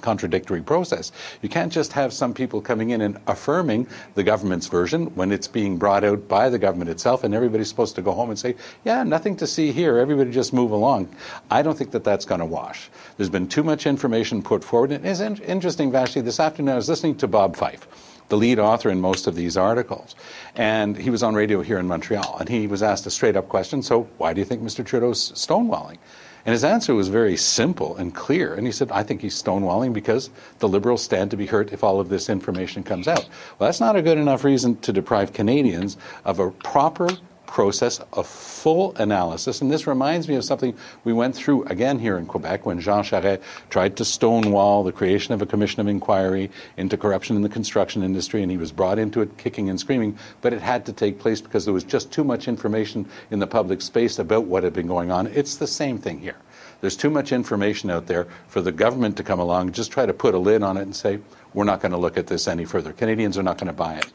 contradictory 0.00 0.60
process. 0.60 1.12
You 1.40 1.48
can't 1.48 1.72
just 1.72 1.94
have 1.94 2.12
some 2.12 2.34
people 2.34 2.60
coming 2.60 2.90
in 2.90 3.00
and 3.00 3.16
affirming 3.26 3.86
the 4.14 4.22
government's 4.22 4.66
version 4.66 5.06
when 5.14 5.32
it's 5.32 5.48
being 5.48 5.78
brought 5.78 6.04
out 6.04 6.28
by 6.28 6.50
the 6.50 6.58
government 6.58 6.90
itself, 6.90 7.24
and 7.24 7.34
everybody's 7.34 7.70
supposed 7.70 7.94
to 7.94 8.02
go 8.02 8.12
home 8.12 8.28
and 8.28 8.38
say, 8.38 8.54
"Yeah, 8.84 9.02
nothing 9.02 9.34
to 9.36 9.46
see 9.46 9.72
here. 9.72 9.96
Everybody 9.96 10.30
just 10.30 10.52
move 10.52 10.72
along." 10.72 11.08
I 11.50 11.62
don't 11.62 11.78
think 11.78 11.92
that 11.92 12.04
that's 12.04 12.26
going 12.26 12.40
to 12.40 12.46
wash. 12.46 12.90
There's 13.16 13.30
been 13.30 13.48
too 13.48 13.62
much 13.62 13.86
information 13.86 14.42
put 14.42 14.62
forward. 14.62 14.92
And 14.92 15.06
it's 15.06 15.20
interesting, 15.20 15.90
Vassy. 15.90 16.20
This 16.20 16.38
afternoon, 16.38 16.74
I 16.74 16.76
was 16.76 16.90
listening 16.90 17.16
to 17.16 17.26
Bob 17.26 17.56
Fife 17.56 17.88
the 18.28 18.36
lead 18.36 18.58
author 18.58 18.90
in 18.90 19.00
most 19.00 19.26
of 19.26 19.34
these 19.34 19.56
articles. 19.56 20.14
And 20.54 20.96
he 20.96 21.10
was 21.10 21.22
on 21.22 21.34
radio 21.34 21.62
here 21.62 21.78
in 21.78 21.86
Montreal, 21.86 22.36
and 22.38 22.48
he 22.48 22.66
was 22.66 22.82
asked 22.82 23.06
a 23.06 23.10
straight 23.10 23.36
up 23.36 23.48
question 23.48 23.82
So, 23.82 24.08
why 24.18 24.32
do 24.32 24.40
you 24.40 24.44
think 24.44 24.62
Mr. 24.62 24.84
Trudeau's 24.84 25.32
stonewalling? 25.32 25.98
And 26.46 26.52
his 26.52 26.64
answer 26.64 26.94
was 26.94 27.08
very 27.08 27.38
simple 27.38 27.96
and 27.96 28.14
clear. 28.14 28.54
And 28.54 28.66
he 28.66 28.72
said, 28.72 28.92
I 28.92 29.02
think 29.02 29.22
he's 29.22 29.40
stonewalling 29.40 29.94
because 29.94 30.28
the 30.58 30.68
Liberals 30.68 31.02
stand 31.02 31.30
to 31.30 31.38
be 31.38 31.46
hurt 31.46 31.72
if 31.72 31.82
all 31.82 32.00
of 32.00 32.10
this 32.10 32.28
information 32.28 32.82
comes 32.82 33.08
out. 33.08 33.26
Well, 33.58 33.68
that's 33.68 33.80
not 33.80 33.96
a 33.96 34.02
good 34.02 34.18
enough 34.18 34.44
reason 34.44 34.76
to 34.80 34.92
deprive 34.92 35.32
Canadians 35.32 35.96
of 36.26 36.40
a 36.40 36.50
proper 36.50 37.08
process 37.54 38.00
of 38.12 38.26
full 38.26 38.92
analysis. 38.96 39.60
And 39.60 39.70
this 39.70 39.86
reminds 39.86 40.26
me 40.26 40.34
of 40.34 40.44
something 40.44 40.76
we 41.04 41.12
went 41.12 41.36
through 41.36 41.62
again 41.66 42.00
here 42.00 42.18
in 42.18 42.26
Quebec 42.26 42.66
when 42.66 42.80
Jean 42.80 43.04
Charest 43.04 43.40
tried 43.70 43.96
to 43.98 44.04
stonewall 44.04 44.82
the 44.82 44.90
creation 44.90 45.32
of 45.32 45.40
a 45.40 45.46
commission 45.46 45.80
of 45.80 45.86
inquiry 45.86 46.50
into 46.76 46.96
corruption 46.96 47.36
in 47.36 47.42
the 47.42 47.48
construction 47.48 48.02
industry, 48.02 48.42
and 48.42 48.50
he 48.50 48.56
was 48.56 48.72
brought 48.72 48.98
into 48.98 49.20
it 49.22 49.38
kicking 49.38 49.70
and 49.70 49.78
screaming. 49.78 50.18
But 50.40 50.52
it 50.52 50.62
had 50.62 50.84
to 50.86 50.92
take 50.92 51.20
place 51.20 51.40
because 51.40 51.64
there 51.64 51.72
was 51.72 51.84
just 51.84 52.10
too 52.10 52.24
much 52.24 52.48
information 52.48 53.08
in 53.30 53.38
the 53.38 53.46
public 53.46 53.82
space 53.82 54.18
about 54.18 54.46
what 54.46 54.64
had 54.64 54.72
been 54.72 54.88
going 54.88 55.12
on. 55.12 55.28
It's 55.28 55.54
the 55.54 55.68
same 55.68 55.96
thing 55.96 56.18
here. 56.18 56.38
There's 56.80 56.96
too 56.96 57.10
much 57.10 57.30
information 57.30 57.88
out 57.88 58.08
there 58.08 58.26
for 58.48 58.62
the 58.62 58.72
government 58.72 59.16
to 59.18 59.22
come 59.22 59.38
along, 59.38 59.70
just 59.70 59.92
try 59.92 60.06
to 60.06 60.12
put 60.12 60.34
a 60.34 60.38
lid 60.38 60.64
on 60.64 60.76
it 60.76 60.82
and 60.82 60.96
say, 60.96 61.20
we're 61.54 61.62
not 61.62 61.80
going 61.80 61.92
to 61.92 61.98
look 61.98 62.18
at 62.18 62.26
this 62.26 62.48
any 62.48 62.64
further. 62.64 62.92
Canadians 62.92 63.38
are 63.38 63.44
not 63.44 63.58
going 63.58 63.68
to 63.68 63.72
buy 63.72 63.94
it. 63.94 64.12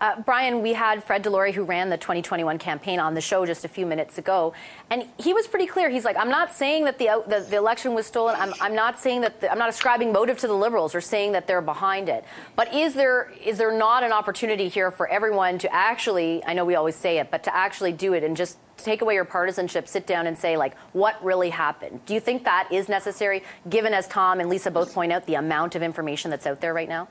Uh, 0.00 0.18
Brian, 0.22 0.62
we 0.62 0.72
had 0.72 1.04
Fred 1.04 1.22
DeLorey, 1.22 1.52
who 1.52 1.62
ran 1.62 1.90
the 1.90 1.98
2021 1.98 2.58
campaign, 2.58 2.98
on 2.98 3.12
the 3.12 3.20
show 3.20 3.44
just 3.44 3.66
a 3.66 3.68
few 3.68 3.84
minutes 3.84 4.16
ago, 4.16 4.54
and 4.88 5.06
he 5.18 5.34
was 5.34 5.46
pretty 5.46 5.66
clear. 5.66 5.90
He's 5.90 6.06
like, 6.06 6.16
"I'm 6.16 6.30
not 6.30 6.54
saying 6.54 6.84
that 6.84 6.98
the 6.98 7.22
the, 7.26 7.40
the 7.40 7.56
election 7.56 7.94
was 7.94 8.06
stolen. 8.06 8.34
I'm, 8.38 8.54
I'm 8.62 8.74
not 8.74 8.98
saying 8.98 9.20
that 9.20 9.42
the, 9.42 9.52
I'm 9.52 9.58
not 9.58 9.68
ascribing 9.68 10.10
motive 10.10 10.38
to 10.38 10.46
the 10.46 10.54
Liberals 10.54 10.94
or 10.94 11.02
saying 11.02 11.32
that 11.32 11.46
they're 11.46 11.60
behind 11.60 12.08
it. 12.08 12.24
But 12.56 12.72
is 12.72 12.94
there 12.94 13.30
is 13.44 13.58
there 13.58 13.76
not 13.76 14.02
an 14.02 14.12
opportunity 14.12 14.68
here 14.68 14.90
for 14.90 15.06
everyone 15.06 15.58
to 15.58 15.74
actually? 15.74 16.42
I 16.46 16.54
know 16.54 16.64
we 16.64 16.76
always 16.76 16.96
say 16.96 17.18
it, 17.18 17.30
but 17.30 17.44
to 17.44 17.54
actually 17.54 17.92
do 17.92 18.14
it 18.14 18.24
and 18.24 18.36
just 18.36 18.56
take 18.78 19.02
away 19.02 19.14
your 19.14 19.26
partisanship, 19.26 19.86
sit 19.86 20.06
down 20.06 20.26
and 20.26 20.38
say, 20.38 20.56
like, 20.56 20.74
what 20.92 21.22
really 21.22 21.50
happened? 21.50 22.00
Do 22.06 22.14
you 22.14 22.20
think 22.20 22.44
that 22.44 22.68
is 22.72 22.88
necessary, 22.88 23.42
given, 23.68 23.92
as 23.92 24.08
Tom 24.08 24.40
and 24.40 24.48
Lisa 24.48 24.70
both 24.70 24.94
point 24.94 25.12
out, 25.12 25.26
the 25.26 25.34
amount 25.34 25.74
of 25.74 25.82
information 25.82 26.30
that's 26.30 26.46
out 26.46 26.62
there 26.62 26.72
right 26.72 26.88
now? 26.88 27.08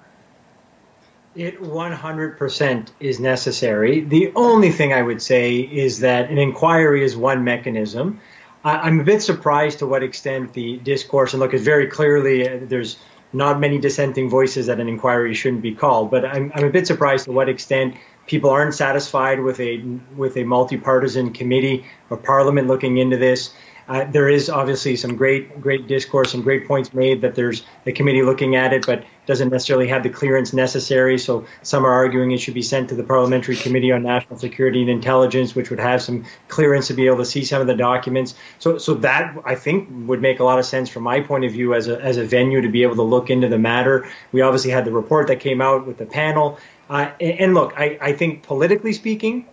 It 1.39 1.61
100% 1.61 2.87
is 2.99 3.17
necessary. 3.21 4.01
The 4.01 4.33
only 4.35 4.73
thing 4.73 4.91
I 4.91 5.01
would 5.01 5.21
say 5.21 5.55
is 5.59 6.01
that 6.01 6.29
an 6.29 6.37
inquiry 6.37 7.01
is 7.01 7.15
one 7.15 7.45
mechanism. 7.45 8.19
I'm 8.65 8.99
a 8.99 9.05
bit 9.05 9.21
surprised 9.21 9.79
to 9.79 9.87
what 9.87 10.03
extent 10.03 10.51
the 10.51 10.79
discourse, 10.79 11.31
and 11.31 11.39
look, 11.39 11.53
it's 11.53 11.63
very 11.63 11.87
clearly 11.87 12.45
uh, 12.45 12.59
there's 12.63 12.97
not 13.31 13.57
many 13.57 13.77
dissenting 13.77 14.29
voices 14.29 14.65
that 14.65 14.81
an 14.81 14.89
inquiry 14.89 15.33
shouldn't 15.33 15.61
be 15.61 15.73
called, 15.73 16.11
but 16.11 16.25
I'm, 16.25 16.51
I'm 16.55 16.65
a 16.65 16.69
bit 16.69 16.85
surprised 16.85 17.23
to 17.23 17.31
what 17.31 17.47
extent 17.47 17.95
people 18.27 18.49
aren't 18.49 18.75
satisfied 18.75 19.39
with 19.39 19.61
a 19.61 19.77
with 20.17 20.35
a 20.35 20.43
multi-partisan 20.43 21.31
committee 21.31 21.85
or 22.09 22.17
parliament 22.17 22.67
looking 22.67 22.97
into 22.97 23.15
this. 23.15 23.53
Uh, 23.87 24.03
there 24.11 24.27
is 24.27 24.49
obviously 24.49 24.97
some 24.97 25.15
great 25.15 25.61
great 25.61 25.87
discourse 25.87 26.33
and 26.33 26.43
great 26.43 26.67
points 26.67 26.93
made 26.93 27.21
that 27.21 27.33
there's 27.33 27.63
a 27.85 27.93
committee 27.93 28.23
looking 28.23 28.57
at 28.57 28.73
it, 28.73 28.85
but 28.85 29.05
doesn't 29.29 29.49
necessarily 29.49 29.87
have 29.87 30.03
the 30.03 30.09
clearance 30.09 30.51
necessary. 30.51 31.17
So 31.19 31.45
some 31.61 31.85
are 31.85 31.93
arguing 31.93 32.31
it 32.31 32.39
should 32.39 32.55
be 32.55 32.63
sent 32.63 32.89
to 32.89 32.95
the 32.95 33.03
Parliamentary 33.03 33.55
Committee 33.55 33.91
on 33.91 34.01
National 34.03 34.37
Security 34.39 34.81
and 34.81 34.89
Intelligence, 34.89 35.55
which 35.55 35.69
would 35.69 35.79
have 35.79 36.01
some 36.01 36.25
clearance 36.47 36.87
to 36.87 36.95
be 36.95 37.05
able 37.05 37.17
to 37.17 37.25
see 37.25 37.45
some 37.45 37.61
of 37.61 37.67
the 37.67 37.75
documents. 37.75 38.33
So 38.57 38.77
so 38.77 38.95
that 38.95 39.37
I 39.45 39.55
think 39.55 39.87
would 40.09 40.21
make 40.21 40.39
a 40.39 40.43
lot 40.43 40.57
of 40.59 40.65
sense 40.65 40.89
from 40.89 41.03
my 41.03 41.21
point 41.21 41.45
of 41.45 41.51
view 41.51 41.73
as 41.75 41.87
a 41.87 42.01
as 42.01 42.17
a 42.17 42.25
venue 42.25 42.61
to 42.61 42.69
be 42.69 42.83
able 42.83 42.95
to 42.95 43.03
look 43.03 43.29
into 43.29 43.47
the 43.47 43.59
matter. 43.59 44.09
We 44.31 44.41
obviously 44.41 44.71
had 44.71 44.83
the 44.83 44.91
report 44.91 45.27
that 45.27 45.39
came 45.39 45.61
out 45.61 45.87
with 45.87 45.97
the 45.97 46.05
panel. 46.05 46.57
Uh, 46.89 47.11
and, 47.21 47.53
look, 47.53 47.73
I, 47.77 47.99
I 48.01 48.13
think 48.13 48.41
politically 48.41 48.93
speaking, 48.93 49.45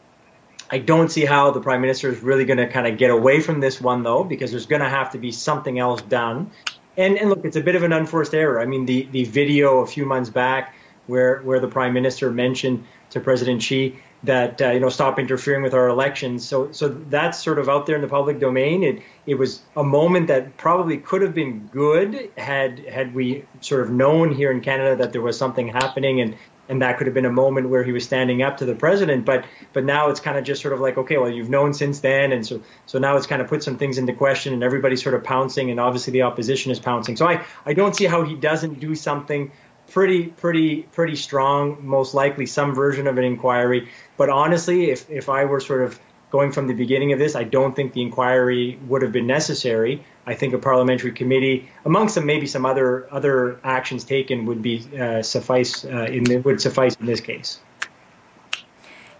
I 0.70 0.78
don't 0.78 1.10
see 1.10 1.26
how 1.26 1.50
the 1.50 1.60
prime 1.60 1.82
minister 1.82 2.08
is 2.08 2.20
really 2.20 2.46
going 2.46 2.56
to 2.56 2.66
kind 2.66 2.86
of 2.86 2.96
get 2.96 3.10
away 3.10 3.40
from 3.40 3.60
this 3.60 3.78
one, 3.78 4.02
though, 4.02 4.24
because 4.24 4.50
there's 4.50 4.64
going 4.66 4.80
to 4.82 4.88
have 4.88 5.12
to 5.12 5.18
be 5.18 5.32
something 5.32 5.78
else 5.78 6.00
done. 6.00 6.50
And, 6.96 7.18
and 7.18 7.28
look, 7.28 7.44
it's 7.44 7.56
a 7.56 7.60
bit 7.60 7.76
of 7.76 7.82
an 7.82 7.92
unforced 7.92 8.34
error. 8.34 8.60
I 8.60 8.66
mean, 8.66 8.86
the, 8.86 9.08
the 9.10 9.24
video 9.24 9.78
a 9.78 9.86
few 9.86 10.06
months 10.06 10.30
back 10.30 10.74
where, 11.06 11.40
where 11.42 11.60
the 11.60 11.68
prime 11.68 11.92
minister 11.92 12.30
mentioned 12.30 12.84
to 13.10 13.20
President 13.20 13.62
Xi 13.62 13.96
that 14.22 14.60
uh, 14.60 14.70
you 14.70 14.80
know 14.80 14.88
stop 14.88 15.18
interfering 15.18 15.62
with 15.62 15.74
our 15.74 15.88
elections. 15.88 16.46
So 16.46 16.72
so 16.72 16.88
that's 16.88 17.42
sort 17.42 17.58
of 17.58 17.68
out 17.68 17.86
there 17.86 17.96
in 17.96 18.02
the 18.02 18.08
public 18.08 18.40
domain. 18.40 18.82
It 18.82 19.02
it 19.26 19.34
was 19.36 19.62
a 19.76 19.84
moment 19.84 20.28
that 20.28 20.56
probably 20.56 20.98
could 20.98 21.22
have 21.22 21.34
been 21.34 21.68
good 21.68 22.30
had 22.36 22.80
had 22.80 23.14
we 23.14 23.44
sort 23.60 23.82
of 23.82 23.90
known 23.90 24.34
here 24.34 24.50
in 24.50 24.60
Canada 24.60 24.96
that 24.96 25.12
there 25.12 25.22
was 25.22 25.38
something 25.38 25.68
happening 25.68 26.20
and 26.20 26.36
and 26.68 26.82
that 26.82 26.98
could 26.98 27.06
have 27.06 27.14
been 27.14 27.26
a 27.26 27.32
moment 27.32 27.68
where 27.68 27.84
he 27.84 27.92
was 27.92 28.04
standing 28.04 28.42
up 28.42 28.58
to 28.58 28.64
the 28.64 28.74
president. 28.74 29.24
But 29.24 29.44
but 29.72 29.84
now 29.84 30.08
it's 30.08 30.20
kind 30.20 30.36
of 30.38 30.44
just 30.44 30.62
sort 30.62 30.74
of 30.74 30.80
like, 30.80 30.98
okay, 30.98 31.18
well, 31.18 31.30
you've 31.30 31.50
known 31.50 31.74
since 31.74 32.00
then, 32.00 32.32
and 32.32 32.46
so 32.46 32.62
so 32.86 32.98
now 32.98 33.16
it's 33.16 33.26
kind 33.26 33.42
of 33.42 33.48
put 33.48 33.62
some 33.62 33.78
things 33.78 33.98
into 33.98 34.12
question, 34.12 34.52
and 34.52 34.62
everybody's 34.62 35.02
sort 35.02 35.14
of 35.14 35.24
pouncing, 35.24 35.70
and 35.70 35.80
obviously 35.80 36.12
the 36.12 36.22
opposition 36.22 36.72
is 36.72 36.80
pouncing. 36.80 37.16
So 37.16 37.28
I 37.28 37.44
I 37.64 37.74
don't 37.74 37.94
see 37.94 38.06
how 38.06 38.24
he 38.24 38.34
doesn't 38.34 38.80
do 38.80 38.94
something 38.94 39.52
pretty 39.88 40.24
pretty 40.26 40.82
pretty 40.82 41.16
strong, 41.16 41.86
most 41.86 42.14
likely 42.14 42.46
some 42.46 42.74
version 42.74 43.06
of 43.06 43.18
an 43.18 43.24
inquiry. 43.24 43.88
But 44.16 44.30
honestly, 44.30 44.90
if 44.90 45.08
if 45.10 45.28
I 45.28 45.44
were 45.44 45.60
sort 45.60 45.82
of 45.82 45.98
going 46.30 46.52
from 46.52 46.66
the 46.66 46.74
beginning 46.74 47.12
of 47.12 47.18
this, 47.18 47.36
I 47.36 47.44
don't 47.44 47.74
think 47.74 47.92
the 47.92 48.02
inquiry 48.02 48.78
would 48.88 49.02
have 49.02 49.12
been 49.12 49.26
necessary. 49.26 50.04
I 50.26 50.34
think 50.34 50.54
a 50.54 50.58
parliamentary 50.58 51.12
committee, 51.12 51.68
amongst 51.84 52.14
some 52.14 52.26
maybe 52.26 52.46
some 52.46 52.66
other 52.66 53.06
other 53.12 53.60
actions 53.62 54.04
taken, 54.04 54.44
would 54.46 54.60
be 54.60 54.84
uh, 54.98 55.22
suffice 55.22 55.84
uh, 55.84 56.08
in 56.10 56.42
would 56.42 56.60
suffice 56.60 56.96
in 56.96 57.06
this 57.06 57.20
case. 57.20 57.60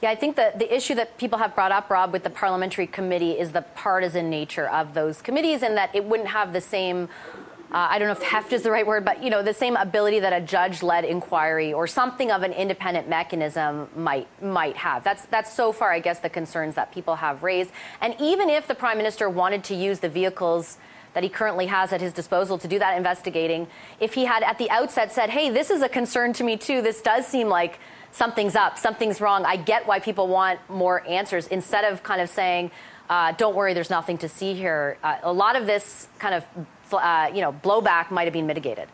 Yeah, 0.02 0.10
I 0.10 0.14
think 0.14 0.36
that 0.36 0.58
the 0.58 0.74
issue 0.74 0.94
that 0.96 1.16
people 1.16 1.38
have 1.38 1.54
brought 1.54 1.72
up, 1.72 1.88
Rob, 1.88 2.12
with 2.12 2.22
the 2.22 2.30
parliamentary 2.30 2.86
committee 2.86 3.32
is 3.32 3.52
the 3.52 3.62
partisan 3.62 4.28
nature 4.28 4.68
of 4.68 4.94
those 4.94 5.22
committees, 5.22 5.62
and 5.62 5.76
that 5.76 5.94
it 5.94 6.04
wouldn't 6.04 6.28
have 6.28 6.52
the 6.52 6.60
same 6.60 7.08
uh, 7.72 7.88
I 7.90 7.98
don't 7.98 8.06
know 8.06 8.12
if 8.12 8.22
heft 8.22 8.52
is 8.52 8.62
the 8.62 8.70
right 8.70 8.86
word, 8.86 9.04
but 9.04 9.22
you 9.22 9.28
know 9.28 9.42
the 9.42 9.54
same 9.54 9.74
ability 9.76 10.20
that 10.20 10.32
a 10.32 10.40
judge-led 10.40 11.04
inquiry 11.04 11.72
or 11.72 11.88
something 11.88 12.30
of 12.30 12.42
an 12.42 12.52
independent 12.52 13.08
mechanism 13.08 13.88
might 13.96 14.28
might 14.42 14.76
have. 14.76 15.02
That's 15.02 15.24
that's 15.26 15.52
so 15.52 15.72
far, 15.72 15.92
I 15.92 15.98
guess, 15.98 16.20
the 16.20 16.30
concerns 16.30 16.76
that 16.76 16.92
people 16.92 17.16
have 17.16 17.42
raised. 17.42 17.72
And 18.00 18.14
even 18.20 18.48
if 18.48 18.68
the 18.68 18.74
prime 18.74 18.96
minister 18.96 19.28
wanted 19.28 19.64
to 19.64 19.74
use 19.74 19.98
the 19.98 20.08
vehicles 20.08 20.78
that 21.16 21.22
he 21.22 21.30
currently 21.30 21.64
has 21.64 21.94
at 21.94 22.00
his 22.02 22.12
disposal 22.12 22.58
to 22.58 22.68
do 22.68 22.78
that 22.78 22.94
investigating, 22.94 23.66
if 24.00 24.12
he 24.12 24.26
had 24.26 24.42
at 24.42 24.58
the 24.58 24.68
outset 24.68 25.10
said, 25.10 25.30
"Hey, 25.30 25.48
this 25.48 25.70
is 25.70 25.80
a 25.80 25.88
concern 25.88 26.34
to 26.34 26.44
me 26.44 26.58
too. 26.58 26.82
This 26.82 27.00
does 27.00 27.26
seem 27.26 27.48
like." 27.48 27.80
Something's 28.12 28.56
up, 28.56 28.78
something's 28.78 29.20
wrong. 29.20 29.44
I 29.44 29.56
get 29.56 29.86
why 29.86 29.98
people 29.98 30.26
want 30.26 30.58
more 30.70 31.06
answers 31.06 31.48
instead 31.48 31.84
of 31.84 32.02
kind 32.02 32.22
of 32.22 32.30
saying, 32.30 32.70
uh, 33.10 33.32
don't 33.32 33.54
worry, 33.54 33.74
there's 33.74 33.90
nothing 33.90 34.16
to 34.18 34.28
see 34.28 34.54
here. 34.54 34.96
Uh, 35.02 35.18
a 35.22 35.32
lot 35.32 35.54
of 35.54 35.66
this 35.66 36.08
kind 36.18 36.34
of 36.34 36.46
uh, 36.94 37.30
you 37.34 37.42
know, 37.42 37.52
blowback 37.52 38.10
might 38.10 38.24
have 38.24 38.32
been 38.32 38.46
mitigated. 38.46 38.88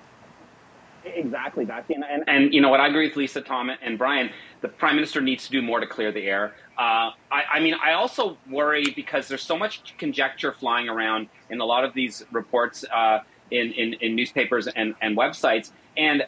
Exactly, 1.05 1.65
Vassy. 1.65 1.95
And, 1.95 2.05
and, 2.05 2.25
and, 2.27 2.55
you 2.55 2.61
know 2.61 2.69
what, 2.69 2.81
I 2.81 2.89
agree 2.89 3.07
with 3.07 3.17
Lisa, 3.17 3.41
Tom, 3.41 3.71
and 3.71 3.97
Brian. 3.97 4.31
The 4.61 4.69
prime 4.69 4.97
minister 4.97 5.21
needs 5.21 5.47
to 5.47 5.53
do 5.53 5.63
more 5.63 5.79
to 5.79 5.87
clear 5.87 6.11
the 6.11 6.23
air. 6.27 6.55
Uh, 6.79 7.11
I, 7.31 7.43
I, 7.53 7.61
mean, 7.61 7.75
I 7.75 7.93
also 7.93 8.39
worry 8.51 8.87
because 8.97 9.29
there's 9.29 9.43
so 9.43 9.59
much 9.59 9.97
conjecture 9.99 10.53
flying 10.53 10.89
around 10.89 11.29
in 11.51 11.61
a 11.61 11.65
lot 11.65 11.85
of 11.85 11.93
these 11.93 12.25
reports 12.33 12.85
uh, 12.93 13.21
in, 13.51 13.73
in, 13.73 13.95
in, 13.95 14.17
newspapers 14.17 14.67
and, 14.67 14.95
and 15.03 15.17
websites. 15.17 15.71
And 15.97 16.25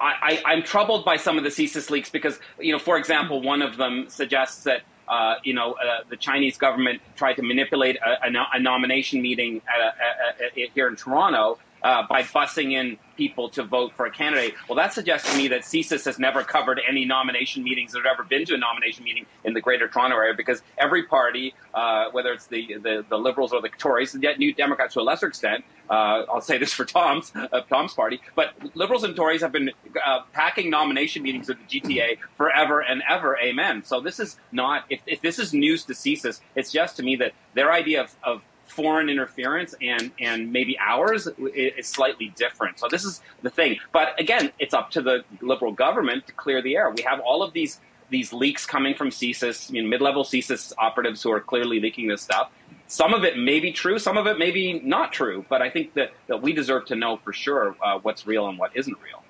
I, 0.00 0.42
am 0.46 0.64
troubled 0.64 1.04
by 1.04 1.16
some 1.16 1.38
of 1.38 1.44
the 1.44 1.50
CSIS 1.50 1.90
leaks 1.90 2.10
because, 2.10 2.40
you 2.58 2.72
know, 2.72 2.80
for 2.80 2.98
example, 2.98 3.40
one 3.40 3.62
of 3.62 3.76
them 3.76 4.06
suggests 4.08 4.64
that 4.64 4.82
uh, 5.06 5.34
you 5.44 5.52
know, 5.52 5.72
uh, 5.72 6.02
the 6.08 6.16
Chinese 6.16 6.56
government 6.56 7.00
tried 7.14 7.34
to 7.34 7.42
manipulate 7.42 7.96
a, 7.96 8.26
a, 8.26 8.46
a 8.54 8.58
nomination 8.58 9.20
meeting 9.20 9.60
at, 9.68 9.80
at, 9.80 10.58
at, 10.58 10.70
here 10.74 10.88
in 10.88 10.96
Toronto 10.96 11.58
uh, 11.84 12.02
by 12.08 12.22
bussing 12.22 12.72
in 12.72 12.96
people 13.16 13.48
to 13.50 13.62
vote 13.62 13.92
for 13.94 14.06
a 14.06 14.10
candidate. 14.10 14.54
Well, 14.68 14.76
that 14.76 14.92
suggests 14.92 15.30
to 15.30 15.36
me 15.36 15.48
that 15.48 15.60
CSIS 15.60 16.04
has 16.06 16.18
never 16.18 16.42
covered 16.42 16.80
any 16.88 17.04
nomination 17.04 17.62
meetings 17.62 17.92
that 17.92 17.98
have 17.98 18.12
ever 18.12 18.24
been 18.24 18.44
to 18.46 18.54
a 18.54 18.58
nomination 18.58 19.04
meeting 19.04 19.26
in 19.44 19.54
the 19.54 19.60
Greater 19.60 19.86
Toronto 19.86 20.16
area 20.16 20.34
because 20.36 20.62
every 20.78 21.04
party, 21.04 21.54
uh, 21.74 22.06
whether 22.10 22.32
it's 22.32 22.46
the, 22.46 22.78
the, 22.82 23.04
the, 23.08 23.16
Liberals 23.16 23.52
or 23.52 23.60
the 23.60 23.68
Tories, 23.68 24.14
and 24.14 24.22
yet 24.22 24.38
New 24.38 24.52
Democrats 24.52 24.94
to 24.94 25.00
a 25.00 25.02
lesser 25.02 25.28
extent, 25.28 25.64
uh, 25.88 26.24
I'll 26.28 26.40
say 26.40 26.58
this 26.58 26.72
for 26.72 26.84
Tom's 26.84 27.30
uh, 27.34 27.60
Tom's 27.68 27.92
party, 27.92 28.20
but 28.34 28.54
Liberals 28.74 29.04
and 29.04 29.14
Tories 29.14 29.42
have 29.42 29.52
been 29.52 29.70
uh, 30.04 30.20
packing 30.32 30.70
nomination 30.70 31.22
meetings 31.22 31.48
at 31.50 31.58
the 31.58 31.80
GTA 31.80 32.18
forever 32.36 32.80
and 32.80 33.02
ever. 33.08 33.38
Amen. 33.38 33.84
So 33.84 34.00
this 34.00 34.18
is 34.18 34.36
not 34.50 34.84
if, 34.88 35.00
if 35.06 35.20
this 35.20 35.38
is 35.38 35.52
news 35.52 35.84
to 35.84 35.92
CSIS, 35.92 36.40
it's 36.56 36.72
just 36.72 36.96
to 36.96 37.02
me 37.02 37.16
that 37.16 37.32
their 37.54 37.70
idea 37.70 38.02
of, 38.02 38.16
of 38.22 38.42
foreign 38.74 39.08
interference 39.08 39.74
and 39.80 40.10
and 40.18 40.52
maybe 40.52 40.76
ours 40.78 41.28
is 41.54 41.86
slightly 41.86 42.32
different. 42.36 42.78
So 42.78 42.88
this 42.90 43.04
is 43.04 43.22
the 43.42 43.50
thing. 43.50 43.78
But 43.92 44.18
again, 44.20 44.50
it's 44.58 44.74
up 44.74 44.90
to 44.92 45.02
the 45.02 45.24
liberal 45.40 45.72
government 45.72 46.26
to 46.26 46.32
clear 46.32 46.60
the 46.60 46.76
air. 46.76 46.90
We 46.90 47.02
have 47.02 47.20
all 47.20 47.42
of 47.42 47.52
these 47.52 47.80
these 48.10 48.32
leaks 48.32 48.66
coming 48.66 48.94
from 48.94 49.08
CSIS, 49.08 49.72
you 49.72 49.82
know, 49.82 49.88
mid-level 49.88 50.24
CSIS 50.24 50.72
operatives 50.78 51.22
who 51.22 51.32
are 51.32 51.40
clearly 51.40 51.80
leaking 51.80 52.06
this 52.08 52.22
stuff. 52.22 52.50
Some 52.86 53.14
of 53.14 53.24
it 53.24 53.38
may 53.38 53.60
be 53.60 53.72
true, 53.72 53.98
some 53.98 54.18
of 54.18 54.26
it 54.26 54.38
may 54.38 54.50
be 54.50 54.78
not 54.80 55.12
true. 55.12 55.44
But 55.48 55.62
I 55.62 55.70
think 55.70 55.94
that, 55.94 56.12
that 56.26 56.42
we 56.42 56.52
deserve 56.52 56.84
to 56.86 56.96
know 56.96 57.16
for 57.16 57.32
sure 57.32 57.74
uh, 57.82 57.98
what's 58.00 58.26
real 58.26 58.46
and 58.46 58.58
what 58.58 58.76
isn't 58.76 58.96
real. 59.02 59.23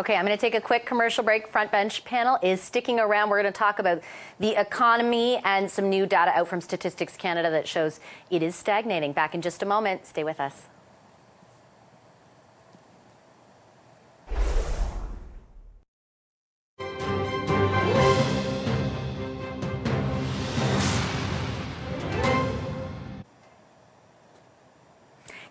Okay, 0.00 0.16
I'm 0.16 0.24
going 0.24 0.36
to 0.36 0.40
take 0.40 0.54
a 0.54 0.60
quick 0.60 0.86
commercial 0.86 1.22
break. 1.22 1.46
Front 1.46 1.70
Bench 1.70 2.02
panel 2.04 2.38
is 2.42 2.62
sticking 2.62 2.98
around. 2.98 3.28
We're 3.28 3.42
going 3.42 3.52
to 3.52 3.58
talk 3.58 3.78
about 3.78 4.00
the 4.40 4.58
economy 4.58 5.38
and 5.44 5.70
some 5.70 5.90
new 5.90 6.06
data 6.06 6.30
out 6.34 6.48
from 6.48 6.62
Statistics 6.62 7.14
Canada 7.16 7.50
that 7.50 7.68
shows 7.68 8.00
it 8.30 8.42
is 8.42 8.56
stagnating. 8.56 9.12
Back 9.12 9.34
in 9.34 9.42
just 9.42 9.62
a 9.62 9.66
moment. 9.66 10.06
Stay 10.06 10.24
with 10.24 10.40
us. 10.40 10.68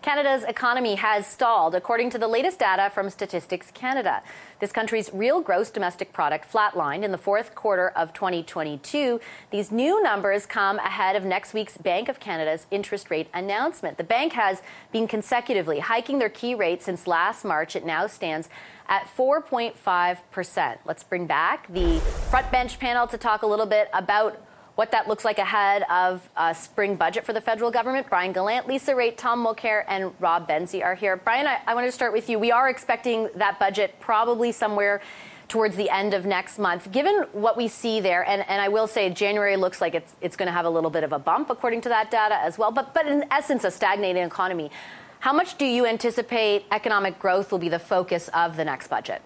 Canada's 0.02 0.44
economy 0.44 0.96
has 0.96 1.28
stalled, 1.28 1.76
according 1.76 2.10
to 2.10 2.18
the 2.18 2.28
latest 2.28 2.58
data 2.58 2.90
from 2.90 3.08
Statistics 3.12 3.70
Canada. 3.70 4.24
This 4.60 4.72
country's 4.72 5.12
real 5.14 5.42
gross 5.42 5.70
domestic 5.70 6.12
product 6.12 6.52
flatlined 6.52 7.04
in 7.04 7.12
the 7.12 7.20
fourth 7.20 7.54
quarter 7.54 7.90
of 7.90 8.12
2022. 8.12 9.22
These 9.52 9.72
new 9.72 10.02
numbers 10.02 10.48
come 10.48 10.80
ahead 10.80 11.16
of 11.16 11.24
next 11.24 11.54
week's 11.54 11.78
Bank 11.78 12.10
of 12.10 12.20
Canada's 12.20 12.66
interest 12.72 13.12
rate 13.12 13.28
announcement. 13.32 14.00
The 14.00 14.04
bank 14.04 14.34
has 14.34 14.64
been 14.92 15.08
consecutively 15.08 15.78
hiking 15.78 16.18
their 16.18 16.30
key 16.30 16.56
rate 16.56 16.82
since 16.82 17.06
last 17.06 17.46
March. 17.46 17.76
It 17.76 17.86
now 17.86 18.08
stands 18.08 18.50
at 18.90 19.06
4.5%. 19.16 20.78
Let's 20.84 21.04
bring 21.04 21.28
back 21.28 21.72
the 21.72 22.00
front 22.32 22.52
bench 22.52 22.80
panel 22.80 23.06
to 23.06 23.20
talk 23.20 23.44
a 23.44 23.48
little 23.48 23.68
bit 23.68 23.88
about 23.94 24.42
what 24.76 24.92
that 24.92 25.08
looks 25.08 25.26
like 25.26 25.38
ahead 25.38 25.84
of 25.90 26.28
a 26.38 26.56
spring 26.56 26.96
budget 26.96 27.26
for 27.26 27.34
the 27.34 27.42
federal 27.42 27.72
government. 27.72 28.08
Brian 28.10 28.32
Gallant, 28.32 28.68
Lisa 28.68 28.94
Raitt, 28.94 29.18
Tom 29.18 29.46
Mulcair, 29.46 29.84
and 29.88 30.14
Rob 30.20 30.48
Benzie 30.48 30.84
are 30.84 30.96
here. 30.96 31.18
Brian, 31.18 31.46
I, 31.46 31.60
I 31.68 31.76
want 31.76 31.88
to 31.88 31.92
start 31.92 32.14
with 32.14 32.30
you. 32.30 32.40
We 32.40 32.52
are 32.52 32.70
expecting 32.70 33.30
that 33.36 33.60
budget 33.60 33.96
probably 34.00 34.52
somewhere 34.52 35.02
towards 35.50 35.76
the 35.76 35.90
end 35.90 36.14
of 36.14 36.26
next 36.26 36.58
month. 36.58 36.90
Given 36.94 37.26
what 37.34 37.58
we 37.58 37.68
see 37.68 38.00
there, 38.00 38.24
and, 38.24 38.48
and 38.48 38.62
I 38.62 38.70
will 38.70 38.88
say 38.88 39.10
January 39.10 39.58
looks 39.58 39.82
like 39.82 39.94
it's, 39.94 40.16
it's 40.22 40.38
going 40.38 40.48
to 40.48 40.54
have 40.54 40.66
a 40.66 40.70
little 40.70 40.90
bit 40.90 41.04
of 41.04 41.12
a 41.12 41.20
bump 41.20 41.50
according 41.50 41.82
to 41.82 41.90
that 41.90 42.10
data 42.10 42.36
as 42.36 42.58
well, 42.58 42.72
but, 42.72 42.94
but 42.94 43.06
in 43.06 43.26
essence, 43.32 43.66
a 43.66 43.72
stagnating 43.72 44.24
economy. 44.24 44.72
How 45.20 45.34
much 45.34 45.58
do 45.58 45.66
you 45.66 45.86
anticipate 45.86 46.66
economic 46.72 47.20
growth 47.20 47.52
will 47.52 47.60
be 47.60 47.70
the 47.70 47.80
focus 47.80 48.30
of 48.34 48.56
the 48.56 48.64
next 48.64 48.88
budget? 48.88 49.22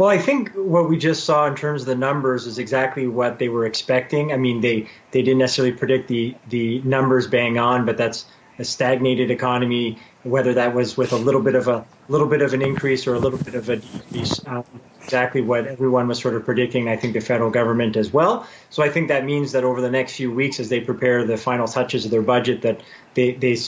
Well, 0.00 0.08
I 0.08 0.16
think 0.16 0.52
what 0.54 0.88
we 0.88 0.96
just 0.96 1.24
saw 1.24 1.46
in 1.46 1.56
terms 1.56 1.82
of 1.82 1.86
the 1.86 1.94
numbers 1.94 2.46
is 2.46 2.58
exactly 2.58 3.06
what 3.06 3.38
they 3.38 3.50
were 3.50 3.66
expecting. 3.66 4.32
I 4.32 4.38
mean, 4.38 4.62
they, 4.62 4.88
they 5.10 5.20
didn't 5.20 5.40
necessarily 5.40 5.74
predict 5.76 6.08
the, 6.08 6.36
the 6.48 6.80
numbers 6.80 7.26
bang 7.26 7.58
on, 7.58 7.84
but 7.84 7.98
that's 7.98 8.24
a 8.58 8.64
stagnated 8.64 9.30
economy, 9.30 9.98
whether 10.22 10.54
that 10.54 10.74
was 10.74 10.96
with 10.96 11.12
a 11.12 11.16
little 11.16 11.42
bit 11.42 11.54
of 11.54 11.68
a 11.68 11.84
little 12.08 12.28
bit 12.28 12.40
of 12.40 12.54
an 12.54 12.62
increase 12.62 13.06
or 13.06 13.12
a 13.12 13.18
little 13.18 13.38
bit 13.38 13.54
of 13.54 13.68
a 13.68 13.76
decrease, 13.76 14.40
um, 14.46 14.64
exactly 15.02 15.42
what 15.42 15.66
everyone 15.66 16.08
was 16.08 16.18
sort 16.18 16.34
of 16.34 16.46
predicting. 16.46 16.88
I 16.88 16.96
think 16.96 17.12
the 17.12 17.20
federal 17.20 17.50
government 17.50 17.96
as 17.98 18.10
well. 18.10 18.46
So 18.70 18.82
I 18.82 18.88
think 18.88 19.08
that 19.08 19.26
means 19.26 19.52
that 19.52 19.64
over 19.64 19.82
the 19.82 19.90
next 19.90 20.14
few 20.14 20.32
weeks, 20.32 20.60
as 20.60 20.70
they 20.70 20.80
prepare 20.80 21.24
the 21.26 21.36
final 21.36 21.68
touches 21.68 22.06
of 22.06 22.10
their 22.10 22.22
budget, 22.22 22.62
that 22.62 22.80
they 23.12 23.32
they 23.32 23.58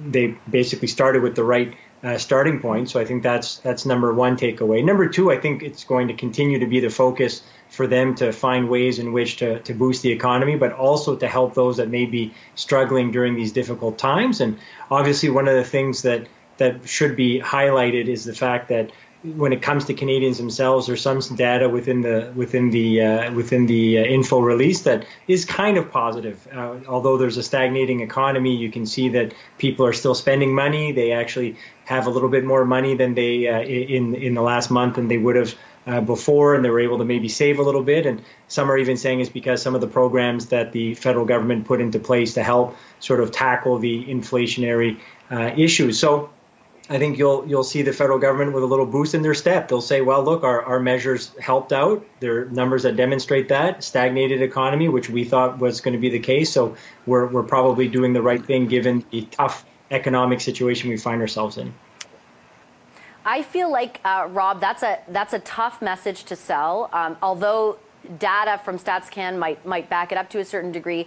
they 0.00 0.34
basically 0.48 0.88
started 0.88 1.22
with 1.22 1.36
the 1.36 1.44
right 1.44 1.76
uh, 2.02 2.18
starting 2.18 2.60
point. 2.60 2.90
So 2.90 3.00
I 3.00 3.04
think 3.04 3.22
that's 3.22 3.58
that's 3.58 3.84
number 3.84 4.12
one 4.12 4.36
takeaway. 4.36 4.84
Number 4.84 5.08
two, 5.08 5.30
I 5.30 5.38
think 5.38 5.62
it's 5.62 5.84
going 5.84 6.08
to 6.08 6.14
continue 6.14 6.58
to 6.60 6.66
be 6.66 6.80
the 6.80 6.90
focus 6.90 7.42
for 7.68 7.86
them 7.86 8.14
to 8.16 8.32
find 8.32 8.68
ways 8.68 8.98
in 8.98 9.12
which 9.12 9.36
to, 9.36 9.60
to 9.60 9.74
boost 9.74 10.02
the 10.02 10.10
economy, 10.10 10.56
but 10.56 10.72
also 10.72 11.16
to 11.16 11.28
help 11.28 11.54
those 11.54 11.76
that 11.76 11.88
may 11.88 12.06
be 12.06 12.32
struggling 12.54 13.10
during 13.10 13.34
these 13.34 13.52
difficult 13.52 13.98
times. 13.98 14.40
And 14.40 14.58
obviously, 14.90 15.28
one 15.28 15.48
of 15.48 15.54
the 15.54 15.64
things 15.64 16.02
that 16.02 16.26
that 16.58 16.88
should 16.88 17.16
be 17.16 17.40
highlighted 17.40 18.08
is 18.08 18.24
the 18.24 18.34
fact 18.34 18.68
that 18.68 18.90
when 19.22 19.52
it 19.52 19.62
comes 19.62 19.86
to 19.86 19.94
Canadians 19.94 20.38
themselves, 20.38 20.86
there's 20.86 21.02
some 21.02 21.20
data 21.34 21.68
within 21.68 22.02
the 22.02 22.32
within 22.36 22.70
the 22.70 23.02
uh, 23.02 23.32
within 23.32 23.66
the 23.66 23.98
uh, 23.98 24.02
info 24.02 24.38
release 24.38 24.82
that 24.82 25.06
is 25.26 25.44
kind 25.44 25.76
of 25.76 25.90
positive. 25.90 26.46
Uh, 26.52 26.76
although 26.86 27.18
there's 27.18 27.36
a 27.36 27.42
stagnating 27.42 28.00
economy, 28.00 28.54
you 28.56 28.70
can 28.70 28.86
see 28.86 29.08
that 29.10 29.34
people 29.58 29.84
are 29.84 29.92
still 29.92 30.14
spending 30.14 30.54
money. 30.54 30.92
They 30.92 31.12
actually 31.12 31.56
have 31.86 32.06
a 32.06 32.10
little 32.10 32.28
bit 32.28 32.44
more 32.44 32.64
money 32.64 32.94
than 32.94 33.14
they 33.14 33.48
uh, 33.48 33.60
in 33.60 34.14
in 34.14 34.34
the 34.34 34.42
last 34.42 34.70
month 34.70 34.94
than 34.94 35.08
they 35.08 35.18
would 35.18 35.34
have 35.34 35.54
uh, 35.88 36.00
before, 36.00 36.54
and 36.54 36.64
they 36.64 36.70
were 36.70 36.80
able 36.80 36.98
to 36.98 37.04
maybe 37.04 37.28
save 37.28 37.58
a 37.58 37.62
little 37.62 37.82
bit. 37.82 38.06
And 38.06 38.22
some 38.46 38.70
are 38.70 38.78
even 38.78 38.96
saying 38.96 39.20
it's 39.20 39.30
because 39.30 39.60
some 39.60 39.74
of 39.74 39.80
the 39.80 39.88
programs 39.88 40.46
that 40.46 40.70
the 40.70 40.94
federal 40.94 41.24
government 41.24 41.66
put 41.66 41.80
into 41.80 41.98
place 41.98 42.34
to 42.34 42.44
help 42.44 42.76
sort 43.00 43.20
of 43.20 43.32
tackle 43.32 43.78
the 43.78 44.04
inflationary 44.04 45.00
uh, 45.30 45.50
issues. 45.56 45.98
So 45.98 46.30
I 46.90 46.98
think 46.98 47.18
you'll 47.18 47.46
you'll 47.46 47.64
see 47.64 47.82
the 47.82 47.92
federal 47.92 48.18
government 48.18 48.54
with 48.54 48.62
a 48.62 48.66
little 48.66 48.86
boost 48.86 49.14
in 49.14 49.22
their 49.22 49.34
step. 49.34 49.68
They'll 49.68 49.82
say, 49.82 50.00
well, 50.00 50.22
look, 50.22 50.42
our, 50.42 50.62
our 50.62 50.80
measures 50.80 51.34
helped 51.38 51.72
out. 51.72 52.06
There 52.20 52.42
are 52.42 52.44
numbers 52.46 52.84
that 52.84 52.96
demonstrate 52.96 53.48
that 53.48 53.84
stagnated 53.84 54.40
economy, 54.40 54.88
which 54.88 55.10
we 55.10 55.24
thought 55.24 55.58
was 55.58 55.82
going 55.82 55.92
to 55.92 56.00
be 56.00 56.08
the 56.08 56.18
case. 56.18 56.50
So 56.50 56.76
we're 57.04 57.26
we're 57.26 57.42
probably 57.42 57.88
doing 57.88 58.14
the 58.14 58.22
right 58.22 58.44
thing 58.44 58.68
given 58.68 59.04
the 59.10 59.22
tough 59.30 59.66
economic 59.90 60.40
situation 60.40 60.88
we 60.88 60.96
find 60.96 61.20
ourselves 61.20 61.58
in. 61.58 61.74
I 63.24 63.42
feel 63.42 63.70
like 63.70 64.00
uh, 64.04 64.26
Rob, 64.30 64.58
that's 64.58 64.82
a 64.82 64.98
that's 65.08 65.34
a 65.34 65.40
tough 65.40 65.82
message 65.82 66.24
to 66.24 66.36
sell. 66.36 66.88
Um, 66.94 67.18
although 67.20 67.78
data 68.18 68.58
from 68.64 68.78
StatsCan 68.78 69.38
might 69.38 69.66
might 69.66 69.90
back 69.90 70.10
it 70.10 70.16
up 70.16 70.30
to 70.30 70.38
a 70.38 70.44
certain 70.44 70.72
degree 70.72 71.06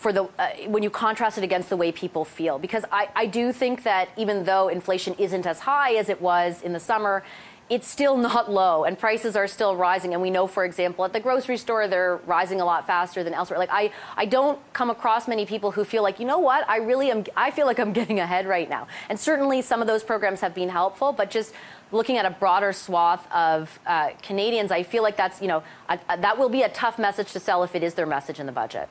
for 0.00 0.12
the 0.12 0.24
uh, 0.38 0.48
when 0.66 0.82
you 0.82 0.90
contrast 0.90 1.36
it 1.36 1.44
against 1.44 1.68
the 1.68 1.76
way 1.76 1.92
people 1.92 2.24
feel. 2.24 2.58
Because 2.58 2.84
I, 2.90 3.08
I 3.14 3.26
do 3.26 3.52
think 3.52 3.82
that 3.84 4.08
even 4.16 4.44
though 4.44 4.68
inflation 4.68 5.14
isn't 5.18 5.46
as 5.46 5.60
high 5.60 5.94
as 5.94 6.08
it 6.08 6.20
was 6.20 6.62
in 6.62 6.72
the 6.72 6.80
summer 6.80 7.22
it's 7.70 7.86
still 7.86 8.16
not 8.30 8.50
low 8.50 8.84
and 8.84 8.98
prices 8.98 9.36
are 9.36 9.46
still 9.46 9.76
rising. 9.76 10.12
And 10.12 10.20
we 10.20 10.30
know 10.30 10.46
for 10.46 10.64
example 10.64 11.04
at 11.04 11.12
the 11.12 11.20
grocery 11.20 11.56
store 11.56 11.86
they're 11.86 12.16
rising 12.26 12.60
a 12.60 12.64
lot 12.64 12.86
faster 12.86 13.22
than 13.22 13.32
elsewhere. 13.32 13.58
Like 13.58 13.70
i 13.72 13.92
i 14.16 14.24
don't 14.26 14.58
come 14.72 14.90
across 14.90 15.28
many 15.28 15.46
people 15.46 15.70
who 15.70 15.84
feel 15.84 16.02
like 16.02 16.18
you 16.18 16.26
know 16.26 16.38
what? 16.38 16.68
I 16.68 16.78
really 16.78 17.10
am 17.10 17.24
i 17.36 17.50
feel 17.50 17.66
like 17.66 17.78
i'm 17.78 17.92
getting 18.00 18.20
ahead 18.20 18.46
right 18.46 18.68
now. 18.68 18.88
And 19.08 19.20
certainly 19.20 19.62
some 19.62 19.80
of 19.80 19.86
those 19.86 20.02
programs 20.02 20.40
have 20.40 20.54
been 20.54 20.70
helpful 20.70 21.12
but 21.12 21.30
just 21.30 21.54
looking 21.92 22.16
at 22.16 22.24
a 22.24 22.30
broader 22.30 22.72
swath 22.72 23.30
of 23.32 23.78
uh, 23.86 24.10
canadians 24.22 24.70
i 24.70 24.82
feel 24.82 25.02
like 25.02 25.16
that's 25.16 25.40
you 25.42 25.48
know 25.48 25.62
a, 25.88 25.98
a, 26.08 26.16
that 26.18 26.38
will 26.38 26.48
be 26.48 26.62
a 26.62 26.68
tough 26.68 26.98
message 26.98 27.32
to 27.32 27.40
sell 27.40 27.62
if 27.62 27.74
it 27.74 27.82
is 27.82 27.94
their 27.94 28.06
message 28.06 28.38
in 28.40 28.46
the 28.46 28.52
budget 28.52 28.88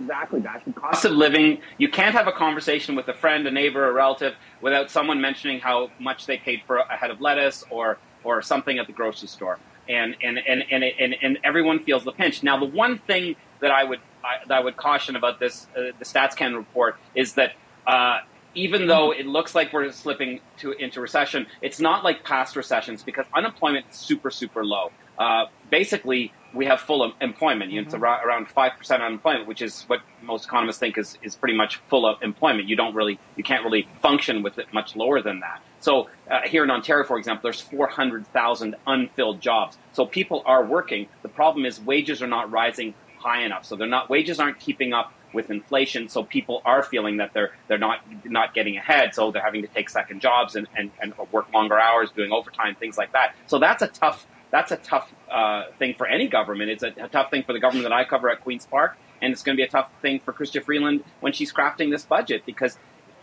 exactly 0.00 0.40
that. 0.40 0.62
The 0.64 0.72
cost 0.72 1.04
of 1.04 1.12
living, 1.12 1.60
you 1.78 1.88
can't 1.88 2.14
have 2.14 2.26
a 2.26 2.32
conversation 2.32 2.96
with 2.96 3.08
a 3.08 3.14
friend, 3.14 3.46
a 3.46 3.50
neighbor, 3.50 3.88
a 3.88 3.92
relative 3.92 4.34
without 4.60 4.90
someone 4.90 5.20
mentioning 5.20 5.60
how 5.60 5.90
much 5.98 6.26
they 6.26 6.38
paid 6.38 6.62
for 6.66 6.78
a 6.78 6.96
head 6.96 7.10
of 7.10 7.20
lettuce 7.20 7.64
or, 7.70 7.98
or 8.24 8.42
something 8.42 8.78
at 8.78 8.86
the 8.86 8.92
grocery 8.92 9.28
store. 9.28 9.58
And, 9.88 10.16
and, 10.22 10.38
and, 10.38 10.64
and, 10.70 10.84
and, 10.84 11.16
and 11.20 11.38
everyone 11.42 11.80
feels 11.84 12.04
the 12.04 12.12
pinch. 12.12 12.42
Now, 12.42 12.58
the 12.58 12.66
one 12.66 12.98
thing 12.98 13.36
that 13.60 13.70
I 13.70 13.84
would, 13.84 14.00
I, 14.22 14.46
that 14.46 14.58
I 14.58 14.60
would 14.60 14.76
caution 14.76 15.16
about 15.16 15.40
this, 15.40 15.66
uh, 15.76 15.92
the 15.98 16.04
StatsCan 16.04 16.56
report 16.56 16.96
is 17.14 17.34
that 17.34 17.52
uh, 17.86 18.18
even 18.54 18.86
though 18.86 19.12
it 19.12 19.26
looks 19.26 19.54
like 19.54 19.72
we're 19.72 19.90
slipping 19.90 20.40
to, 20.58 20.72
into 20.72 21.00
recession, 21.00 21.46
it's 21.60 21.80
not 21.80 22.04
like 22.04 22.24
past 22.24 22.56
recessions 22.56 23.02
because 23.02 23.26
unemployment 23.34 23.86
is 23.90 23.96
super, 23.96 24.30
super 24.30 24.64
low. 24.64 24.92
Uh, 25.18 25.46
basically, 25.70 26.32
we 26.52 26.66
have 26.66 26.80
full 26.80 27.12
employment. 27.20 27.70
Mm-hmm. 27.70 27.86
It's 27.86 27.94
around 27.94 28.48
five 28.48 28.72
percent 28.76 29.02
unemployment, 29.02 29.46
which 29.46 29.62
is 29.62 29.84
what 29.84 30.00
most 30.22 30.46
economists 30.46 30.78
think 30.78 30.98
is, 30.98 31.16
is 31.22 31.34
pretty 31.36 31.56
much 31.56 31.76
full 31.88 32.06
of 32.06 32.22
employment. 32.22 32.68
You 32.68 32.76
don't 32.76 32.94
really, 32.94 33.18
you 33.36 33.44
can't 33.44 33.64
really 33.64 33.88
function 34.02 34.42
with 34.42 34.58
it 34.58 34.72
much 34.72 34.96
lower 34.96 35.22
than 35.22 35.40
that. 35.40 35.62
So 35.80 36.08
uh, 36.30 36.40
here 36.44 36.62
in 36.62 36.70
Ontario, 36.70 37.06
for 37.06 37.18
example, 37.18 37.42
there's 37.44 37.60
400,000 37.60 38.76
unfilled 38.86 39.40
jobs. 39.40 39.78
So 39.92 40.04
people 40.04 40.42
are 40.44 40.64
working. 40.64 41.08
The 41.22 41.28
problem 41.28 41.64
is 41.64 41.80
wages 41.80 42.22
are 42.22 42.26
not 42.26 42.50
rising 42.50 42.94
high 43.18 43.42
enough. 43.44 43.64
So 43.64 43.76
they're 43.76 43.86
not 43.86 44.10
wages 44.10 44.40
aren't 44.40 44.58
keeping 44.58 44.92
up 44.92 45.12
with 45.32 45.50
inflation. 45.50 46.08
So 46.08 46.24
people 46.24 46.60
are 46.64 46.82
feeling 46.82 47.18
that 47.18 47.32
they're 47.32 47.52
they're 47.68 47.78
not 47.78 48.00
not 48.24 48.54
getting 48.54 48.76
ahead. 48.76 49.14
So 49.14 49.30
they're 49.30 49.42
having 49.42 49.62
to 49.62 49.68
take 49.68 49.88
second 49.88 50.20
jobs 50.20 50.56
and, 50.56 50.66
and, 50.76 50.90
and 51.00 51.14
work 51.32 51.52
longer 51.52 51.78
hours, 51.78 52.10
doing 52.10 52.32
overtime, 52.32 52.74
things 52.74 52.98
like 52.98 53.12
that. 53.12 53.34
So 53.46 53.58
that's 53.58 53.82
a 53.82 53.88
tough 53.88 54.26
that's 54.50 54.72
a 54.72 54.76
tough 54.76 55.12
uh, 55.30 55.64
thing 55.78 55.94
for 55.96 56.06
any 56.06 56.28
government. 56.28 56.70
It's 56.70 56.82
a, 56.82 56.92
a, 56.98 57.08
tough 57.08 57.30
thing 57.30 57.44
for 57.44 57.52
the 57.52 57.60
government 57.60 57.84
that 57.84 57.92
I 57.92 58.04
cover 58.04 58.28
at 58.28 58.40
Queen's 58.42 58.66
Park, 58.66 58.96
and 59.22 59.32
it's 59.32 59.42
going 59.42 59.56
to 59.56 59.60
be 59.60 59.66
a 59.66 59.70
tough 59.70 59.90
thing 60.02 60.20
for 60.20 60.32
Chrystia 60.32 60.62
Freeland 60.62 61.04
when 61.20 61.32
she's 61.32 61.52
crafting 61.52 61.90
this 61.90 62.04
budget 62.04 62.44
because 62.46 62.76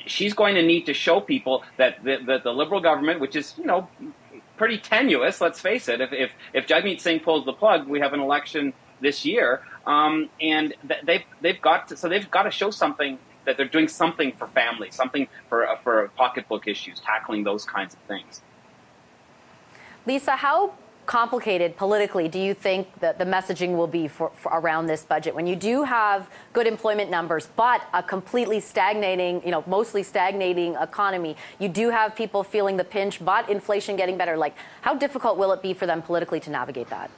she's 0.05 0.34
going 0.34 0.55
to 0.55 0.61
need 0.61 0.86
to 0.86 0.93
show 0.93 1.19
people 1.19 1.63
that 1.78 2.03
the, 2.03 2.17
the, 2.25 2.39
the 2.43 2.51
Liberal 2.51 2.82
government, 2.82 3.19
which 3.19 3.36
is 3.36 3.55
you 3.57 3.65
know 3.65 3.89
pretty 4.57 4.78
tenuous, 4.78 5.39
let's 5.41 5.59
face 5.59 5.88
it, 5.88 6.01
if 6.01 6.11
if, 6.13 6.32
if 6.53 6.67
Jagmeet 6.67 6.99
Singh 6.99 7.19
pulls 7.19 7.45
the 7.45 7.53
plug, 7.53 7.88
we 7.88 7.99
have 7.99 8.13
an 8.13 8.19
election 8.19 8.73
this 8.99 9.25
year, 9.25 9.61
um, 9.86 10.30
and 10.41 10.73
they've 11.03 11.23
they've 11.41 11.61
got 11.61 11.89
to, 11.89 11.97
so 11.97 12.09
they've 12.09 12.30
got 12.32 12.43
to 12.43 12.51
show 12.51 12.71
something 12.71 13.19
that 13.45 13.57
they're 13.57 13.67
doing 13.67 13.88
something 13.88 14.34
for 14.34 14.47
families, 14.47 14.95
something 14.95 15.28
for 15.49 15.67
uh, 15.67 15.78
for 15.78 16.09
pocketbook 16.15 16.67
issues, 16.67 16.99
tackling 16.99 17.43
those 17.43 17.65
kinds 17.65 17.93
of 17.93 17.99
things. 18.01 18.41
Lisa, 20.05 20.38
how 20.38 20.73
complicated 21.08 21.76
politically 21.78 22.28
do 22.28 22.38
you 22.38 22.53
think 22.53 22.88
that 22.99 23.18
the 23.18 23.24
messaging 23.24 23.78
will 23.78 23.88
be 23.88 24.08
for, 24.08 24.30
for, 24.36 24.51
around 24.51 24.88
this 24.88 25.03
budget? 25.03 25.34
When 25.34 25.47
you 25.47 25.55
do 25.55 25.84
have 25.84 26.30
good 26.53 26.68
employment 26.68 27.10
numbers 27.10 27.47
but 27.55 27.82
a 27.93 28.03
completely 28.03 28.60
stagnating 28.60 29.41
you 29.43 29.51
know 29.51 29.64
mostly 29.66 30.03
stagnating 30.03 30.76
economy 30.76 31.36
you 31.60 31.70
do 31.70 31.89
have 31.89 32.16
people 32.16 32.43
feeling 32.43 32.78
the 32.78 32.84
pinch 32.84 33.24
but 33.24 33.49
inflation 33.49 33.95
getting 33.95 34.18
better 34.18 34.36
like 34.38 34.55
how 34.82 34.93
difficult 34.93 35.38
will 35.38 35.53
it 35.53 35.62
be 35.62 35.74
for 35.74 35.86
them 35.86 36.01
politically 36.01 36.41
to 36.41 36.49
navigate 36.49 36.89
that 36.89 37.10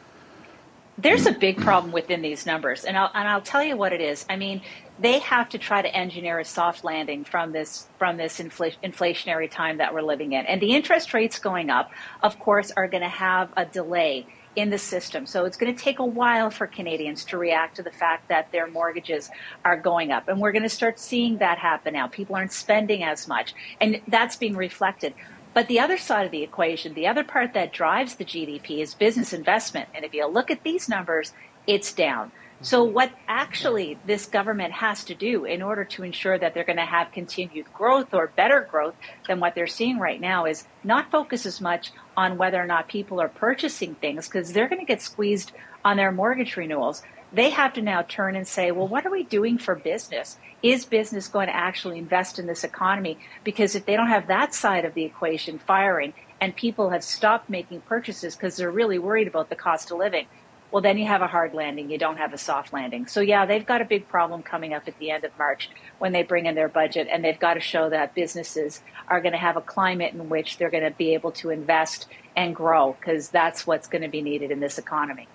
there's 1.01 1.25
a 1.25 1.31
big 1.31 1.57
problem 1.57 1.91
within 1.91 2.21
these 2.21 2.45
numbers, 2.45 2.83
and 2.83 2.97
I'll 2.97 3.11
and 3.13 3.27
I'll 3.27 3.41
tell 3.41 3.63
you 3.63 3.77
what 3.77 3.93
it 3.93 4.01
is. 4.01 4.25
I 4.29 4.35
mean, 4.35 4.61
they 4.99 5.19
have 5.19 5.49
to 5.49 5.57
try 5.57 5.81
to 5.81 5.95
engineer 5.95 6.39
a 6.39 6.45
soft 6.45 6.83
landing 6.83 7.23
from 7.23 7.51
this 7.51 7.87
from 7.97 8.17
this 8.17 8.39
infl- 8.39 8.75
inflationary 8.83 9.49
time 9.49 9.77
that 9.77 9.93
we're 9.93 10.01
living 10.01 10.33
in, 10.33 10.45
and 10.45 10.61
the 10.61 10.75
interest 10.75 11.13
rates 11.13 11.39
going 11.39 11.69
up, 11.69 11.91
of 12.21 12.37
course, 12.39 12.71
are 12.75 12.87
going 12.87 13.03
to 13.03 13.09
have 13.09 13.51
a 13.55 13.65
delay 13.65 14.27
in 14.55 14.69
the 14.71 14.77
system. 14.77 15.25
So 15.25 15.45
it's 15.45 15.57
going 15.57 15.73
to 15.73 15.81
take 15.81 15.99
a 15.99 16.05
while 16.05 16.49
for 16.49 16.67
Canadians 16.67 17.23
to 17.25 17.37
react 17.37 17.77
to 17.77 17.83
the 17.83 17.91
fact 17.91 18.27
that 18.29 18.51
their 18.51 18.67
mortgages 18.67 19.29
are 19.63 19.77
going 19.77 20.11
up. 20.11 20.27
And 20.27 20.41
we're 20.41 20.51
going 20.51 20.63
to 20.63 20.69
start 20.69 20.99
seeing 20.99 21.37
that 21.37 21.59
happen 21.59 21.93
now. 21.93 22.07
People 22.07 22.35
aren't 22.35 22.51
spending 22.51 23.03
as 23.03 23.27
much. 23.27 23.53
And 23.79 24.01
that's 24.07 24.35
being 24.35 24.57
reflected. 24.57 25.13
But 25.53 25.67
the 25.67 25.79
other 25.79 25.97
side 25.97 26.25
of 26.25 26.31
the 26.31 26.43
equation, 26.43 26.93
the 26.93 27.07
other 27.07 27.23
part 27.23 27.53
that 27.53 27.73
drives 27.73 28.15
the 28.15 28.25
GDP 28.25 28.79
is 28.79 28.93
business 28.93 29.33
investment. 29.33 29.89
And 29.93 30.05
if 30.05 30.13
you 30.13 30.27
look 30.27 30.51
at 30.51 30.63
these 30.63 30.87
numbers, 30.87 31.33
it's 31.65 31.91
down. 31.91 32.31
So, 32.61 32.83
mm-hmm. 32.83 32.93
what 32.93 33.11
actually 33.27 33.97
this 34.05 34.25
government 34.25 34.73
has 34.73 35.03
to 35.05 35.15
do 35.15 35.45
in 35.45 35.61
order 35.61 35.85
to 35.85 36.03
ensure 36.03 36.37
that 36.37 36.53
they're 36.53 36.65
going 36.65 36.77
to 36.77 36.85
have 36.85 37.11
continued 37.11 37.73
growth 37.73 38.13
or 38.13 38.27
better 38.27 38.67
growth 38.69 38.95
than 39.27 39.39
what 39.39 39.55
they're 39.55 39.67
seeing 39.67 39.97
right 39.97 40.19
now 40.19 40.45
is 40.45 40.65
not 40.83 41.09
focus 41.09 41.45
as 41.45 41.61
much 41.61 41.91
on 42.17 42.37
whether 42.37 42.61
or 42.61 42.65
not 42.65 42.89
people 42.89 43.21
are 43.21 43.29
purchasing 43.29 43.95
things 43.95 44.27
because 44.27 44.51
they're 44.51 44.67
going 44.67 44.81
to 44.81 44.85
get 44.85 45.01
squeezed 45.01 45.53
on 45.85 45.95
their 45.95 46.11
mortgage 46.11 46.57
renewals. 46.57 47.01
They 47.31 47.51
have 47.51 47.73
to 47.73 47.81
now 47.81 48.01
turn 48.01 48.35
and 48.35 48.47
say, 48.47 48.71
well, 48.71 48.87
what 48.87 49.05
are 49.05 49.11
we 49.11 49.23
doing 49.23 49.59
for 49.59 49.75
business? 49.75 50.37
Is 50.63 50.85
business 50.85 51.27
going 51.27 51.47
to 51.47 51.55
actually 51.55 51.99
invest 51.99 52.39
in 52.39 52.47
this 52.47 52.63
economy? 52.63 53.19
Because 53.43 53.75
if 53.75 53.85
they 53.85 53.95
don't 53.95 54.07
have 54.07 54.27
that 54.27 54.55
side 54.55 54.83
of 54.83 54.95
the 54.95 55.03
equation 55.03 55.59
firing 55.59 56.13
and 56.41 56.55
people 56.55 56.89
have 56.89 57.03
stopped 57.03 57.49
making 57.49 57.81
purchases 57.81 58.35
because 58.35 58.57
they're 58.57 58.71
really 58.71 58.97
worried 58.97 59.27
about 59.27 59.49
the 59.49 59.55
cost 59.55 59.91
of 59.91 59.99
living, 59.99 60.25
well, 60.71 60.81
then 60.81 60.97
you 60.97 61.07
have 61.07 61.21
a 61.21 61.27
hard 61.27 61.53
landing. 61.53 61.89
You 61.89 61.97
don't 61.97 62.17
have 62.17 62.33
a 62.33 62.37
soft 62.37 62.73
landing. 62.73 63.07
So, 63.07 63.21
yeah, 63.21 63.45
they've 63.45 63.65
got 63.65 63.81
a 63.81 63.85
big 63.85 64.07
problem 64.07 64.43
coming 64.43 64.73
up 64.73 64.87
at 64.87 64.97
the 64.99 65.09
end 65.11 65.23
of 65.23 65.31
March 65.37 65.69
when 65.97 66.11
they 66.11 66.23
bring 66.23 66.45
in 66.45 66.53
their 66.55 66.69
budget, 66.69 67.07
and 67.11 67.23
they've 67.23 67.39
got 67.39 67.55
to 67.55 67.59
show 67.59 67.89
that 67.89 68.13
businesses 68.13 68.81
are 69.07 69.19
going 69.21 69.31
to 69.31 69.39
have 69.39 69.57
a 69.57 69.61
climate 69.61 70.13
in 70.13 70.29
which 70.29 70.57
they're 70.57 70.69
going 70.69 70.83
to 70.83 70.91
be 70.91 71.15
able 71.15 71.31
to 71.33 71.49
invest 71.49 72.07
and 72.35 72.55
grow, 72.55 72.95
because 72.99 73.29
that's 73.29 73.65
what's 73.65 73.87
going 73.87 74.03
to 74.03 74.09
be 74.09 74.21
needed 74.21 74.51
in 74.51 74.59
this 74.59 74.77
economy. 74.77 75.27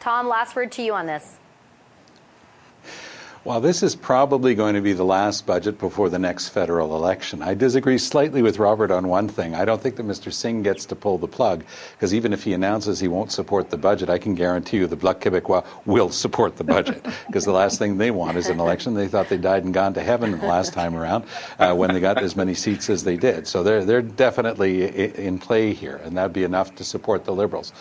Tom, 0.00 0.28
last 0.28 0.54
word 0.54 0.70
to 0.72 0.82
you 0.82 0.94
on 0.94 1.06
this. 1.06 1.38
Well, 3.48 3.62
this 3.62 3.82
is 3.82 3.96
probably 3.96 4.54
going 4.54 4.74
to 4.74 4.82
be 4.82 4.92
the 4.92 5.06
last 5.06 5.46
budget 5.46 5.78
before 5.78 6.10
the 6.10 6.18
next 6.18 6.50
federal 6.50 6.94
election. 6.94 7.40
I 7.40 7.54
disagree 7.54 7.96
slightly 7.96 8.42
with 8.42 8.58
Robert 8.58 8.90
on 8.90 9.08
one 9.08 9.26
thing. 9.26 9.54
I 9.54 9.64
don't 9.64 9.80
think 9.80 9.96
that 9.96 10.06
Mr. 10.06 10.30
Singh 10.30 10.62
gets 10.62 10.84
to 10.84 10.94
pull 10.94 11.16
the 11.16 11.28
plug 11.28 11.64
because 11.92 12.12
even 12.12 12.34
if 12.34 12.44
he 12.44 12.52
announces 12.52 13.00
he 13.00 13.08
won't 13.08 13.32
support 13.32 13.70
the 13.70 13.78
budget, 13.78 14.10
I 14.10 14.18
can 14.18 14.34
guarantee 14.34 14.76
you 14.76 14.86
the 14.86 14.96
Bloc 14.96 15.22
Québécois 15.22 15.64
will 15.86 16.10
support 16.10 16.58
the 16.58 16.64
budget 16.64 17.02
because 17.26 17.46
the 17.46 17.52
last 17.52 17.78
thing 17.78 17.96
they 17.96 18.10
want 18.10 18.36
is 18.36 18.48
an 18.48 18.60
election. 18.60 18.92
They 18.92 19.08
thought 19.08 19.30
they 19.30 19.38
died 19.38 19.64
and 19.64 19.72
gone 19.72 19.94
to 19.94 20.02
heaven 20.02 20.32
the 20.32 20.46
last 20.46 20.74
time 20.74 20.94
around 20.94 21.24
uh, 21.58 21.74
when 21.74 21.94
they 21.94 22.00
got 22.00 22.22
as 22.22 22.36
many 22.36 22.52
seats 22.52 22.90
as 22.90 23.04
they 23.04 23.16
did. 23.16 23.46
So 23.46 23.62
they're, 23.62 23.82
they're 23.82 24.02
definitely 24.02 25.16
in 25.16 25.38
play 25.38 25.72
here, 25.72 25.96
and 26.04 26.18
that'd 26.18 26.34
be 26.34 26.44
enough 26.44 26.74
to 26.74 26.84
support 26.84 27.24
the 27.24 27.32
Liberals. 27.32 27.72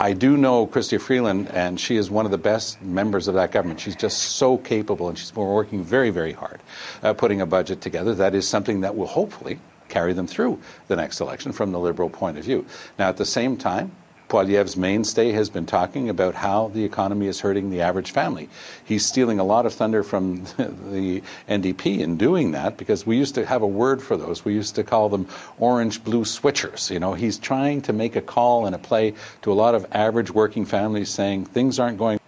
I 0.00 0.12
do 0.12 0.36
know 0.36 0.66
Chrystia 0.66 1.00
Freeland, 1.00 1.48
and 1.52 1.80
she 1.80 1.96
is 1.96 2.10
one 2.10 2.26
of 2.26 2.30
the 2.30 2.36
best 2.36 2.82
members 2.82 3.28
of 3.28 3.34
that 3.36 3.52
government. 3.52 3.80
She's 3.80 3.96
just 3.96 4.18
so 4.18 4.58
capable, 4.58 5.13
and 5.14 5.18
she's 5.20 5.30
been 5.30 5.46
working 5.46 5.84
very, 5.84 6.10
very 6.10 6.32
hard 6.32 6.60
uh, 7.04 7.14
putting 7.14 7.40
a 7.40 7.46
budget 7.46 7.80
together. 7.80 8.16
That 8.16 8.34
is 8.34 8.48
something 8.48 8.80
that 8.80 8.96
will 8.96 9.06
hopefully 9.06 9.60
carry 9.88 10.12
them 10.12 10.26
through 10.26 10.58
the 10.88 10.96
next 10.96 11.20
election 11.20 11.52
from 11.52 11.70
the 11.70 11.78
Liberal 11.78 12.10
point 12.10 12.36
of 12.36 12.42
view. 12.42 12.66
Now, 12.98 13.10
at 13.10 13.16
the 13.16 13.24
same 13.24 13.56
time, 13.56 13.92
Poilievre's 14.28 14.76
mainstay 14.76 15.30
has 15.30 15.50
been 15.50 15.66
talking 15.66 16.08
about 16.08 16.34
how 16.34 16.66
the 16.74 16.82
economy 16.82 17.28
is 17.28 17.38
hurting 17.38 17.70
the 17.70 17.80
average 17.82 18.10
family. 18.10 18.48
He's 18.84 19.06
stealing 19.06 19.38
a 19.38 19.44
lot 19.44 19.66
of 19.66 19.72
thunder 19.72 20.02
from 20.02 20.42
the 20.56 21.22
NDP 21.48 22.00
in 22.00 22.16
doing 22.16 22.50
that 22.50 22.76
because 22.76 23.06
we 23.06 23.16
used 23.16 23.36
to 23.36 23.46
have 23.46 23.62
a 23.62 23.68
word 23.68 24.02
for 24.02 24.16
those. 24.16 24.44
We 24.44 24.52
used 24.52 24.74
to 24.74 24.82
call 24.82 25.10
them 25.10 25.28
orange 25.60 26.02
blue 26.02 26.24
switchers. 26.24 26.90
You 26.90 26.98
know, 26.98 27.14
he's 27.14 27.38
trying 27.38 27.82
to 27.82 27.92
make 27.92 28.16
a 28.16 28.20
call 28.20 28.66
and 28.66 28.74
a 28.74 28.78
play 28.78 29.14
to 29.42 29.52
a 29.52 29.54
lot 29.54 29.76
of 29.76 29.86
average 29.92 30.32
working 30.32 30.64
families 30.64 31.10
saying 31.10 31.44
things 31.44 31.78
aren't 31.78 31.98
going 31.98 32.18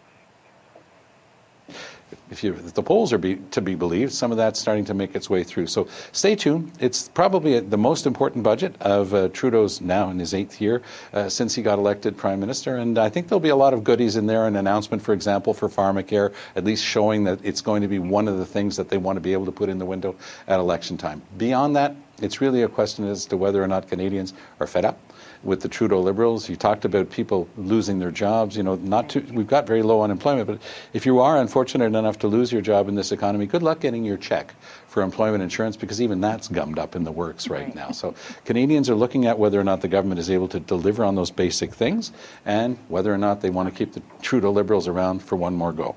if, 2.36 2.44
you, 2.44 2.52
if 2.52 2.74
the 2.74 2.82
polls 2.82 3.14
are 3.14 3.18
be, 3.18 3.36
to 3.52 3.62
be 3.62 3.74
believed, 3.74 4.12
some 4.12 4.30
of 4.30 4.36
that's 4.36 4.60
starting 4.60 4.84
to 4.84 4.92
make 4.94 5.14
its 5.14 5.30
way 5.30 5.42
through. 5.42 5.68
So 5.68 5.88
stay 6.12 6.36
tuned. 6.36 6.70
It's 6.78 7.08
probably 7.08 7.58
the 7.60 7.78
most 7.78 8.04
important 8.04 8.44
budget 8.44 8.74
of 8.82 9.14
uh, 9.14 9.28
Trudeau's 9.28 9.80
now 9.80 10.10
in 10.10 10.18
his 10.18 10.34
eighth 10.34 10.60
year 10.60 10.82
uh, 11.14 11.30
since 11.30 11.54
he 11.54 11.62
got 11.62 11.78
elected 11.78 12.14
prime 12.16 12.38
minister, 12.38 12.76
and 12.76 12.98
I 12.98 13.08
think 13.08 13.28
there'll 13.28 13.40
be 13.40 13.48
a 13.48 13.56
lot 13.56 13.72
of 13.72 13.84
goodies 13.84 14.16
in 14.16 14.26
there. 14.26 14.46
An 14.46 14.56
announcement, 14.56 15.02
for 15.02 15.14
example, 15.14 15.54
for 15.54 15.68
pharmacare, 15.68 16.34
at 16.56 16.64
least 16.64 16.84
showing 16.84 17.24
that 17.24 17.42
it's 17.42 17.62
going 17.62 17.80
to 17.80 17.88
be 17.88 17.98
one 17.98 18.28
of 18.28 18.36
the 18.36 18.46
things 18.46 18.76
that 18.76 18.90
they 18.90 18.98
want 18.98 19.16
to 19.16 19.20
be 19.20 19.32
able 19.32 19.46
to 19.46 19.52
put 19.52 19.70
in 19.70 19.78
the 19.78 19.86
window 19.86 20.14
at 20.46 20.60
election 20.60 20.98
time. 20.98 21.22
Beyond 21.38 21.74
that, 21.76 21.96
it's 22.20 22.42
really 22.42 22.62
a 22.62 22.68
question 22.68 23.08
as 23.08 23.24
to 23.26 23.36
whether 23.36 23.62
or 23.62 23.66
not 23.66 23.88
Canadians 23.88 24.34
are 24.60 24.66
fed 24.66 24.84
up 24.84 24.98
with 25.46 25.60
the 25.60 25.68
Trudeau 25.68 26.00
Liberals. 26.00 26.48
You 26.48 26.56
talked 26.56 26.84
about 26.84 27.10
people 27.10 27.48
losing 27.56 27.98
their 27.98 28.10
jobs. 28.10 28.56
You 28.56 28.64
know, 28.64 28.74
not 28.76 29.08
too, 29.08 29.24
we've 29.32 29.46
got 29.46 29.66
very 29.66 29.82
low 29.82 30.02
unemployment, 30.02 30.46
but 30.46 30.60
if 30.92 31.06
you 31.06 31.20
are 31.20 31.38
unfortunate 31.38 31.94
enough 31.94 32.18
to 32.18 32.28
lose 32.28 32.52
your 32.52 32.60
job 32.60 32.88
in 32.88 32.94
this 32.94 33.12
economy, 33.12 33.46
good 33.46 33.62
luck 33.62 33.80
getting 33.80 34.04
your 34.04 34.16
check 34.16 34.54
for 34.88 35.02
employment 35.02 35.42
insurance 35.42 35.76
because 35.76 36.02
even 36.02 36.20
that's 36.20 36.48
gummed 36.48 36.78
up 36.78 36.96
in 36.96 37.04
the 37.04 37.12
works 37.12 37.48
right, 37.48 37.66
right. 37.66 37.74
now. 37.74 37.90
So 37.92 38.14
Canadians 38.44 38.90
are 38.90 38.94
looking 38.94 39.26
at 39.26 39.38
whether 39.38 39.60
or 39.60 39.64
not 39.64 39.80
the 39.80 39.88
government 39.88 40.18
is 40.18 40.30
able 40.30 40.48
to 40.48 40.60
deliver 40.60 41.04
on 41.04 41.14
those 41.14 41.30
basic 41.30 41.72
things 41.72 42.12
and 42.44 42.76
whether 42.88 43.12
or 43.12 43.18
not 43.18 43.40
they 43.40 43.50
want 43.50 43.68
to 43.68 43.74
keep 43.74 43.92
the 43.92 44.02
Trudeau 44.22 44.50
Liberals 44.50 44.88
around 44.88 45.22
for 45.22 45.36
one 45.36 45.54
more 45.54 45.72
go. 45.72 45.96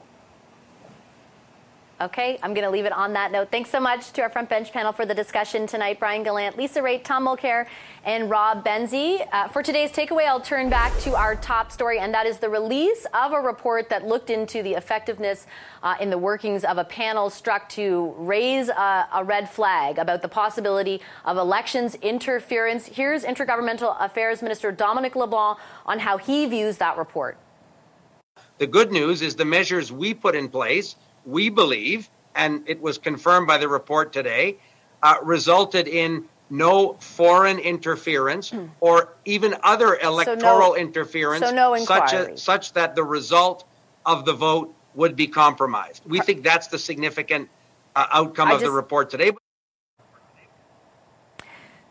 Okay, 2.02 2.40
I'm 2.42 2.54
going 2.54 2.64
to 2.64 2.70
leave 2.70 2.86
it 2.86 2.94
on 2.94 3.12
that 3.12 3.30
note. 3.30 3.52
Thanks 3.52 3.70
so 3.70 3.78
much 3.78 4.14
to 4.14 4.22
our 4.22 4.30
front 4.30 4.48
bench 4.48 4.72
panel 4.72 4.94
for 4.94 5.06
the 5.06 5.14
discussion 5.14 5.68
tonight. 5.68 6.00
Brian 6.00 6.24
Gallant, 6.24 6.58
Lisa 6.58 6.80
Raitt, 6.80 7.04
Tom 7.04 7.26
Mulcair, 7.26 7.66
and 8.06 8.30
Rob 8.30 8.64
Benzie. 8.64 9.28
Uh, 9.34 9.50
for 9.50 9.62
today's 9.62 9.92
takeaway, 9.92 10.26
I'll 10.26 10.40
turn 10.40 10.70
back 10.70 10.98
to 11.00 11.14
our 11.14 11.36
top 11.36 11.74
story, 11.74 12.00
and 12.00 12.14
that 12.14 12.26
is 12.26 12.38
the 12.38 12.48
release 12.48 13.06
of 13.14 13.34
a 13.34 13.42
report 13.42 13.90
that 13.90 14.06
looked 14.06 14.30
into 14.30 14.64
the 14.64 14.76
effectiveness 14.76 15.46
uh, 15.84 15.96
in 16.00 16.10
the 16.10 16.18
workings 16.18 16.64
of 16.64 16.78
a 16.78 16.86
panel 16.86 17.30
struck 17.30 17.68
to 17.70 18.16
raise 18.18 18.70
a, 18.70 19.08
a 19.16 19.22
red 19.26 19.50
flag 19.50 19.98
about 19.98 20.22
the 20.22 20.30
possibility 20.30 21.02
of 21.26 21.36
elections 21.36 21.96
interference. 21.96 22.86
Here's 22.86 23.26
Intergovernmental 23.26 23.98
Affairs 24.00 24.42
Minister 24.42 24.72
Dominic 24.72 25.18
LeBlanc 25.18 25.60
on 25.86 26.00
how 26.00 26.18
he 26.18 26.46
views 26.46 26.78
that 26.78 26.98
report. 26.98 27.38
The 28.58 28.68
good 28.68 28.94
news 28.94 29.22
is 29.22 29.36
the 29.36 29.44
measures 29.44 29.92
we 29.92 30.14
put 30.14 30.34
in 30.34 30.48
place– 30.48 30.96
we 31.26 31.50
believe, 31.50 32.10
and 32.36 32.64
it 32.68 32.82
was 32.82 32.98
confirmed 32.98 33.48
by 33.48 33.58
the 33.58 33.68
report 33.68 34.14
today, 34.14 34.58
uh, 35.04 35.16
resulted 35.24 35.88
in 35.88 36.26
no 36.50 36.94
foreign 37.00 37.60
interference 37.60 38.50
hmm. 38.50 38.66
or 38.80 39.16
even 39.26 39.56
other 39.64 39.98
electoral 39.98 40.40
so 40.42 40.74
no, 40.74 40.76
interference 40.76 41.46
so 41.46 41.52
no 41.52 41.78
such, 41.78 42.14
a, 42.14 42.38
such 42.38 42.74
that 42.74 42.96
the 42.96 43.04
result 43.04 43.68
of 44.06 44.26
the 44.26 44.34
vote 44.34 44.74
would 44.96 45.16
be 45.16 45.28
compromised. 45.28 46.04
We 46.06 46.20
think 46.20 46.44
that's 46.44 46.68
the 46.68 46.80
significant 46.80 47.50
uh, 47.96 48.08
outcome 48.12 48.50
I 48.50 48.54
of 48.54 48.60
just, 48.62 48.66
the 48.66 48.76
report 48.76 49.10
today. 49.10 49.32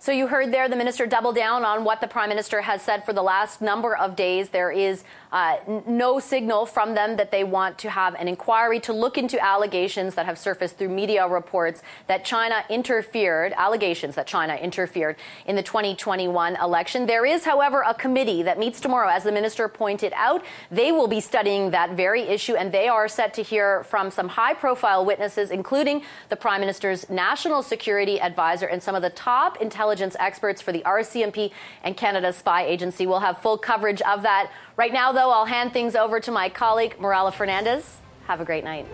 So 0.01 0.13
you 0.13 0.27
heard 0.27 0.53
there 0.53 0.69
the 0.69 0.77
minister 0.77 1.07
double 1.07 1.33
down 1.33 1.65
on 1.65 1.85
what 1.85 2.01
the 2.01 2.09
prime 2.09 2.29
minister 2.29 2.63
has 2.63 2.83
said 2.83 3.05
for 3.05 3.13
the 3.13 3.23
last 3.23 3.61
number 3.61 3.97
of 3.97 4.17
days. 4.17 4.51
There 4.51 4.71
is 4.71 5.05
uh, 5.33 5.57
no 5.87 6.19
signal 6.19 6.67
from 6.67 6.95
them 6.95 7.17
that 7.17 7.31
they 7.31 7.45
want 7.45 7.79
to 7.79 7.91
have 7.91 8.15
an 8.15 8.29
inquiry 8.29 8.81
to 8.81 8.93
look 8.93 9.19
into 9.19 9.43
allegations 9.45 10.15
that 10.15 10.27
have 10.27 10.39
surfaced 10.39 10.79
through 10.79 10.89
media 10.89 11.27
reports 11.27 11.83
that 12.07 12.25
China 12.25 12.65
interfered, 12.71 13.53
allegations 13.57 14.15
that 14.15 14.27
China 14.27 14.55
interfered 14.55 15.17
in 15.47 15.57
the 15.57 15.63
2021 15.63 16.57
election. 16.57 17.07
There 17.07 17.27
is, 17.27 17.45
however, 17.45 17.83
a 17.87 17.95
committee 17.95 18.43
that 18.43 18.59
meets 18.59 18.81
tomorrow, 18.81 19.09
as 19.09 19.25
the 19.25 19.33
minister 19.33 19.69
pointed 19.69 20.13
out. 20.17 20.45
They 20.71 20.93
will 20.93 21.09
be 21.09 21.21
studying 21.21 21.71
that 21.71 21.91
very 21.91 22.23
issue, 22.23 22.55
and 22.55 22.73
they 22.73 22.89
are 22.89 23.09
set 23.09 23.35
to 23.35 23.43
hear 23.43 23.85
from 23.85 24.11
some 24.11 24.29
high 24.29 24.55
profile 24.55 25.05
witnesses, 25.05 25.51
including 25.51 26.03
the 26.29 26.37
prime 26.37 26.61
minister's 26.61 27.09
national 27.11 27.63
security 27.63 28.21
advisor 28.21 28.67
and 28.67 28.83
some 28.83 28.95
of 28.95 29.03
the 29.03 29.11
top 29.11 29.61
intelligence 29.61 30.17
experts 30.19 30.63
for 30.63 30.73
the 30.73 30.81
RCMP 30.81 31.51
and 31.83 31.97
Canada's 31.97 32.37
spy 32.37 32.65
agency. 32.65 33.07
We'll 33.07 33.21
have 33.21 33.39
full 33.39 33.59
coverage 33.59 34.01
of 34.03 34.23
that 34.23 34.51
Right 34.79 34.93
now, 34.93 35.11
though, 35.11 35.33
I'll 35.33 35.45
hand 35.45 35.73
things 35.73 35.97
over 35.97 36.21
to 36.21 36.31
my 36.31 36.49
colleague, 36.49 37.01
Morella 37.01 37.33
Fernandez. 37.33 37.99
Have 38.29 38.41
a 38.41 38.45
great 38.45 38.63
night. 38.63 38.87